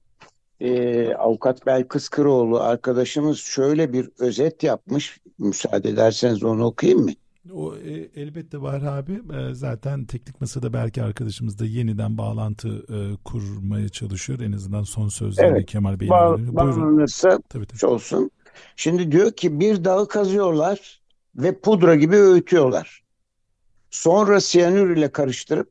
e, 0.60 1.14
Avukat 1.14 1.66
Belkıs 1.66 2.10
Kıroğlu 2.10 2.60
arkadaşımız 2.60 3.40
şöyle 3.40 3.94
bir 3.94 4.10
özet 4.20 4.64
yapmış. 4.64 5.20
Müsaade 5.40 5.90
ederseniz 5.90 6.44
onu 6.44 6.66
okuyayım 6.66 7.04
mı? 7.04 7.12
O 7.54 7.76
e, 7.76 8.22
elbette 8.22 8.62
var 8.62 8.82
abi. 8.82 9.14
E, 9.14 9.54
zaten 9.54 10.06
teknik 10.06 10.42
masada 10.42 10.74
belki 10.74 11.04
arkadaşımız 11.04 11.60
da 11.60 11.66
yeniden 11.66 12.18
bağlantı 12.18 12.68
e, 12.70 13.18
kurmaya 13.24 13.90
çalışıyor. 13.90 14.40
En 14.40 14.52
azından 14.52 14.84
son 14.84 15.08
sözlerini 15.08 15.58
evet, 15.58 15.66
Kemal 15.66 16.00
Bey'in. 16.00 16.12
Bağ, 16.12 16.38
bağlanırsa 16.40 17.40
tabii, 17.50 17.66
tabii. 17.66 17.92
olsun. 17.92 18.32
Şimdi 18.76 19.12
diyor 19.12 19.32
ki 19.32 19.60
bir 19.60 19.84
dağı 19.84 20.08
kazıyorlar 20.08 21.02
ve 21.36 21.60
pudra 21.60 21.96
gibi 21.96 22.16
öğütüyorlar. 22.16 23.04
Sonra 23.90 24.42
siyanür 24.42 24.98
ile 24.98 25.12
karıştırıp 25.12 25.70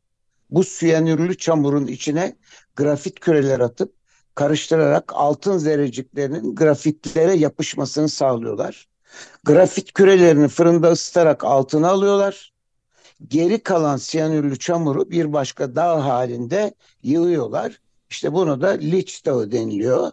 bu 0.50 0.64
siyanürlü 0.64 1.36
çamurun 1.36 1.86
içine 1.86 2.36
grafit 2.76 3.20
küreler 3.20 3.60
atıp 3.60 3.92
karıştırarak 4.34 5.12
altın 5.14 5.58
zerreciklerinin 5.58 6.54
grafitlere 6.54 7.34
yapışmasını 7.34 8.08
sağlıyorlar. 8.08 8.88
Grafit 9.44 9.92
kürelerini 9.92 10.48
fırında 10.48 10.90
ısıtarak 10.90 11.44
altına 11.44 11.88
alıyorlar. 11.88 12.52
Geri 13.28 13.62
kalan 13.62 13.96
siyanürlü 13.96 14.58
çamuru 14.58 15.10
bir 15.10 15.32
başka 15.32 15.76
dağ 15.76 16.04
halinde 16.04 16.74
yığıyorlar. 17.02 17.80
İşte 18.10 18.32
bunu 18.32 18.60
da 18.60 18.68
Liç 18.68 19.26
Dağı 19.26 19.52
deniliyor. 19.52 20.12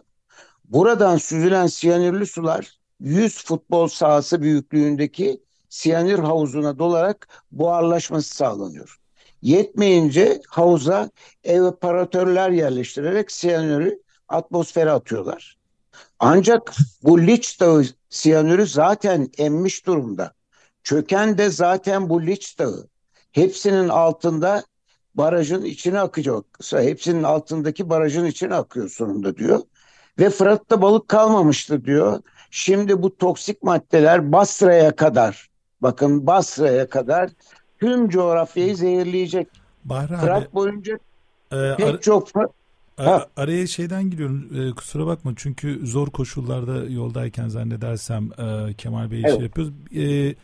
Buradan 0.64 1.16
süzülen 1.16 1.66
siyanürlü 1.66 2.26
sular 2.26 2.78
100 3.00 3.44
futbol 3.44 3.88
sahası 3.88 4.42
büyüklüğündeki 4.42 5.40
siyanür 5.68 6.18
havuzuna 6.18 6.78
dolarak 6.78 7.28
buharlaşması 7.52 8.34
sağlanıyor. 8.34 8.98
Yetmeyince 9.42 10.40
havuza 10.48 11.10
evaporatörler 11.44 12.50
yerleştirerek 12.50 13.32
siyanürü 13.32 14.02
atmosfere 14.32 14.90
atıyorlar. 14.90 15.56
Ancak 16.18 16.72
bu 17.02 17.20
Liç 17.20 17.60
Dağı 17.60 17.84
siyanürü 18.10 18.66
zaten 18.66 19.28
emmiş 19.38 19.86
durumda. 19.86 20.32
Çöken 20.82 21.38
de 21.38 21.50
zaten 21.50 22.08
bu 22.08 22.22
Liç 22.22 22.58
Dağı. 22.58 22.88
Hepsinin 23.32 23.88
altında 23.88 24.64
barajın 25.14 25.62
içine 25.62 26.00
akacak. 26.00 26.44
Hepsinin 26.70 27.22
altındaki 27.22 27.90
barajın 27.90 28.24
içine 28.24 28.54
akıyor 28.54 28.88
sonunda 28.88 29.36
diyor. 29.36 29.60
Ve 30.18 30.30
Fırat'ta 30.30 30.82
balık 30.82 31.08
kalmamıştı 31.08 31.84
diyor. 31.84 32.20
Şimdi 32.50 33.02
bu 33.02 33.16
toksik 33.16 33.62
maddeler 33.62 34.32
Basra'ya 34.32 34.96
kadar 34.96 35.50
bakın 35.82 36.26
Basra'ya 36.26 36.88
kadar 36.88 37.30
tüm 37.80 38.08
coğrafyayı 38.08 38.76
zehirleyecek. 38.76 39.48
Bahri 39.84 40.16
Fırat 40.16 40.42
abi, 40.42 40.54
boyunca 40.54 40.98
e, 41.52 41.74
pek 41.76 41.88
ara, 41.88 42.00
çok 42.00 42.28
ara, 43.06 43.26
araya 43.36 43.66
şeyden 43.66 44.10
giriyorum 44.10 44.48
e, 44.54 44.72
kusura 44.74 45.06
bakma 45.06 45.32
çünkü 45.36 45.86
zor 45.86 46.08
koşullarda 46.08 46.84
yoldayken 46.90 47.48
zannedersem 47.48 48.30
e, 48.38 48.74
Kemal 48.74 49.10
Bey'e 49.10 49.22
evet. 49.26 49.34
şey 49.34 49.42
yapıyoruz. 49.42 49.72
E, 49.96 50.34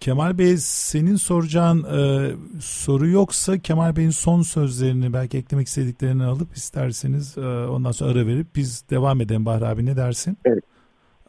Kemal 0.00 0.38
Bey 0.38 0.56
senin 0.58 1.16
soracağın 1.16 1.84
e, 1.84 2.30
soru 2.60 3.08
yoksa 3.08 3.58
Kemal 3.58 3.96
Bey'in 3.96 4.10
son 4.10 4.42
sözlerini 4.42 5.12
belki 5.12 5.38
eklemek 5.38 5.66
istediklerini 5.66 6.24
alıp 6.24 6.56
isterseniz 6.56 7.38
e, 7.38 7.40
ondan 7.40 7.92
sonra 7.92 8.10
ara 8.10 8.26
verip 8.26 8.46
biz 8.56 8.84
devam 8.90 9.20
edelim 9.20 9.46
Bahri 9.46 9.66
abi 9.66 9.86
ne 9.86 9.96
dersin? 9.96 10.38
Evet. 10.44 10.64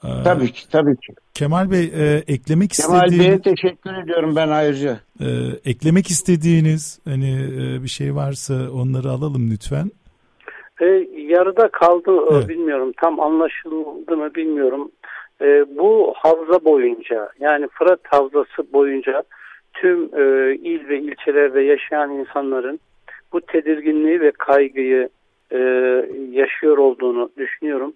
Ee, 0.04 0.24
tabii 0.24 0.52
ki, 0.52 0.70
tabii 0.70 0.96
ki. 0.98 1.14
Kemal 1.34 1.72
Bey 1.72 1.92
e, 1.96 2.24
eklemek 2.28 2.72
Kemal 2.72 3.06
istediğiniz... 3.06 3.28
Bey'e 3.28 3.56
teşekkür 3.56 3.94
ediyorum 3.94 4.36
ben 4.36 4.48
ayrıca. 4.48 5.00
E, 5.22 5.28
eklemek 5.66 6.10
istediğiniz 6.10 7.00
hani 7.06 7.32
e, 7.32 7.84
bir 7.84 7.88
şey 7.88 8.16
varsa 8.16 8.72
onları 8.72 9.12
alalım 9.12 9.52
lütfen. 9.52 9.92
E, 10.82 10.86
yarıda 11.16 11.68
kaldı 11.68 12.20
evet. 12.32 12.50
bilmiyorum 12.50 12.92
tam 12.98 13.20
anlaşıldı 13.20 14.18
mı 14.18 14.36
bilmiyorum. 14.36 14.92
E, 15.42 15.66
bu 15.78 16.14
havza 16.18 16.66
boyunca 16.66 17.30
yani 17.40 17.68
Fırat 17.68 18.00
havzası 18.04 18.74
boyunca 18.74 19.24
tüm 19.74 20.04
e, 20.04 20.56
il 20.56 20.90
ve 20.90 21.00
ilçelerde 21.00 21.62
yaşayan 21.62 22.12
insanların 22.12 22.80
bu 23.34 23.42
tedirginliği 23.42 24.22
ve 24.22 24.32
kaygıyı 24.32 25.10
e, 25.52 25.58
yaşıyor 26.32 26.78
olduğunu 26.78 27.30
düşünüyorum. 27.38 27.94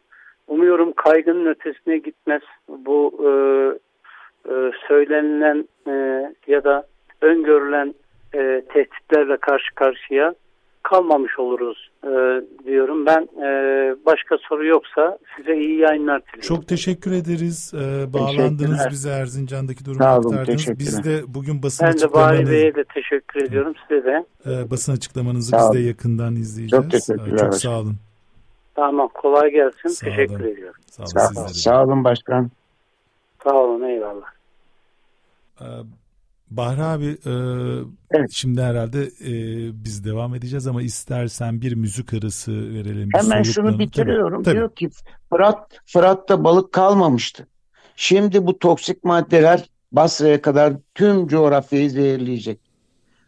Umuyorum 0.48 0.92
kaygının 0.92 1.46
ötesine 1.46 1.98
gitmez. 1.98 2.42
Bu 2.68 3.14
e, 3.24 3.30
e, 4.52 4.72
söylenilen 4.88 5.68
e, 5.88 5.94
ya 6.48 6.64
da 6.64 6.88
öngörülen 7.22 7.94
e, 8.34 8.62
tehditlerle 8.74 9.38
karşı 9.38 9.76
karşıya 9.76 10.34
kalmamış 10.90 11.40
oluruz 11.40 11.90
e, 12.04 12.10
diyorum. 12.66 13.06
Ben 13.06 13.22
e, 13.22 13.50
başka 14.06 14.38
soru 14.38 14.66
yoksa 14.66 15.18
size 15.38 15.58
iyi 15.58 15.80
yayınlar 15.80 16.22
diliyorum. 16.22 16.42
Çok 16.56 16.68
teşekkür 16.68 17.12
ederiz. 17.12 17.74
Ee, 17.76 18.14
bağlandınız 18.14 18.88
bize 18.92 19.10
Erzincan'daki 19.10 19.86
durumu 19.86 20.04
Sağ 20.04 20.18
olun, 20.20 20.32
aktardınız. 20.34 20.80
Biz 20.80 21.04
de 21.04 21.22
bugün 21.28 21.64
basın 21.64 21.88
Ben 21.88 21.94
de 21.94 22.14
Bahri 22.14 22.36
açıklamanızı, 22.36 22.52
Bey'e 22.52 22.76
de 22.76 22.84
teşekkür 22.84 23.42
ediyorum. 23.44 23.74
Size 23.88 24.04
de. 24.06 24.26
e, 24.46 24.72
basın 24.72 24.94
açıklamanızı 24.94 25.56
biz 25.58 25.74
de 25.74 25.80
yakından 25.80 26.36
izleyeceğiz. 26.36 26.84
Çok 26.84 26.92
teşekkürler 26.92 27.34
Ee, 27.34 27.38
Çok 27.38 27.56
sağ 27.56 27.80
olun. 27.80 27.96
Tamam 28.76 29.10
kolay 29.14 29.52
gelsin. 29.52 29.90
Sağ 29.90 30.06
teşekkür 30.06 30.40
olun. 30.40 30.44
ediyorum. 30.52 30.82
Sağ 30.92 31.04
olun 31.04 31.34
Sağ, 31.34 31.48
sağ 31.48 31.84
olun 31.84 32.04
başkan. 32.04 32.50
Sağ 33.44 33.54
olun 33.56 33.84
eyvallah. 33.84 34.28
Ee, 35.62 35.66
Bahri 36.50 36.82
abi 36.84 37.06
e, 37.26 37.32
Evet. 38.12 38.32
şimdi 38.32 38.62
herhalde 38.62 39.04
e, 39.04 39.34
biz 39.86 40.04
devam 40.06 40.36
edeceğiz 40.36 40.68
ama 40.68 40.82
istersen 40.82 41.62
bir 41.62 41.74
müzik 41.76 42.14
arası 42.14 42.74
verelim. 42.74 43.10
Hemen 43.16 43.44
şunu 43.44 43.80
bitiriyorum. 43.80 44.44
Tabii, 44.44 44.56
Diyor 44.56 44.76
ki 44.76 44.90
Fırat 45.30 45.80
Fırat'ta 45.86 46.44
balık 46.44 46.72
kalmamıştı. 46.74 47.48
Şimdi 47.96 48.48
bu 48.48 48.60
toksik 48.60 49.04
maddeler 49.04 49.70
Basra'ya 49.92 50.42
kadar 50.42 50.74
tüm 50.96 51.28
coğrafyayı 51.28 51.90
zehirleyecek. 51.90 52.60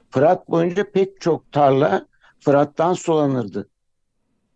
Fırat 0.10 0.50
boyunca 0.50 0.92
pek 0.92 1.22
çok 1.22 1.52
tarla 1.52 2.06
Fırat'tan 2.40 2.94
sulanırdı. 2.94 3.70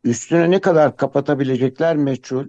Üstüne 0.03 0.51
ne 0.51 0.61
kadar 0.61 0.97
kapatabilecekler 0.97 1.95
meçhul. 1.95 2.45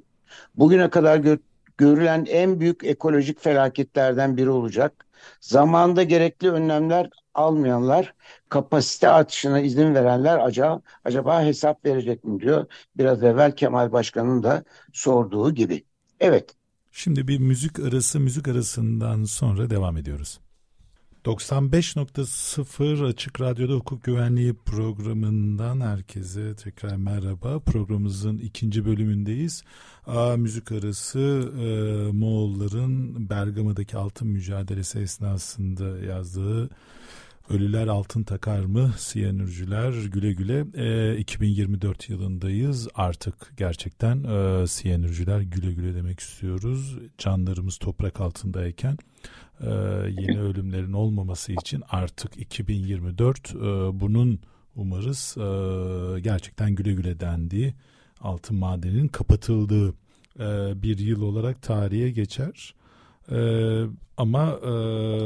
Bugüne 0.54 0.90
kadar 0.90 1.18
gö- 1.18 1.38
görülen 1.78 2.26
en 2.28 2.60
büyük 2.60 2.84
ekolojik 2.84 3.40
felaketlerden 3.40 4.36
biri 4.36 4.50
olacak. 4.50 5.05
Zamanında 5.40 6.02
gerekli 6.02 6.50
önlemler 6.50 7.10
almayanlar, 7.34 8.14
kapasite 8.48 9.08
artışına 9.08 9.60
izin 9.60 9.94
verenler 9.94 10.38
acaba, 10.38 10.82
acaba 11.04 11.42
hesap 11.42 11.84
verecek 11.84 12.24
mi 12.24 12.40
diyor. 12.40 12.66
Biraz 12.96 13.22
evvel 13.22 13.56
Kemal 13.56 13.92
Başkan'ın 13.92 14.42
da 14.42 14.64
sorduğu 14.92 15.54
gibi. 15.54 15.84
Evet. 16.20 16.54
Şimdi 16.92 17.28
bir 17.28 17.38
müzik 17.38 17.80
arası, 17.80 18.20
müzik 18.20 18.48
arasından 18.48 19.24
sonra 19.24 19.70
devam 19.70 19.96
ediyoruz. 19.96 20.40
95.0 21.26 23.06
Açık 23.06 23.40
Radyo'da 23.40 23.72
hukuk 23.72 24.04
güvenliği 24.04 24.54
programından 24.54 25.80
herkese 25.80 26.56
tekrar 26.56 26.96
merhaba. 26.96 27.60
Programımızın 27.60 28.38
ikinci 28.38 28.84
bölümündeyiz. 28.84 29.62
Aa, 30.06 30.36
müzik 30.36 30.72
arası 30.72 31.18
e, 31.60 31.66
Moğolların 32.12 33.28
Bergama'daki 33.30 33.96
altın 33.96 34.28
mücadelesi 34.28 34.98
esnasında 34.98 35.98
yazdığı 35.98 36.70
Ölüler 37.50 37.86
altın 37.86 38.22
takar 38.22 38.60
mı? 38.60 38.94
Siyanürcüler 38.98 39.92
güle 39.92 40.32
güle. 40.32 40.66
E, 40.74 41.16
2024 41.18 42.10
yılındayız. 42.10 42.88
Artık 42.94 43.52
gerçekten 43.56 44.24
e, 44.24 44.66
siyanürcüler 44.66 45.40
güle 45.40 45.72
güle 45.72 45.94
demek 45.94 46.20
istiyoruz. 46.20 46.98
Canlarımız 47.18 47.78
toprak 47.78 48.20
altındayken 48.20 48.96
e, 49.60 49.70
yeni 50.20 50.40
ölümlerin 50.40 50.92
olmaması 50.92 51.52
için 51.52 51.82
artık 51.90 52.36
2024 52.40 53.54
e, 53.54 53.58
bunun 54.00 54.40
umarız 54.76 55.36
e, 55.38 56.20
gerçekten 56.20 56.74
güle 56.74 56.92
güle 56.92 57.20
dendiği 57.20 57.74
altın 58.20 58.56
madeninin 58.56 59.08
kapatıldığı 59.08 59.88
e, 60.40 60.82
bir 60.82 60.98
yıl 60.98 61.22
olarak 61.22 61.62
tarihe 61.62 62.10
geçer. 62.10 62.74
Ee, 63.32 63.84
ama 64.16 64.58
e, 64.62 64.70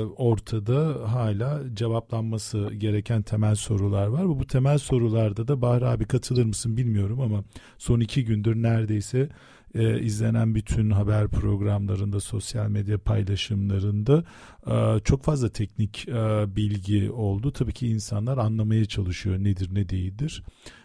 ortada 0.05 1.13
hala 1.13 1.63
cevaplanması 1.75 2.71
gereken 2.79 3.23
temel 3.23 3.55
sorular 3.55 4.07
var. 4.07 4.29
Bu, 4.29 4.47
temel 4.47 4.79
sorularda 4.79 5.49
da 5.49 5.63
Bahri 5.63 5.87
abi 5.87 6.05
katılır 6.05 6.45
mısın 6.45 6.77
bilmiyorum 6.77 7.21
ama 7.21 7.45
son 7.79 8.01
iki 8.01 8.25
gündür 8.25 8.63
neredeyse 8.63 9.29
e, 9.75 10.01
izlenen 10.01 10.55
bütün 10.55 10.91
haber 10.91 11.29
programlarında, 11.29 12.21
sosyal 12.21 12.69
medya 12.69 12.99
paylaşımlarında 12.99 14.25
e, 14.67 15.01
çok 15.05 15.25
fazla 15.25 15.49
teknik 15.49 16.09
e, 16.09 16.45
bilgi 16.57 17.11
oldu. 17.11 17.53
Tabii 17.53 17.73
ki 17.73 17.89
insanlar 17.89 18.39
anlamaya 18.39 18.85
çalışıyor 18.85 19.39
nedir 19.39 19.75
ne 19.75 19.89
değildir. 19.89 20.43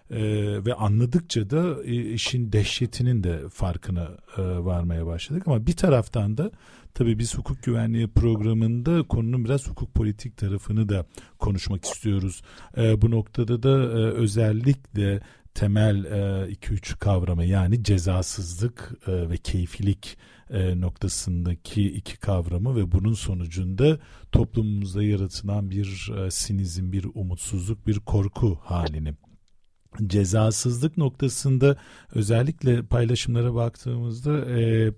E, 0.09 0.21
ve 0.65 0.73
anladıkça 0.73 1.49
da 1.49 1.83
e, 1.83 2.13
işin 2.13 2.51
dehşetinin 2.51 3.23
de 3.23 3.49
farkına 3.49 4.09
e, 4.37 4.41
varmaya 4.41 5.05
başladık. 5.05 5.43
Ama 5.45 5.67
bir 5.67 5.75
taraftan 5.75 6.37
da 6.37 6.51
tabii 6.93 7.19
biz 7.19 7.37
hukuk 7.37 7.63
güvenliği 7.63 8.07
programında 8.07 9.03
konunun 9.03 9.45
biraz 9.45 9.69
hukuk 9.69 9.93
politik 9.93 10.37
tarafını 10.37 10.89
da 10.89 11.05
konuşmak 11.39 11.85
istiyoruz. 11.85 12.41
E, 12.77 13.01
bu 13.01 13.11
noktada 13.11 13.63
da 13.63 13.69
e, 13.69 14.11
özellikle 14.11 15.21
temel 15.55 16.05
2-3 16.51 16.99
kavramı 16.99 17.45
yani 17.45 17.83
cezasızlık 17.83 18.91
e, 19.07 19.29
ve 19.29 19.37
keyfilik 19.37 20.17
e, 20.49 20.81
noktasındaki 20.81 21.91
iki 21.91 22.17
kavramı 22.17 22.75
ve 22.75 22.91
bunun 22.91 23.13
sonucunda 23.13 23.99
toplumumuzda 24.31 25.03
yaratılan 25.03 25.69
bir 25.69 26.11
e, 26.17 26.31
sinizm, 26.31 26.91
bir 26.91 27.05
umutsuzluk, 27.13 27.87
bir 27.87 27.99
korku 27.99 28.59
halini 28.63 29.13
cezasızlık 30.07 30.97
noktasında 30.97 31.77
özellikle 32.15 32.83
paylaşımlara 32.83 33.55
baktığımızda 33.55 34.59
e, 34.59 34.91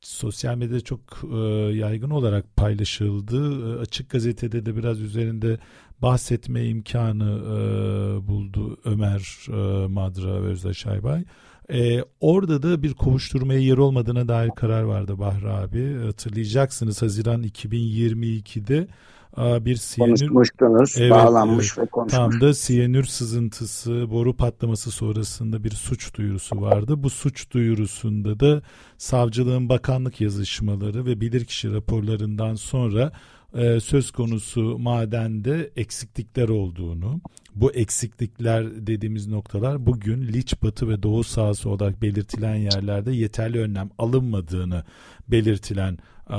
sosyal 0.00 0.56
medyada 0.56 0.80
çok 0.80 1.00
e, 1.32 1.36
yaygın 1.76 2.10
olarak 2.10 2.56
paylaşıldı. 2.56 3.70
E, 3.76 3.80
açık 3.80 4.10
gazetede 4.10 4.66
de 4.66 4.76
biraz 4.76 5.00
üzerinde 5.00 5.58
bahsetme 6.04 6.64
imkanı 6.64 7.24
e, 7.24 8.28
buldu 8.28 8.78
Ömer 8.84 9.46
e, 9.48 9.86
Madra 9.86 10.42
ve 10.42 10.46
Özdeş 10.46 10.86
Aybay. 10.86 11.24
E, 11.72 12.02
orada 12.20 12.62
da 12.62 12.82
bir 12.82 12.94
kovuşturmaya 12.94 13.60
yer 13.60 13.78
olmadığına 13.78 14.28
dair 14.28 14.50
karar 14.56 14.82
vardı 14.82 15.18
Bahri 15.18 15.48
abi. 15.48 16.04
Hatırlayacaksınız 16.06 17.02
Haziran 17.02 17.42
2022'de 17.42 18.88
bir 19.36 19.76
siyanür 19.76 20.18
konuşmuştunuz, 20.18 20.94
evet, 20.98 21.10
bağlanmış 21.10 21.72
evet, 21.78 21.86
ve 21.86 21.90
konuşmuş. 21.90 22.18
Tam 22.18 22.40
da 22.40 22.54
siyanür 22.54 23.04
sızıntısı, 23.04 24.10
boru 24.10 24.36
patlaması 24.36 24.90
sonrasında 24.90 25.64
bir 25.64 25.70
suç 25.70 26.14
duyurusu 26.14 26.60
vardı. 26.60 27.02
Bu 27.02 27.10
suç 27.10 27.50
duyurusunda 27.50 28.40
da 28.40 28.62
savcılığın 28.98 29.68
bakanlık 29.68 30.20
yazışmaları 30.20 31.06
ve 31.06 31.20
bilirkişi 31.20 31.72
raporlarından 31.72 32.54
sonra 32.54 33.12
e, 33.54 33.80
söz 33.80 34.10
konusu 34.10 34.78
madende 34.78 35.70
eksiklikler 35.76 36.48
olduğunu, 36.48 37.20
bu 37.54 37.72
eksiklikler 37.72 38.86
dediğimiz 38.86 39.28
noktalar 39.28 39.86
bugün 39.86 40.22
Liç 40.22 40.62
Batı 40.62 40.88
ve 40.88 41.02
Doğu 41.02 41.24
sahası 41.24 41.70
olarak 41.70 42.02
belirtilen 42.02 42.54
yerlerde 42.54 43.12
yeterli 43.12 43.60
önlem 43.60 43.90
alınmadığını 43.98 44.84
belirtilen 45.28 45.98
a, 46.26 46.38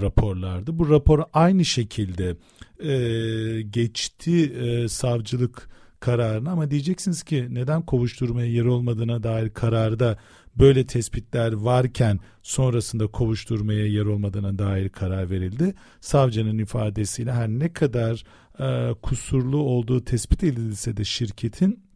raporlardı. 0.00 0.78
Bu 0.78 0.90
rapor 0.90 1.22
aynı 1.32 1.64
şekilde 1.64 2.36
e, 2.80 3.62
geçti 3.62 4.52
e, 4.52 4.88
savcılık 4.88 5.68
kararına 6.00 6.50
ama 6.50 6.70
diyeceksiniz 6.70 7.22
ki 7.22 7.46
neden 7.50 7.82
kovuşturmaya 7.82 8.46
yer 8.46 8.64
olmadığına 8.64 9.22
dair 9.22 9.50
kararda 9.50 10.18
böyle 10.58 10.86
tespitler 10.86 11.52
varken 11.52 12.20
sonrasında 12.42 13.06
kovuşturmaya 13.06 13.86
yer 13.86 14.04
olmadığına 14.04 14.58
dair 14.58 14.88
karar 14.88 15.30
verildi. 15.30 15.74
Savcının 16.00 16.58
ifadesiyle 16.58 17.32
her 17.32 17.48
ne 17.48 17.72
kadar 17.72 18.24
e, 18.60 18.94
kusurlu 18.94 19.58
olduğu 19.58 20.04
tespit 20.04 20.44
edilse 20.44 20.96
de 20.96 21.04
şirketin 21.04 21.86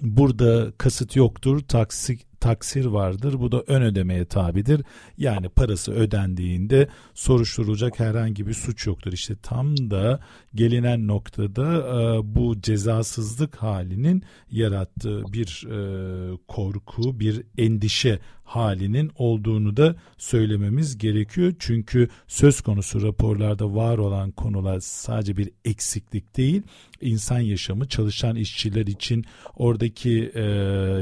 burada 0.00 0.72
kasıt 0.78 1.16
yoktur, 1.16 1.60
taksi, 1.60 2.18
taksir 2.40 2.84
vardır. 2.84 3.40
Bu 3.40 3.52
da 3.52 3.62
ön 3.66 3.82
ödemeye 3.82 4.24
tabidir. 4.24 4.84
Yani 5.18 5.48
parası 5.48 5.92
ödendiğinde 5.92 6.88
soruşturulacak 7.14 8.00
herhangi 8.00 8.46
bir 8.46 8.54
suç 8.54 8.86
yoktur. 8.86 9.12
İşte 9.12 9.34
tam 9.42 9.90
da 9.90 10.20
gelinen 10.54 11.06
noktada 11.06 11.78
e, 11.78 12.34
bu 12.36 12.60
cezasızlık 12.60 13.56
halinin 13.56 14.22
yarattığı 14.50 15.22
bir 15.32 15.66
e, 15.70 16.38
korku, 16.48 17.20
bir 17.20 17.42
endişe 17.58 18.18
halinin 18.50 19.10
olduğunu 19.14 19.76
da 19.76 19.96
söylememiz 20.18 20.98
gerekiyor. 20.98 21.52
Çünkü 21.58 22.08
söz 22.26 22.60
konusu 22.60 23.02
raporlarda 23.02 23.74
var 23.74 23.98
olan 23.98 24.30
konular 24.30 24.80
sadece 24.80 25.36
bir 25.36 25.50
eksiklik 25.64 26.36
değil, 26.36 26.62
insan 27.00 27.40
yaşamı, 27.40 27.88
çalışan 27.88 28.36
işçiler 28.36 28.86
için 28.86 29.24
oradaki 29.56 30.32
e, 30.34 30.42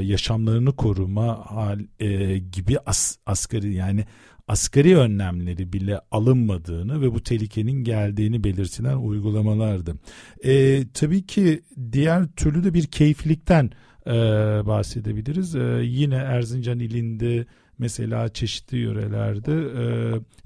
yaşamlarını 0.03 0.75
koruma 0.75 1.45
hal, 1.45 1.79
e, 1.99 2.37
gibi 2.37 2.79
as, 2.85 3.17
asgari 3.25 3.73
yani 3.73 4.05
asgari 4.47 4.97
önlemleri 4.97 5.73
bile 5.73 5.99
alınmadığını 6.11 7.01
ve 7.01 7.13
bu 7.13 7.23
tehlikenin 7.23 7.83
geldiğini 7.83 8.43
belirtilen 8.43 8.97
uygulamalardı. 8.97 9.95
E, 10.43 10.83
tabii 10.93 11.25
ki 11.25 11.61
diğer 11.91 12.27
türlü 12.27 12.63
de 12.63 12.73
bir 12.73 12.85
keyfilikten 12.85 13.71
e, 14.07 14.11
bahsedebiliriz. 14.65 15.55
E, 15.55 15.81
yine 15.83 16.15
Erzincan 16.15 16.79
ilinde 16.79 17.45
mesela 17.79 18.29
çeşitli 18.29 18.77
yörelerde 18.77 19.53
e, 19.53 19.83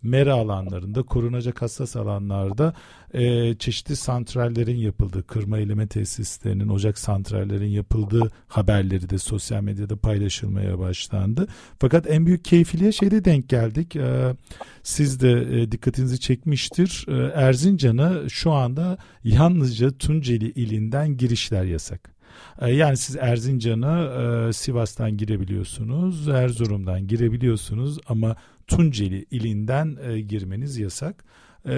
mera 0.03 0.33
alanlarında, 0.33 1.03
korunacak 1.03 1.61
hassas 1.61 1.95
alanlarda 1.95 2.73
e, 3.13 3.53
çeşitli 3.53 3.95
santrallerin 3.95 4.77
yapıldığı, 4.77 5.23
kırma 5.23 5.57
eleme 5.57 5.87
tesislerinin, 5.87 6.67
ocak 6.67 6.97
santrallerin 6.97 7.69
yapıldığı 7.69 8.31
haberleri 8.47 9.09
de 9.09 9.17
sosyal 9.17 9.63
medyada 9.63 9.95
paylaşılmaya 9.95 10.79
başlandı. 10.79 11.47
Fakat 11.79 12.11
en 12.11 12.25
büyük 12.25 12.45
keyfiliğe 12.45 12.91
şeyde 12.91 13.25
denk 13.25 13.49
geldik. 13.49 13.95
E, 13.95 14.35
siz 14.83 15.21
de 15.21 15.31
e, 15.31 15.71
dikkatinizi 15.71 16.19
çekmiştir. 16.19 17.05
E, 17.07 17.31
Erzincan'a 17.33 18.29
şu 18.29 18.51
anda 18.51 18.97
yalnızca 19.23 19.91
Tunceli 19.91 20.51
ilinden 20.51 21.17
girişler 21.17 21.63
yasak. 21.63 22.12
E, 22.61 22.71
yani 22.71 22.97
siz 22.97 23.15
Erzincan'a 23.15 24.03
e, 24.49 24.53
Sivas'tan 24.53 25.17
girebiliyorsunuz, 25.17 26.27
Erzurum'dan 26.27 27.07
girebiliyorsunuz 27.07 27.99
ama 28.07 28.35
Tunceli 28.67 29.25
ilinden 29.31 29.97
e, 30.09 30.21
girmeniz 30.21 30.77
yasak. 30.77 31.23
E, 31.69 31.75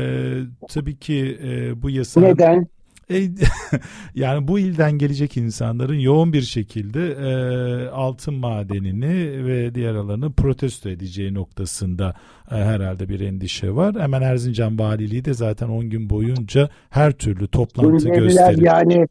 tabii 0.69 0.97
ki 0.97 1.39
e, 1.43 1.81
bu 1.81 1.89
yasa 1.89 2.21
Neden? 2.21 2.67
E, 3.11 3.29
yani 4.15 4.47
bu 4.47 4.59
ilden 4.59 4.91
gelecek 4.91 5.37
insanların 5.37 5.99
yoğun 5.99 6.33
bir 6.33 6.41
şekilde 6.41 7.11
e, 7.11 7.89
altın 7.89 8.33
madenini 8.33 9.45
ve 9.45 9.75
diğer 9.75 9.95
alanı 9.95 10.33
protesto 10.33 10.89
edeceği 10.89 11.33
noktasında 11.33 12.13
e, 12.51 12.55
herhalde 12.55 13.09
bir 13.09 13.19
endişe 13.19 13.75
var. 13.75 13.95
Hemen 13.99 14.21
Erzincan 14.21 14.79
Valiliği 14.79 15.25
de 15.25 15.33
zaten 15.33 15.67
10 15.67 15.89
gün 15.89 16.09
boyunca 16.09 16.69
her 16.89 17.11
türlü 17.11 17.47
toplantı 17.47 17.99
Suriyeliler 17.99 18.23
gösteri. 18.23 18.65
yani 18.65 19.07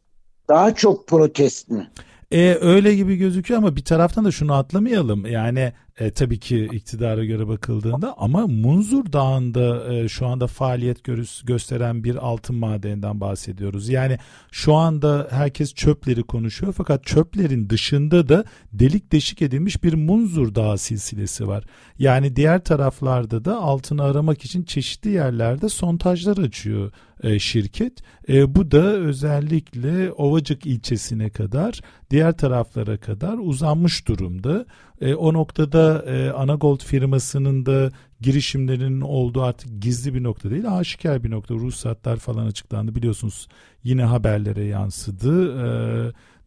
daha 0.49 0.75
çok 0.75 1.07
protest 1.07 1.69
mi? 1.69 1.87
E, 2.31 2.57
öyle 2.61 2.95
gibi 2.95 3.15
gözüküyor 3.15 3.57
ama 3.57 3.75
bir 3.75 3.83
taraftan 3.83 4.25
da 4.25 4.31
şunu 4.31 4.53
atlamayalım. 4.53 5.25
Yani 5.25 5.73
e, 5.99 6.11
tabii 6.11 6.39
ki 6.39 6.69
iktidara 6.73 7.25
göre 7.25 7.47
bakıldığında 7.47 8.13
ama 8.17 8.47
Munzur 8.47 9.13
Dağı'nda 9.13 9.93
e, 9.93 10.07
şu 10.07 10.27
anda 10.27 10.47
faaliyet 10.47 11.03
görüs, 11.03 11.41
gösteren 11.43 12.03
bir 12.03 12.15
altın 12.15 12.55
madeninden 12.55 13.21
bahsediyoruz. 13.21 13.89
Yani 13.89 14.17
şu 14.51 14.73
anda 14.73 15.27
herkes 15.31 15.73
çöpleri 15.73 16.23
konuşuyor 16.23 16.73
fakat 16.77 17.03
çöplerin 17.03 17.69
dışında 17.69 18.29
da 18.29 18.45
delik 18.73 19.11
deşik 19.11 19.41
edilmiş 19.41 19.83
bir 19.83 19.93
Munzur 19.93 20.55
Dağı 20.55 20.77
silsilesi 20.77 21.47
var. 21.47 21.63
Yani 21.99 22.35
diğer 22.35 22.63
taraflarda 22.63 23.45
da 23.45 23.57
altını 23.57 24.03
aramak 24.03 24.45
için 24.45 24.63
çeşitli 24.63 25.09
yerlerde 25.09 25.69
sontajlar 25.69 26.37
açıyor 26.37 26.91
e, 27.23 27.39
şirket. 27.39 27.93
E, 28.29 28.55
bu 28.55 28.71
da 28.71 28.83
özellikle 28.83 30.11
Ovacık 30.11 30.65
ilçesine 30.65 31.29
kadar 31.29 31.81
diğer 32.11 32.37
taraflara 32.37 32.97
kadar 32.97 33.37
uzanmış 33.37 34.07
durumda. 34.07 34.65
E, 35.01 35.13
o 35.13 35.33
noktada 35.33 36.03
e, 36.07 36.29
Anagold 36.29 36.79
firmasının 36.79 37.65
da 37.65 37.91
girişimlerinin 38.21 39.01
olduğu 39.01 39.41
artık 39.41 39.81
gizli 39.81 40.13
bir 40.13 40.23
nokta 40.23 40.49
değil 40.49 40.77
aşikar 40.77 41.23
bir 41.23 41.31
nokta. 41.31 41.55
Ruhsatlar 41.55 42.17
falan 42.17 42.45
açıklandı 42.45 42.95
biliyorsunuz 42.95 43.47
yine 43.83 44.03
haberlere 44.03 44.63
yansıdı. 44.63 45.57
E, 45.65 45.67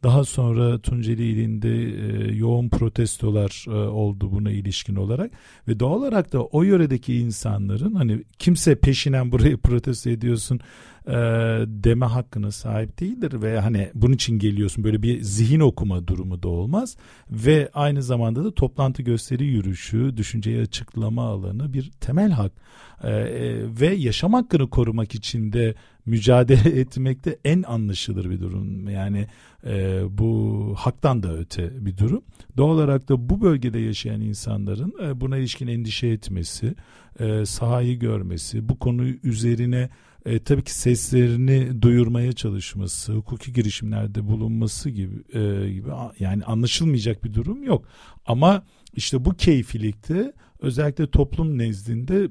daha 0.02 0.24
sonra 0.24 0.78
Tunceli 0.78 1.24
ilinde 1.24 1.68
e, 1.68 2.34
yoğun 2.36 2.68
protestolar 2.68 3.64
e, 3.68 3.70
oldu 3.70 4.32
buna 4.32 4.50
ilişkin 4.50 4.96
olarak. 4.96 5.30
Ve 5.68 5.80
doğal 5.80 5.98
olarak 5.98 6.32
da 6.32 6.44
o 6.44 6.62
yöredeki 6.62 7.16
insanların 7.16 7.94
hani 7.94 8.24
kimse 8.38 8.74
peşinen 8.74 9.32
burayı 9.32 9.56
protesto 9.56 10.10
ediyorsun 10.10 10.60
e, 11.08 11.12
deme 11.66 12.06
hakkına 12.06 12.50
sahip 12.50 13.00
değildir 13.00 13.42
ve 13.42 13.60
hani 13.60 13.90
bunun 13.94 14.14
için 14.14 14.38
geliyorsun. 14.38 14.84
Böyle 14.84 15.02
bir 15.02 15.20
zihin 15.22 15.60
okuma 15.60 16.06
durumu 16.06 16.42
da 16.42 16.48
olmaz 16.48 16.96
ve 17.30 17.70
aynı 17.74 18.02
zamanda 18.02 18.44
da 18.44 18.54
toplantı 18.54 19.02
gösteri 19.02 19.44
yürüyüşü 19.44 20.16
düşünceyi 20.16 20.60
açıklama 20.60 21.22
alanı 21.24 21.72
bir 21.72 21.90
temel 21.90 22.30
hak. 22.30 22.52
E, 23.02 23.10
ve 23.80 23.94
yaşam 23.94 24.32
hakkını 24.32 24.70
korumak 24.70 25.14
için 25.14 25.52
de 25.52 25.74
mücadele 26.06 26.68
etmekte 26.80 27.38
en 27.44 27.62
anlaşılır 27.62 28.30
bir 28.30 28.40
durum. 28.40 28.88
Yani 28.88 29.26
e, 29.66 30.02
bu 30.10 30.74
haktan 30.78 31.22
da 31.22 31.36
öte 31.36 31.86
bir 31.86 31.96
durum. 31.98 32.22
Doğal 32.56 32.68
olarak 32.68 33.08
da 33.08 33.28
bu 33.28 33.40
bölgede 33.40 33.78
yaşayan 33.78 34.20
insanların 34.20 34.94
e, 35.02 35.20
buna 35.20 35.36
ilişkin 35.36 35.66
endişe 35.66 36.06
etmesi 36.06 36.74
e, 37.20 37.46
sahayı 37.46 37.98
görmesi 37.98 38.68
bu 38.68 38.78
konu 38.78 39.04
üzerine 39.04 39.88
e, 40.26 40.38
tabii 40.38 40.64
ki 40.64 40.74
seslerini 40.74 41.82
duyurmaya 41.82 42.32
çalışması, 42.32 43.12
hukuki 43.12 43.52
girişimlerde 43.52 44.28
bulunması 44.28 44.90
gibi 44.90 45.38
e, 45.38 45.70
gibi 45.72 45.88
yani 46.18 46.44
anlaşılmayacak 46.44 47.24
bir 47.24 47.34
durum 47.34 47.62
yok. 47.62 47.84
Ama 48.26 48.62
işte 48.94 49.24
bu 49.24 49.34
keyfilikte 49.34 50.32
özellikle 50.60 51.10
toplum 51.10 51.58
nezdinde 51.58 52.28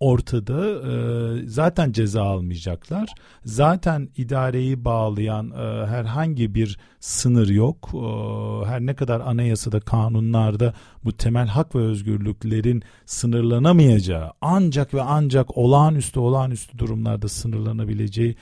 ortada 0.00 0.68
e, 0.68 1.46
zaten 1.46 1.92
ceza 1.92 2.22
almayacaklar. 2.22 3.14
Zaten 3.44 4.08
idareyi 4.16 4.84
bağlayan 4.84 5.50
e, 5.50 5.86
herhangi 5.86 6.54
bir 6.54 6.78
sınır 7.00 7.48
yok. 7.48 7.90
E, 7.94 8.66
her 8.66 8.80
ne 8.80 8.94
kadar 8.94 9.20
anayasada, 9.20 9.80
kanunlarda 9.80 10.74
bu 11.04 11.12
temel 11.12 11.46
hak 11.46 11.74
ve 11.74 11.80
özgürlüklerin 11.80 12.82
sınırlanamayacağı 13.06 14.32
ancak 14.40 14.94
ve 14.94 15.02
ancak 15.02 15.58
olağanüstü 15.58 16.20
olağanüstü 16.20 16.78
durumlarda 16.78 17.28
sınırlanabileceği 17.28 18.36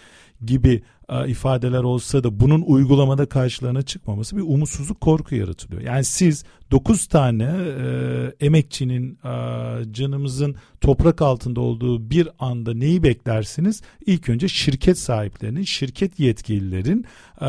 gibi 0.45 0.83
e, 1.09 1.29
ifadeler 1.29 1.83
olsa 1.83 2.25
da 2.25 2.41
bunun 2.41 2.63
uygulamada 2.63 3.27
karşılarına 3.27 3.83
çıkmaması 3.83 4.37
bir 4.37 4.43
umutsuzluk 4.43 5.01
korku 5.01 5.35
yaratılıyor. 5.35 5.83
Yani 5.83 6.05
siz 6.05 6.45
9 6.71 7.07
tane 7.07 7.45
e, 7.45 8.47
emekçinin 8.47 9.19
e, 9.25 9.93
canımızın 9.93 10.57
toprak 10.81 11.23
altında 11.23 11.61
olduğu 11.61 12.11
bir 12.11 12.29
anda 12.39 12.75
neyi 12.75 13.03
beklersiniz? 13.03 13.83
İlk 14.07 14.29
önce 14.29 14.49
şirket 14.49 14.99
sahiplerinin, 14.99 15.63
şirket 15.63 16.21
yetkililerin 16.21 17.05
e, 17.41 17.49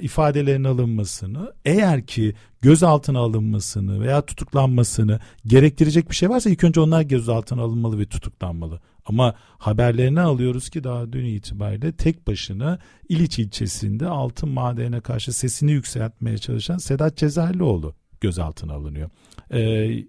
ifadelerin 0.00 0.64
alınmasını, 0.64 1.52
eğer 1.64 2.06
ki 2.06 2.34
gözaltına 2.60 3.18
alınmasını 3.18 4.00
veya 4.00 4.26
tutuklanmasını 4.26 5.20
gerektirecek 5.46 6.10
bir 6.10 6.14
şey 6.14 6.30
varsa 6.30 6.50
ilk 6.50 6.64
önce 6.64 6.80
onlar 6.80 7.02
gözaltına 7.02 7.62
alınmalı 7.62 7.98
ve 7.98 8.06
tutuklanmalı. 8.06 8.80
Ama 9.06 9.34
haberlerini 9.58 10.20
alıyoruz 10.20 10.70
ki 10.70 10.84
daha 10.84 11.12
dün 11.12 11.24
itibariyle 11.24 11.92
tek 11.92 12.26
başına 12.26 12.78
İliç 13.08 13.38
ilçesinde 13.38 14.06
altın 14.06 14.48
madenine 14.48 15.00
karşı 15.00 15.32
sesini 15.32 15.72
yükseltmeye 15.72 16.38
çalışan 16.38 16.78
Sedat 16.78 17.16
Cezayirlioğlu 17.16 17.94
gözaltına 18.20 18.72
alınıyor. 18.72 19.10
Ee, 19.52 20.04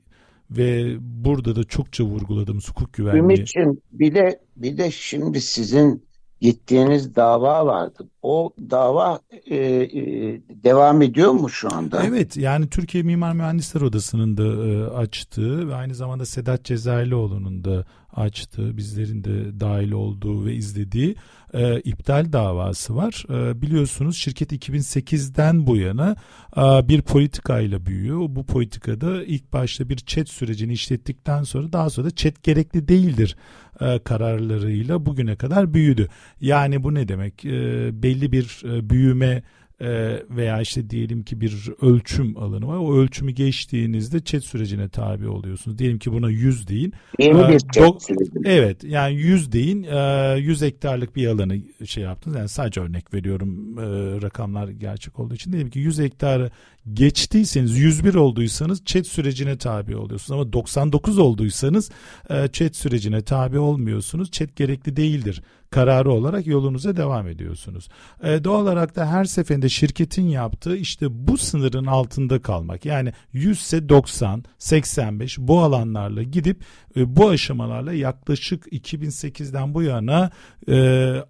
ve 0.51 0.97
burada 0.99 1.55
da 1.55 1.63
çokça 1.63 2.03
vurguladığımız 2.03 2.69
hukuk 2.69 2.93
güvenliği. 2.93 3.23
Ümit'ciğim 3.23 3.81
bir 3.91 4.15
de, 4.15 4.39
bir 4.55 4.77
de 4.77 4.91
şimdi 4.91 5.41
sizin 5.41 6.07
gittiğiniz 6.41 7.15
dava 7.15 7.65
vardı. 7.65 8.09
O 8.21 8.53
dava 8.69 9.19
e, 9.45 9.55
e, 9.55 10.01
devam 10.49 11.01
ediyor 11.01 11.31
mu 11.31 11.49
şu 11.49 11.73
anda? 11.73 12.03
Evet 12.03 12.37
yani 12.37 12.69
Türkiye 12.69 13.03
Mimar 13.03 13.33
Mühendisler 13.33 13.81
Odası'nın 13.81 14.37
da 14.37 14.67
e, 14.67 14.83
açtığı 14.83 15.69
ve 15.69 15.75
aynı 15.75 15.95
zamanda 15.95 16.25
Sedat 16.25 16.63
Cezayirlioğlu'nun 16.63 17.63
da 17.63 17.85
açtığı 18.17 18.77
bizlerin 18.77 19.23
de 19.23 19.59
dahil 19.59 19.91
olduğu 19.91 20.45
ve 20.45 20.55
izlediği 20.55 21.15
e, 21.53 21.79
iptal 21.79 22.33
davası 22.33 22.95
var. 22.95 23.25
E, 23.29 23.61
biliyorsunuz 23.61 24.17
şirket 24.17 24.51
2008'den 24.51 25.67
bu 25.67 25.77
yana 25.77 26.15
e, 26.57 26.61
bir 26.61 27.01
politikayla 27.01 27.85
büyüyor. 27.85 28.19
Bu 28.29 28.45
politikada 28.45 29.23
ilk 29.23 29.53
başta 29.53 29.89
bir 29.89 29.97
chat 29.97 30.29
sürecini 30.29 30.73
işlettikten 30.73 31.43
sonra 31.43 31.73
daha 31.73 31.89
sonra 31.89 32.07
da 32.07 32.15
chat 32.15 32.43
gerekli 32.43 32.87
değildir 32.87 33.35
e, 33.81 33.99
kararlarıyla 33.99 35.05
bugüne 35.05 35.35
kadar 35.35 35.73
büyüdü. 35.73 36.07
Yani 36.41 36.83
bu 36.83 36.93
ne 36.93 37.07
demek? 37.07 37.45
E, 37.45 37.89
belli 38.03 38.31
bir 38.31 38.61
e, 38.65 38.89
büyüme 38.89 39.43
e, 39.81 39.87
veya 40.29 40.61
işte 40.61 40.89
diyelim 40.89 41.23
ki 41.23 41.41
bir 41.41 41.69
ölçüm 41.81 42.37
alanı 42.37 42.67
var. 42.67 42.77
O 42.77 42.95
ölçümü 42.97 43.31
geçtiğinizde 43.31 44.19
chat 44.19 44.43
sürecine 44.43 44.89
tabi 44.89 45.27
oluyorsunuz. 45.27 45.77
Diyelim 45.77 45.99
ki 45.99 46.11
buna 46.11 46.29
100 46.29 46.67
deyin. 46.67 46.93
Yeni 47.19 47.39
Ee, 47.41 47.47
bir 47.47 47.59
do- 47.59 47.71
chat 47.73 48.03
süreci. 48.03 48.31
Evet 48.45 48.83
yani 48.83 49.15
100 49.15 49.51
deyin 49.51 49.83
e, 49.83 50.35
100 50.39 50.61
hektarlık 50.61 51.15
bir 51.15 51.27
alanı 51.27 51.57
şey 51.85 52.03
yaptınız. 52.03 52.37
Yani 52.37 52.49
sadece 52.49 52.81
örnek 52.81 53.13
veriyorum 53.13 53.79
e, 53.79 53.81
rakamlar 54.21 54.67
gerçek 54.67 55.19
olduğu 55.19 55.33
için. 55.35 55.51
Diyelim 55.51 55.69
ki 55.69 55.79
100 55.79 55.99
hektarı 55.99 56.51
geçtiyseniz 56.93 57.77
101 57.77 58.15
olduysanız 58.15 58.85
chat 58.85 59.07
sürecine 59.07 59.57
tabi 59.57 59.95
oluyorsunuz. 59.95 60.41
Ama 60.41 60.53
99 60.53 61.17
olduysanız 61.17 61.91
e, 62.29 62.47
chat 62.47 62.75
sürecine 62.75 63.21
tabi 63.21 63.59
olmuyorsunuz. 63.59 64.31
Chat 64.31 64.55
gerekli 64.55 64.95
değildir 64.95 65.41
kararı 65.69 66.11
olarak 66.11 66.47
yolunuza 66.47 66.97
devam 66.97 67.27
ediyorsunuz. 67.27 67.89
E, 68.23 68.43
doğal 68.43 68.61
olarak 68.61 68.95
da 68.95 69.07
her 69.07 69.25
seferinde 69.25 69.69
şirketin 69.69 70.27
yaptığı 70.27 70.75
işte 70.75 71.05
bu 71.09 71.37
sınırın 71.37 71.85
altında 71.85 72.41
kalmak. 72.41 72.85
Yani 72.85 73.13
100 73.33 73.59
ise 73.59 73.89
90, 73.89 74.43
85 74.57 75.37
bu 75.37 75.59
alanlarla 75.59 76.23
gidip 76.23 76.63
e, 76.95 77.15
bu 77.15 77.29
aşamalarla 77.29 77.93
yaklaşık 77.93 78.67
2008'den 78.67 79.73
bu 79.73 79.83
yana 79.83 80.31
e, 80.69 80.75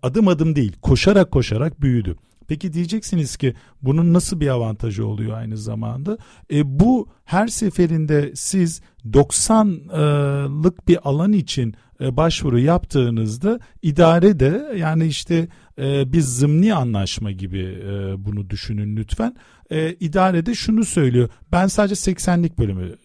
adım 0.04 0.28
adım 0.28 0.56
değil 0.56 0.76
koşarak 0.82 1.32
koşarak 1.32 1.82
büyüdü. 1.82 2.18
Peki 2.48 2.74
diyeceksiniz 2.74 3.38
ki 3.38 3.54
bunun 3.82 4.14
nasıl 4.14 4.40
bir 4.40 4.48
avantajı 4.48 5.06
oluyor 5.08 5.38
aynı 5.38 5.58
zamanda? 5.58 6.18
E, 6.54 6.80
bu 6.80 7.10
her 7.26 7.48
seferinde 7.48 8.32
siz 8.36 8.82
90'lık 9.06 10.88
bir 10.88 11.10
alan 11.10 11.34
için 11.34 11.76
e, 12.02 12.18
başvuru 12.18 12.60
yaptığınızda 12.60 13.60
idare 13.82 14.40
de 14.40 14.74
yani 14.78 15.06
işte 15.06 15.48
e, 15.80 16.14
bir 16.14 16.22
zımni 16.22 16.74
anlaşma 16.74 17.32
gibi 17.32 17.60
e, 17.60 18.26
bunu 18.26 18.50
düşünün 18.50 18.98
lütfen. 18.98 19.36
İdare 20.00 20.46
de 20.46 20.56
şunu 20.56 20.86
söylüyor. 20.86 21.30
Ben 21.52 21.68
sadece 21.68 22.12
80'lik 22.12 22.60
bölümü 22.60 22.96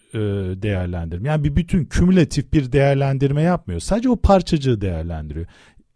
değerlendirme. 0.62 1.28
Yani 1.28 1.45
bir 1.45 1.57
bütün 1.57 1.84
kümülatif 1.84 2.53
bir 2.53 2.72
değerlendirme 2.72 3.43
yapmıyor. 3.43 3.80
Sadece 3.80 4.09
o 4.09 4.16
parçacığı 4.16 4.80
değerlendiriyor. 4.80 5.47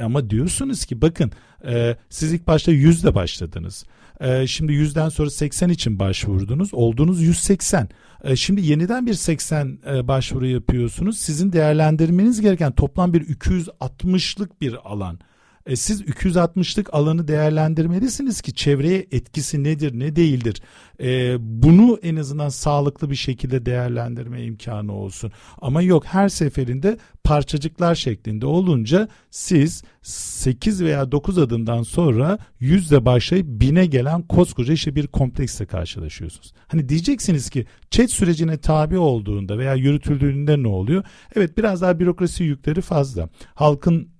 Ama 0.00 0.30
diyorsunuz 0.30 0.84
ki 0.84 1.02
bakın 1.02 1.32
e, 1.64 1.96
siz 2.10 2.32
ilk 2.32 2.46
başta 2.46 2.72
yüzde 2.72 3.14
başladınız. 3.14 3.84
E, 4.20 4.46
şimdi 4.46 4.72
yüzden 4.72 5.08
sonra 5.08 5.30
80 5.30 5.68
için 5.68 5.98
başvurdunuz. 5.98 6.74
Oldunuz 6.74 7.22
180. 7.22 7.88
E, 8.24 8.36
şimdi 8.36 8.66
yeniden 8.66 9.06
bir 9.06 9.14
80 9.14 9.78
e, 9.86 10.08
başvuru 10.08 10.46
yapıyorsunuz. 10.46 11.18
Sizin 11.18 11.52
değerlendirmeniz 11.52 12.40
gereken 12.40 12.72
toplam 12.72 13.12
bir 13.12 13.26
260'lık 13.26 14.60
bir 14.60 14.74
alan. 14.84 15.18
E, 15.66 15.76
siz 15.76 16.00
260'lık 16.00 16.94
alanı 16.94 17.28
değerlendirmelisiniz 17.28 18.40
ki 18.40 18.54
çevreye 18.54 19.06
etkisi 19.12 19.64
nedir 19.64 19.98
ne 19.98 20.16
değildir. 20.16 20.62
E, 21.00 21.36
bunu 21.40 21.98
en 22.02 22.16
azından 22.16 22.48
sağlıklı 22.48 23.10
bir 23.10 23.16
şekilde 23.16 23.66
değerlendirme 23.66 24.42
imkanı 24.42 24.92
olsun. 24.92 25.32
Ama 25.60 25.82
yok 25.82 26.04
her 26.06 26.28
seferinde 26.28 26.98
parçacıklar 27.24 27.94
şeklinde 27.94 28.46
olunca 28.46 29.08
siz 29.30 29.82
8 30.02 30.84
veya 30.84 31.12
9 31.12 31.38
adımdan 31.38 31.82
sonra 31.82 32.38
yüzde 32.60 33.04
başlayıp 33.04 33.46
bine 33.48 33.86
gelen 33.86 34.22
koskoca 34.22 34.72
işte 34.72 34.94
bir 34.94 35.06
kompleksle 35.06 35.66
karşılaşıyorsunuz. 35.66 36.52
Hani 36.68 36.88
diyeceksiniz 36.88 37.50
ki 37.50 37.66
chat 37.90 38.10
sürecine 38.10 38.58
tabi 38.58 38.98
olduğunda 38.98 39.58
veya 39.58 39.74
yürütüldüğünde 39.74 40.62
ne 40.62 40.68
oluyor? 40.68 41.04
Evet 41.36 41.58
biraz 41.58 41.82
daha 41.82 42.00
bürokrasi 42.00 42.44
yükleri 42.44 42.80
fazla. 42.80 43.28
Halkın 43.54 44.15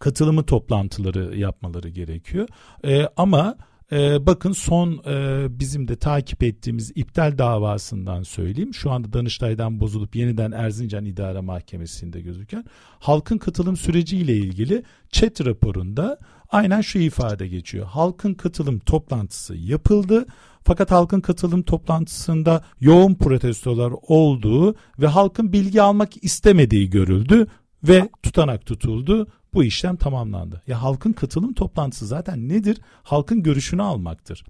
katılımı 0.00 0.42
toplantıları 0.42 1.38
yapmaları 1.38 1.88
gerekiyor. 1.88 2.48
E, 2.84 3.08
ama 3.16 3.56
e, 3.92 4.26
bakın 4.26 4.52
son 4.52 5.02
e, 5.06 5.46
bizim 5.60 5.88
de 5.88 5.96
takip 5.96 6.42
ettiğimiz 6.42 6.92
iptal 6.94 7.38
davasından 7.38 8.22
söyleyeyim. 8.22 8.74
Şu 8.74 8.90
anda 8.90 9.12
Danıştay'dan 9.12 9.80
bozulup 9.80 10.16
yeniden 10.16 10.52
Erzincan 10.52 11.04
İdare 11.04 11.40
Mahkemesi'nde 11.40 12.20
gözüken 12.20 12.64
halkın 12.98 13.38
katılım 13.38 13.76
süreciyle 13.76 14.36
ilgili 14.36 14.82
chat 15.12 15.46
raporunda 15.46 16.18
aynen 16.50 16.80
şu 16.80 16.98
ifade 16.98 17.48
geçiyor. 17.48 17.86
Halkın 17.86 18.34
katılım 18.34 18.78
toplantısı 18.78 19.56
yapıldı. 19.56 20.26
Fakat 20.64 20.90
halkın 20.90 21.20
katılım 21.20 21.62
toplantısında 21.62 22.64
yoğun 22.80 23.14
protestolar 23.14 23.92
olduğu 24.02 24.74
ve 24.98 25.06
halkın 25.06 25.52
bilgi 25.52 25.82
almak 25.82 26.24
istemediği 26.24 26.90
görüldü 26.90 27.46
ve 27.84 28.08
tutanak 28.22 28.66
tutuldu 28.66 29.26
bu 29.54 29.64
işlem 29.64 29.96
tamamlandı. 29.96 30.62
Ya 30.66 30.82
halkın 30.82 31.12
katılım 31.12 31.52
toplantısı 31.52 32.06
zaten 32.06 32.48
nedir? 32.48 32.78
Halkın 33.02 33.42
görüşünü 33.42 33.82
almaktır. 33.82 34.44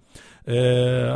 Ee, 0.47 0.53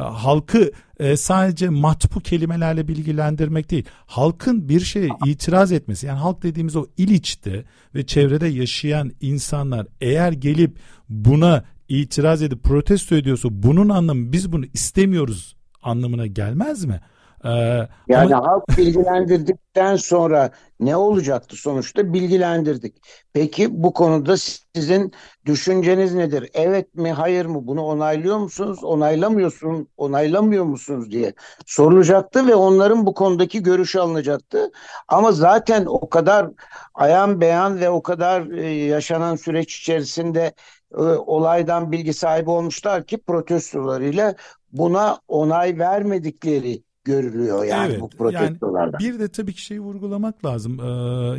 halkı 0.01 0.71
e, 0.99 1.17
sadece 1.17 1.69
matbu 1.69 2.19
kelimelerle 2.19 2.87
bilgilendirmek 2.87 3.71
değil. 3.71 3.85
Halkın 4.05 4.69
bir 4.69 4.79
şeye 4.79 5.09
itiraz 5.25 5.71
etmesi 5.71 6.07
yani 6.07 6.19
halk 6.19 6.43
dediğimiz 6.43 6.75
o 6.75 6.85
İliç'te 6.97 7.65
ve 7.95 8.05
çevrede 8.05 8.47
yaşayan 8.47 9.11
insanlar 9.21 9.87
eğer 10.01 10.31
gelip 10.31 10.77
buna 11.09 11.63
itiraz 11.89 12.41
edip 12.41 12.63
protesto 12.63 13.15
ediyorsa 13.15 13.49
bunun 13.51 13.89
anlamı 13.89 14.31
biz 14.31 14.51
bunu 14.51 14.65
istemiyoruz 14.73 15.55
anlamına 15.83 16.27
gelmez 16.27 16.85
mi? 16.85 17.01
Ee, 17.45 17.87
yani 18.07 18.35
ama... 18.35 18.47
halk 18.47 18.63
bilgilendirdikten 18.77 19.95
sonra 19.95 20.51
ne 20.79 20.95
olacaktı 20.95 21.55
sonuçta 21.55 22.13
bilgilendirdik. 22.13 22.95
Peki 23.33 23.83
bu 23.83 23.93
konuda 23.93 24.35
sizin 24.75 25.11
düşünceniz 25.45 26.13
nedir? 26.13 26.49
Evet 26.53 26.95
mi 26.95 27.11
hayır 27.11 27.45
mı 27.45 27.67
bunu 27.67 27.81
onaylıyor 27.81 28.37
musunuz? 28.37 28.83
Onaylamıyorsun, 28.83 29.87
onaylamıyor 29.97 30.65
musunuz 30.65 31.11
diye 31.11 31.33
sorulacaktı 31.65 32.47
ve 32.47 32.55
onların 32.55 33.05
bu 33.05 33.13
konudaki 33.13 33.63
görüşü 33.63 33.99
alınacaktı. 33.99 34.71
Ama 35.07 35.31
zaten 35.31 35.85
o 35.85 36.09
kadar 36.09 36.47
ayan 36.93 37.41
beyan 37.41 37.79
ve 37.79 37.89
o 37.89 38.03
kadar 38.03 38.47
e, 38.51 38.69
yaşanan 38.73 39.35
süreç 39.35 39.79
içerisinde 39.79 40.53
e, 40.97 41.01
olaydan 41.01 41.91
bilgi 41.91 42.13
sahibi 42.13 42.49
olmuşlar 42.49 43.05
ki 43.05 43.17
protestolarıyla 43.17 44.35
buna 44.71 45.19
onay 45.27 45.79
vermedikleri 45.79 46.84
görülüyor 47.05 47.65
yani 47.65 47.91
evet, 47.91 48.01
bu 48.01 48.09
protestolarda. 48.09 48.97
Yani 49.01 49.13
bir 49.13 49.19
de 49.19 49.27
tabii 49.27 49.53
ki 49.53 49.61
şeyi 49.61 49.79
vurgulamak 49.79 50.45
lazım. 50.45 50.79
Ee, 50.79 50.83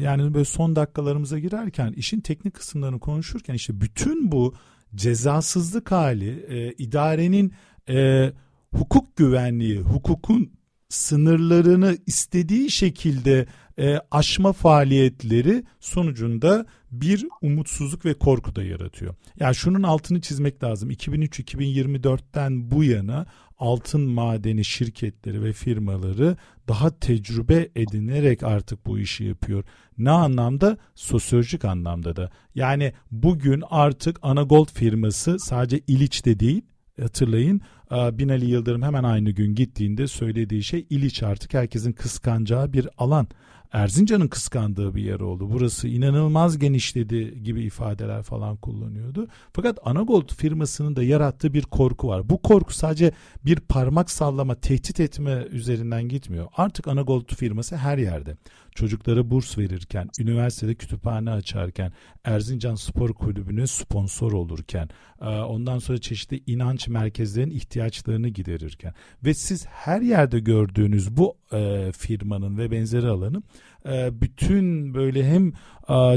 yani 0.00 0.34
böyle 0.34 0.44
son 0.44 0.76
dakikalarımıza 0.76 1.38
girerken 1.38 1.92
işin 1.92 2.20
teknik 2.20 2.54
kısımlarını 2.54 3.00
konuşurken 3.00 3.54
işte 3.54 3.80
bütün 3.80 4.32
bu 4.32 4.54
cezasızlık 4.94 5.92
hali 5.92 6.46
e, 6.48 6.72
idarenin 6.72 7.52
e, 7.88 8.32
hukuk 8.74 9.16
güvenliği, 9.16 9.80
hukukun 9.80 10.50
sınırlarını 10.88 11.96
istediği 12.06 12.70
şekilde 12.70 13.46
e, 13.78 14.00
aşma 14.10 14.52
faaliyetleri 14.52 15.64
sonucunda 15.80 16.66
bir 16.90 17.26
umutsuzluk 17.42 18.04
ve 18.04 18.14
korku 18.14 18.56
da 18.56 18.62
yaratıyor. 18.62 19.14
Yani 19.40 19.54
şunun 19.54 19.82
altını 19.82 20.20
çizmek 20.20 20.64
lazım. 20.64 20.90
2003-2024'ten 20.90 22.70
bu 22.70 22.84
yana 22.84 23.26
altın 23.58 24.00
madeni 24.00 24.64
şirketleri 24.64 25.44
ve 25.44 25.52
firmaları 25.52 26.36
daha 26.68 26.90
tecrübe 26.90 27.68
edinerek 27.76 28.42
artık 28.42 28.86
bu 28.86 28.98
işi 28.98 29.24
yapıyor. 29.24 29.64
Ne 29.98 30.10
anlamda? 30.10 30.78
Sosyolojik 30.94 31.64
anlamda 31.64 32.16
da. 32.16 32.30
Yani 32.54 32.92
bugün 33.10 33.62
artık 33.70 34.18
Anagold 34.22 34.68
firması 34.68 35.38
sadece 35.38 35.80
İliç'te 35.86 36.40
değil 36.40 36.62
hatırlayın 37.00 37.60
Binali 37.90 38.46
Yıldırım 38.46 38.82
hemen 38.82 39.04
aynı 39.04 39.30
gün 39.30 39.54
gittiğinde 39.54 40.06
söylediği 40.06 40.64
şey 40.64 40.86
İliç 40.90 41.22
artık 41.22 41.54
herkesin 41.54 41.92
kıskanacağı 41.92 42.72
bir 42.72 42.88
alan. 42.98 43.26
Erzincan'ın 43.76 44.28
kıskandığı 44.28 44.94
bir 44.94 45.02
yer 45.02 45.20
oldu. 45.20 45.50
Burası 45.50 45.88
inanılmaz 45.88 46.58
genişledi 46.58 47.42
gibi 47.42 47.62
ifadeler 47.64 48.22
falan 48.22 48.56
kullanıyordu. 48.56 49.28
Fakat 49.52 49.78
Anagold 49.84 50.32
firmasının 50.34 50.96
da 50.96 51.02
yarattığı 51.02 51.54
bir 51.54 51.62
korku 51.62 52.08
var. 52.08 52.28
Bu 52.28 52.42
korku 52.42 52.74
sadece 52.74 53.12
bir 53.44 53.60
parmak 53.60 54.10
sallama, 54.10 54.54
tehdit 54.54 55.00
etme 55.00 55.46
üzerinden 55.50 56.08
gitmiyor. 56.08 56.46
Artık 56.56 56.88
Anagold 56.88 57.34
firması 57.34 57.76
her 57.76 57.98
yerde 57.98 58.36
çocuklara 58.76 59.30
burs 59.30 59.58
verirken, 59.58 60.10
üniversitede 60.18 60.74
kütüphane 60.74 61.30
açarken, 61.30 61.92
Erzincan 62.24 62.74
Spor 62.74 63.14
Kulübü'ne 63.14 63.66
sponsor 63.66 64.32
olurken, 64.32 64.88
e, 65.20 65.26
ondan 65.26 65.78
sonra 65.78 65.98
çeşitli 65.98 66.42
inanç 66.46 66.88
merkezlerinin 66.88 67.54
ihtiyaçlarını 67.54 68.28
giderirken 68.28 68.94
ve 69.24 69.34
siz 69.34 69.66
her 69.66 70.00
yerde 70.00 70.38
gördüğünüz 70.38 71.16
bu 71.16 71.36
e, 71.52 71.92
firmanın 71.92 72.58
ve 72.58 72.70
benzeri 72.70 73.06
alanı 73.06 73.42
e, 73.88 74.20
bütün 74.20 74.94
böyle 74.94 75.28
hem 75.28 75.52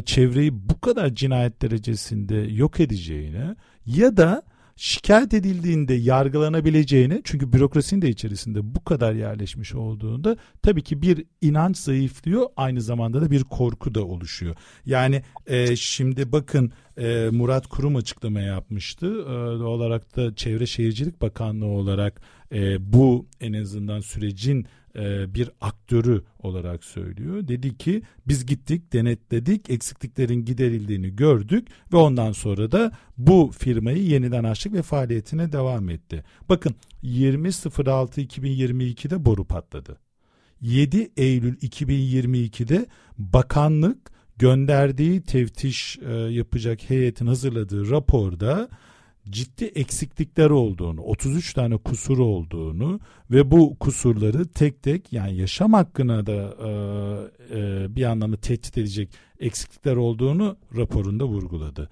çevreyi 0.05 0.69
bu 0.69 0.81
kadar 0.81 1.15
cinayet 1.15 1.61
derecesinde 1.61 2.35
yok 2.35 2.79
edeceğine 2.79 3.55
ya 3.85 4.17
da 4.17 4.43
şikayet 4.79 5.33
edildiğinde 5.33 5.93
yargılanabileceğini 5.93 7.21
çünkü 7.23 7.53
bürokrasinin 7.53 8.01
de 8.01 8.09
içerisinde 8.09 8.75
bu 8.75 8.83
kadar 8.83 9.13
yerleşmiş 9.13 9.75
olduğunda 9.75 10.37
tabii 10.61 10.81
ki 10.81 11.01
bir 11.01 11.25
inanç 11.41 11.77
zayıflıyor 11.77 12.45
aynı 12.57 12.81
zamanda 12.81 13.21
da 13.21 13.31
bir 13.31 13.43
korku 13.43 13.95
da 13.95 14.05
oluşuyor. 14.05 14.55
Yani 14.85 15.23
e, 15.47 15.75
şimdi 15.75 16.31
bakın 16.31 16.71
e, 16.97 17.29
Murat 17.31 17.67
Kurum 17.67 17.95
açıklama 17.95 18.39
yapmıştı. 18.39 19.05
E, 19.05 19.31
olarak 19.63 20.15
da 20.15 20.35
Çevre 20.35 20.65
Şehircilik 20.65 21.21
Bakanlığı 21.21 21.65
olarak 21.65 22.21
e, 22.51 22.93
bu 22.93 23.27
en 23.41 23.53
azından 23.53 23.99
sürecin 23.99 24.65
e, 24.95 25.33
bir 25.33 25.49
aktörü 25.61 26.23
olarak 26.39 26.83
söylüyor. 26.83 27.47
Dedi 27.47 27.77
ki 27.77 28.01
biz 28.27 28.45
gittik 28.45 28.93
denetledik 28.93 29.69
eksikliklerin 29.69 30.45
giderildiğini 30.45 31.15
gördük 31.15 31.67
ve 31.93 31.97
ondan 31.97 32.31
sonra 32.31 32.71
da 32.71 32.91
bu 33.17 33.51
firmayı 33.57 34.03
yeniden 34.03 34.43
açtık 34.43 34.73
ve 34.73 34.81
faaliyetine 34.81 35.51
devam 35.51 35.89
etti. 35.89 36.23
Bakın 36.49 36.75
20.06.2022'de 37.03 39.25
boru 39.25 39.45
patladı. 39.45 39.97
7 40.61 41.11
Eylül 41.17 41.55
2022'de 41.55 42.85
bakanlık 43.17 44.11
gönderdiği 44.37 45.21
teftiş 45.21 45.97
e, 45.97 46.13
yapacak 46.13 46.89
heyetin 46.89 47.27
hazırladığı 47.27 47.89
raporda 47.89 48.69
ciddi 49.29 49.65
eksiklikler 49.65 50.49
olduğunu, 50.49 51.01
33 51.01 51.53
tane 51.53 51.77
kusur 51.77 52.17
olduğunu 52.17 52.99
ve 53.31 53.51
bu 53.51 53.75
kusurları 53.79 54.47
tek 54.47 54.83
tek 54.83 55.13
yani 55.13 55.37
yaşam 55.37 55.73
hakkına 55.73 56.25
da 56.25 56.55
e, 56.67 56.69
e, 57.59 57.95
bir 57.95 58.03
anlamda 58.03 58.37
tehdit 58.37 58.77
edecek 58.77 59.09
eksiklikler 59.39 59.95
olduğunu 59.95 60.57
raporunda 60.77 61.25
vurguladı. 61.25 61.89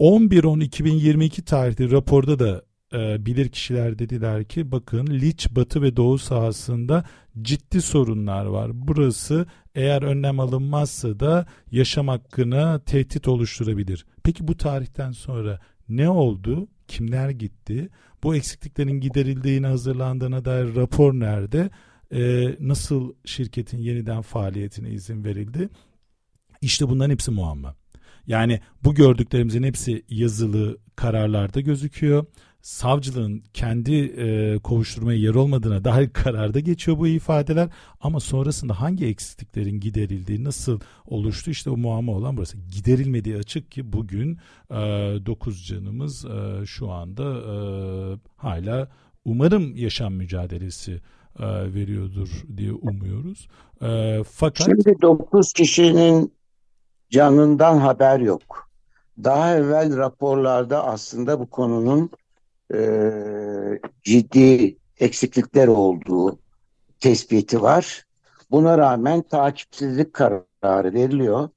11-10-2022 0.00 1.44
tarihli 1.44 1.90
raporda 1.90 2.38
da 2.38 2.62
e, 2.92 3.26
bilir 3.26 3.48
kişiler 3.48 3.98
dediler 3.98 4.44
ki 4.44 4.72
bakın 4.72 5.06
Liç 5.06 5.50
batı 5.50 5.82
ve 5.82 5.96
doğu 5.96 6.18
sahasında 6.18 7.04
ciddi 7.42 7.82
sorunlar 7.82 8.46
var. 8.46 8.70
Burası 8.74 9.46
eğer 9.74 10.02
önlem 10.02 10.40
alınmazsa 10.40 11.20
da 11.20 11.46
yaşam 11.70 12.08
hakkına 12.08 12.78
tehdit 12.78 13.28
oluşturabilir. 13.28 14.06
Peki 14.24 14.48
bu 14.48 14.56
tarihten 14.56 15.12
sonra 15.12 15.60
ne 15.88 16.08
oldu? 16.08 16.68
Kimler 16.88 17.30
gitti? 17.30 17.88
Bu 18.22 18.34
eksikliklerin 18.34 19.00
giderildiğine 19.00 19.66
hazırlandığına 19.66 20.44
dair 20.44 20.74
rapor 20.76 21.14
nerede? 21.14 21.70
Ee, 22.12 22.56
nasıl 22.60 23.12
şirketin 23.24 23.78
yeniden 23.78 24.22
faaliyetine 24.22 24.90
izin 24.90 25.24
verildi? 25.24 25.68
İşte 26.60 26.88
bunların 26.88 27.10
hepsi 27.10 27.30
muamma. 27.30 27.76
Yani 28.26 28.60
bu 28.84 28.94
gördüklerimizin 28.94 29.62
hepsi 29.62 30.02
yazılı 30.08 30.78
kararlarda 30.96 31.60
gözüküyor. 31.60 32.26
Savcılığın 32.62 33.42
kendi 33.54 33.94
e, 33.94 34.58
kovuşturmaya 34.58 35.18
yer 35.18 35.34
olmadığına 35.34 35.84
dair 35.84 36.10
kararda 36.12 36.60
geçiyor 36.60 36.98
bu 36.98 37.06
ifadeler. 37.06 37.68
Ama 38.00 38.20
sonrasında 38.20 38.80
hangi 38.80 39.06
eksikliklerin 39.06 39.80
giderildiği, 39.80 40.44
nasıl 40.44 40.80
oluştu 41.04 41.50
işte 41.50 41.70
o 41.70 41.76
muamma 41.76 42.12
olan 42.12 42.36
burası. 42.36 42.56
Giderilmediği 42.58 43.36
açık 43.36 43.70
ki 43.70 43.92
bugün 43.92 44.38
e, 44.70 44.74
9 44.74 45.66
canımız 45.66 46.24
e, 46.24 46.66
şu 46.66 46.90
anda 46.90 47.24
e, 47.24 47.54
hala 48.36 48.88
umarım 49.24 49.76
yaşam 49.76 50.14
mücadelesi 50.14 51.00
e, 51.38 51.74
veriyordur 51.74 52.28
diye 52.56 52.72
umuyoruz. 52.72 53.48
E, 53.82 54.22
fakat 54.30 54.66
Şimdi 54.66 55.02
9 55.02 55.52
kişinin 55.52 56.32
canından 57.10 57.78
haber 57.78 58.20
yok. 58.20 58.70
Daha 59.24 59.56
evvel 59.56 59.96
raporlarda 59.96 60.84
aslında 60.84 61.40
bu 61.40 61.50
konunun 61.50 62.10
e, 62.72 62.80
ciddi 64.02 64.76
eksiklikler 64.98 65.68
olduğu 65.68 66.38
tespiti 67.00 67.62
var. 67.62 68.06
Buna 68.50 68.78
rağmen 68.78 69.22
takipsizlik 69.22 70.12
kararı 70.12 70.94
veriliyor. 70.94 71.48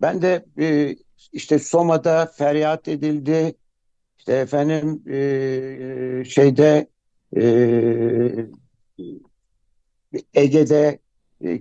Ben 0.00 0.22
de 0.22 0.44
e, 0.58 0.96
işte 1.32 1.58
Soma'da 1.58 2.26
feryat 2.26 2.88
edildi. 2.88 3.54
İşte 4.18 4.32
efendim 4.32 5.02
e, 5.08 6.24
şeyde 6.24 6.86
Ege'de 10.34 10.98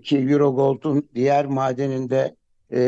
ki 0.03 0.17
Eurogold'un 0.17 1.09
diğer 1.15 1.45
madeninde 1.45 2.35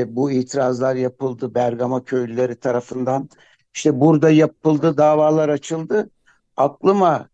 bu 0.07 0.31
itirazlar 0.31 0.95
yapıldı 0.95 1.55
Bergama 1.55 2.03
köylüleri 2.03 2.55
tarafından. 2.55 3.29
İşte 3.74 3.99
burada 3.99 4.30
yapıldı, 4.30 4.97
davalar 4.97 5.49
açıldı. 5.49 6.09
Aklıma 6.57 7.30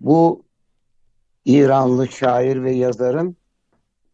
bu 0.00 0.44
İranlı 1.44 2.08
şair 2.08 2.62
ve 2.62 2.72
yazarın 2.72 3.36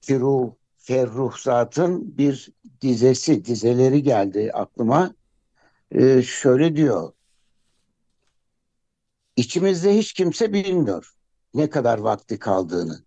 Firuh 0.00 0.50
Ferruhzat'ın 0.76 2.18
bir 2.18 2.52
dizesi, 2.80 3.44
dizeleri 3.44 4.02
geldi 4.02 4.50
aklıma. 4.54 5.14
Ee, 5.92 6.22
şöyle 6.22 6.76
diyor. 6.76 7.12
İçimizde 9.36 9.96
hiç 9.96 10.12
kimse 10.12 10.52
bilmiyor 10.52 11.14
ne 11.54 11.70
kadar 11.70 11.98
vakti 11.98 12.38
kaldığını. 12.38 13.04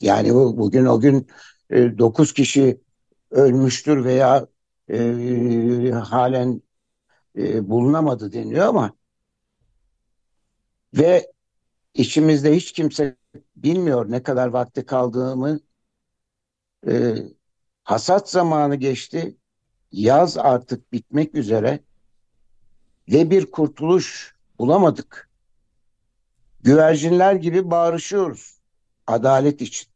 Yani 0.00 0.34
bu, 0.34 0.58
bugün 0.58 0.84
o 0.84 1.00
gün 1.00 1.28
e, 1.70 1.98
9 1.98 2.32
kişi 2.32 2.80
ölmüştür 3.30 4.04
veya 4.04 4.46
e, 4.90 5.90
halen 5.90 6.62
e, 7.40 7.70
bulunamadı 7.70 8.32
deniyor 8.32 8.66
ama 8.66 8.92
ve 10.94 11.32
içimizde 11.94 12.56
hiç 12.56 12.72
kimse 12.72 13.16
bilmiyor 13.56 14.10
ne 14.10 14.22
kadar 14.22 14.48
vakti 14.48 14.86
kaldığımı. 14.86 15.60
E, 16.88 17.14
hasat 17.84 18.30
zamanı 18.30 18.76
geçti. 18.76 19.36
Yaz 19.92 20.38
artık 20.38 20.92
bitmek 20.92 21.34
üzere 21.34 21.80
ve 23.08 23.30
bir 23.30 23.50
kurtuluş 23.50 24.34
bulamadık. 24.58 25.30
Güvercinler 26.62 27.34
gibi 27.34 27.70
bağırışıyoruz 27.70 28.60
adalet 29.06 29.62
için. 29.62 29.90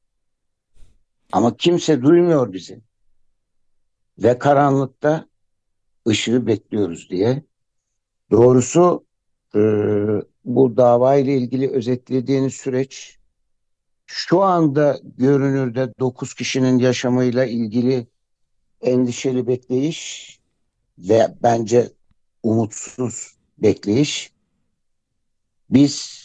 Ama 1.33 1.57
kimse 1.57 2.03
duymuyor 2.03 2.53
bizi. 2.53 2.81
Ve 4.19 4.39
karanlıkta 4.39 5.29
ışığı 6.09 6.47
bekliyoruz 6.47 7.11
diye. 7.11 7.43
Doğrusu 8.31 9.05
e, 9.55 9.61
bu 10.45 10.77
dava 10.77 11.17
ile 11.17 11.37
ilgili 11.37 11.71
özetlediğiniz 11.71 12.55
süreç 12.55 13.19
şu 14.07 14.43
anda 14.43 15.01
görünürde 15.19 15.95
9 16.01 16.35
kişinin 16.35 16.79
yaşamıyla 16.79 17.45
ilgili 17.45 18.07
endişeli 18.81 19.47
bekleyiş 19.47 20.39
ve 20.99 21.35
bence 21.43 21.93
umutsuz 22.43 23.37
bekleyiş. 23.59 24.33
Biz 25.71 26.25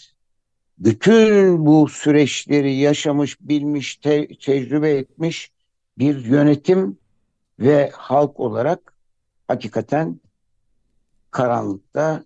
bütün 0.77 1.65
bu 1.65 1.89
süreçleri 1.89 2.75
yaşamış, 2.75 3.41
bilmiş, 3.41 3.95
te 3.95 4.27
tecrübe 4.27 4.91
etmiş 4.91 5.51
bir 5.97 6.25
yönetim 6.25 6.97
ve 7.59 7.89
halk 7.93 8.39
olarak 8.39 8.98
hakikaten 9.49 10.19
karanlıkta 11.31 12.23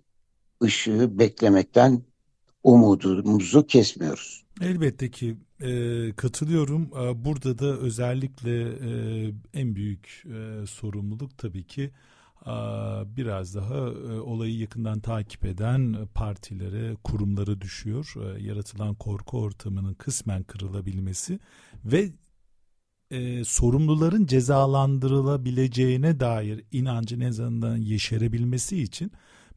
ışığı 0.63 1.19
beklemekten 1.19 2.01
umudumuzu 2.63 3.67
kesmiyoruz. 3.67 4.43
Elbette 4.61 5.11
ki 5.11 5.37
e, 5.61 6.11
katılıyorum. 6.15 6.81
E, 6.83 7.25
burada 7.25 7.59
da 7.59 7.77
özellikle 7.77 8.61
e, 8.61 9.33
en 9.53 9.75
büyük 9.75 10.23
e, 10.25 10.65
sorumluluk 10.67 11.37
tabii 11.37 11.63
ki 11.63 11.91
e, 12.45 12.51
biraz 13.17 13.55
daha 13.55 13.75
e, 13.75 14.19
olayı 14.19 14.57
yakından 14.57 14.99
takip 14.99 15.45
eden 15.45 16.07
partilere, 16.13 16.95
kurumlara 17.03 17.61
düşüyor. 17.61 18.15
Yaratılan 18.39 18.95
korku 18.95 19.41
ortamının 19.41 19.93
kısmen 19.93 20.43
kırılabilmesi 20.43 21.39
ve 21.85 22.11
e, 23.13 23.43
sorumluların 23.43 24.25
cezalandırılabileceğine 24.25 26.19
dair 26.19 26.63
inancın 26.71 27.19
en 27.19 27.29
azından 27.29 27.77
yeşerebilmesi 27.77 28.81
için 28.81 29.11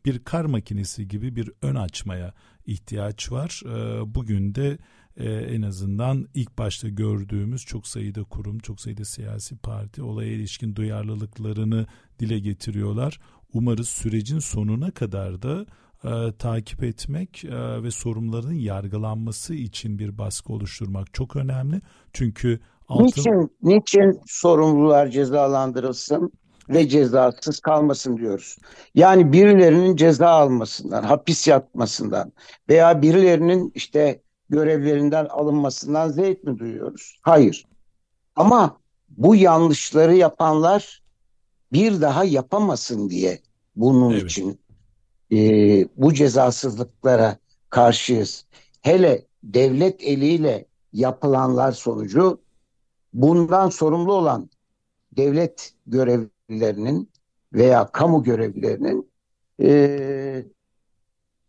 bir 0.05 0.19
kar 0.19 0.45
makinesi 0.45 1.09
gibi 1.09 1.37
bir 1.37 1.51
ön 1.63 1.75
açmaya 1.75 2.35
ihtiyaç 2.67 3.33
var. 3.33 3.63
E, 3.67 4.15
bugün 4.15 4.55
de 4.55 4.79
e, 5.17 5.33
en 5.33 5.63
azından 5.63 6.29
ilk 6.35 6.59
başta 6.59 6.89
gördüğümüz 6.89 7.65
çok 7.65 7.87
sayıda 7.87 8.25
kurum, 8.25 8.59
çok 8.59 8.81
sayıda 8.81 9.05
siyasi 9.05 9.57
parti 9.57 10.03
olaya 10.03 10.33
ilişkin 10.33 10.77
duyarlılıklarını 10.77 11.87
dile 12.19 12.39
getiriyorlar. 12.39 13.21
Umarız 13.53 13.89
sürecin 13.89 14.39
sonuna 14.39 14.91
kadar 14.91 15.43
da 15.43 15.67
e, 16.05 16.33
takip 16.39 16.85
etmek 16.85 17.45
e, 17.45 17.83
ve 17.83 17.91
sorumluların 17.91 18.53
yargılanması 18.53 19.55
için 19.55 19.99
bir 19.99 20.19
baskı 20.19 20.53
oluşturmak 20.53 21.15
çok 21.15 21.37
önemli. 21.37 21.81
Çünkü 22.13 22.61
Altın... 22.89 23.05
Niçin, 23.05 23.51
niçin 23.62 24.20
sorumlular 24.26 25.09
cezalandırılsın 25.09 26.32
ve 26.68 26.89
cezasız 26.89 27.61
kalmasın 27.61 28.16
diyoruz. 28.16 28.57
Yani 28.95 29.32
birilerinin 29.32 29.97
ceza 29.97 30.28
almasından, 30.28 31.03
hapis 31.03 31.49
yatmasından 31.49 32.32
veya 32.68 33.03
birilerinin 33.03 33.72
işte 33.74 34.22
görevlerinden 34.49 35.24
alınmasından 35.24 36.09
zevk 36.09 36.45
mi 36.45 36.59
duyuyoruz? 36.59 37.18
Hayır. 37.22 37.66
Ama 38.37 38.78
bu 39.09 39.37
yanlışları 39.37 40.14
yapanlar 40.14 41.03
bir 41.72 42.01
daha 42.01 42.24
yapamasın 42.24 43.11
diye 43.11 43.39
bunun 43.76 44.12
evet. 44.12 44.30
için 44.30 44.61
e, 45.32 45.39
bu 45.97 46.14
cezasızlıklara 46.14 47.37
karşıyız. 47.70 48.47
Hele 48.82 49.26
devlet 49.43 50.03
eliyle 50.03 50.66
yapılanlar 50.93 51.72
sonucu 51.72 52.41
bundan 53.17 53.69
sorumlu 53.69 54.12
olan 54.12 54.51
devlet 55.12 55.75
görevlilerinin 55.87 57.11
veya 57.53 57.87
kamu 57.87 58.23
görevlilerinin 58.23 59.11
e, 59.62 60.45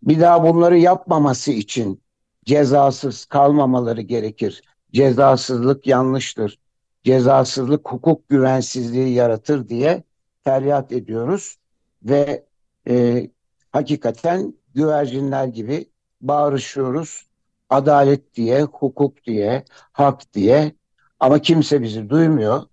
bir 0.04 0.20
daha 0.20 0.44
bunları 0.44 0.78
yapmaması 0.78 1.52
için 1.52 2.02
cezasız 2.46 3.26
kalmamaları 3.26 4.02
gerekir. 4.02 4.64
Cezasızlık 4.94 5.88
yanlıştır. 5.88 6.60
Cezasızlık 7.04 7.92
hukuk 7.92 8.30
güvensizliği 8.30 9.14
yaratır 9.14 9.70
diye 9.70 10.04
feryat 10.44 10.92
ediyoruz 10.92 11.58
ve 12.04 12.46
e, 12.90 13.28
hakikaten 13.72 14.54
güvercinler 14.74 15.48
gibi 15.48 15.90
bağırışıyoruz. 16.22 17.28
Adalet 17.70 18.36
diye, 18.36 18.64
hukuk 18.64 19.24
diye, 19.24 19.66
hak 19.92 20.34
diye 20.34 20.77
ama 21.20 21.42
kimse 21.42 21.82
bizi 21.82 22.10
duymuyor. 22.10 22.64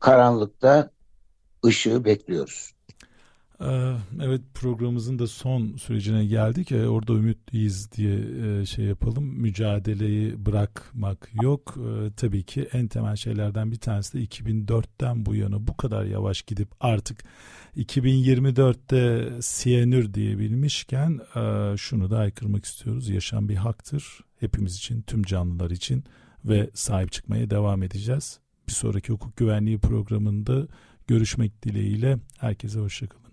Karanlıkta 0.00 0.90
ışığı 1.64 2.04
bekliyoruz. 2.04 2.76
Ee, 3.60 3.92
evet 4.22 4.40
programımızın 4.54 5.18
da 5.18 5.26
son 5.26 5.76
sürecine 5.76 6.24
geldik. 6.26 6.72
Orada 6.72 7.12
ümitliyiz 7.12 7.92
diye 7.92 8.18
e, 8.60 8.66
şey 8.66 8.84
yapalım. 8.84 9.24
Mücadeleyi 9.24 10.46
bırakmak 10.46 11.28
yok. 11.42 11.74
Ee, 11.76 12.10
tabii 12.16 12.42
ki 12.42 12.68
en 12.72 12.88
temel 12.88 13.16
şeylerden 13.16 13.72
bir 13.72 13.76
tanesi 13.76 14.18
de 14.18 14.24
2004'ten 14.24 15.26
bu 15.26 15.34
yana 15.34 15.66
bu 15.66 15.76
kadar 15.76 16.04
yavaş 16.04 16.42
gidip 16.42 16.68
artık 16.80 17.24
2024'te 17.76 19.32
siyanür 19.42 20.14
diyebilmişken 20.14 21.20
e, 21.36 21.76
şunu 21.76 22.10
da 22.10 22.18
aykırmak 22.18 22.64
istiyoruz. 22.64 23.08
Yaşam 23.08 23.48
bir 23.48 23.56
haktır. 23.56 24.20
Hepimiz 24.40 24.76
için, 24.76 25.02
tüm 25.02 25.22
canlılar 25.22 25.70
için 25.70 26.04
ve 26.48 26.70
sahip 26.74 27.12
çıkmaya 27.12 27.50
devam 27.50 27.82
edeceğiz. 27.82 28.40
Bir 28.68 28.72
sonraki 28.72 29.12
hukuk 29.12 29.36
güvenliği 29.36 29.78
programında 29.78 30.66
görüşmek 31.06 31.62
dileğiyle 31.62 32.18
herkese 32.38 32.80
hoşçakalın. 32.80 33.32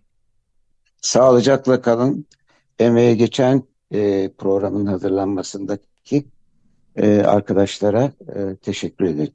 Sağlıcakla 1.01 1.81
kalın. 1.81 2.25
Emeğe 2.79 3.15
geçen 3.15 3.63
e, 3.91 4.31
programın 4.37 4.85
hazırlanmasındaki 4.85 6.25
e, 6.95 7.21
arkadaşlara 7.21 8.11
e, 8.35 8.55
teşekkür 8.55 9.05
ederim. 9.05 9.33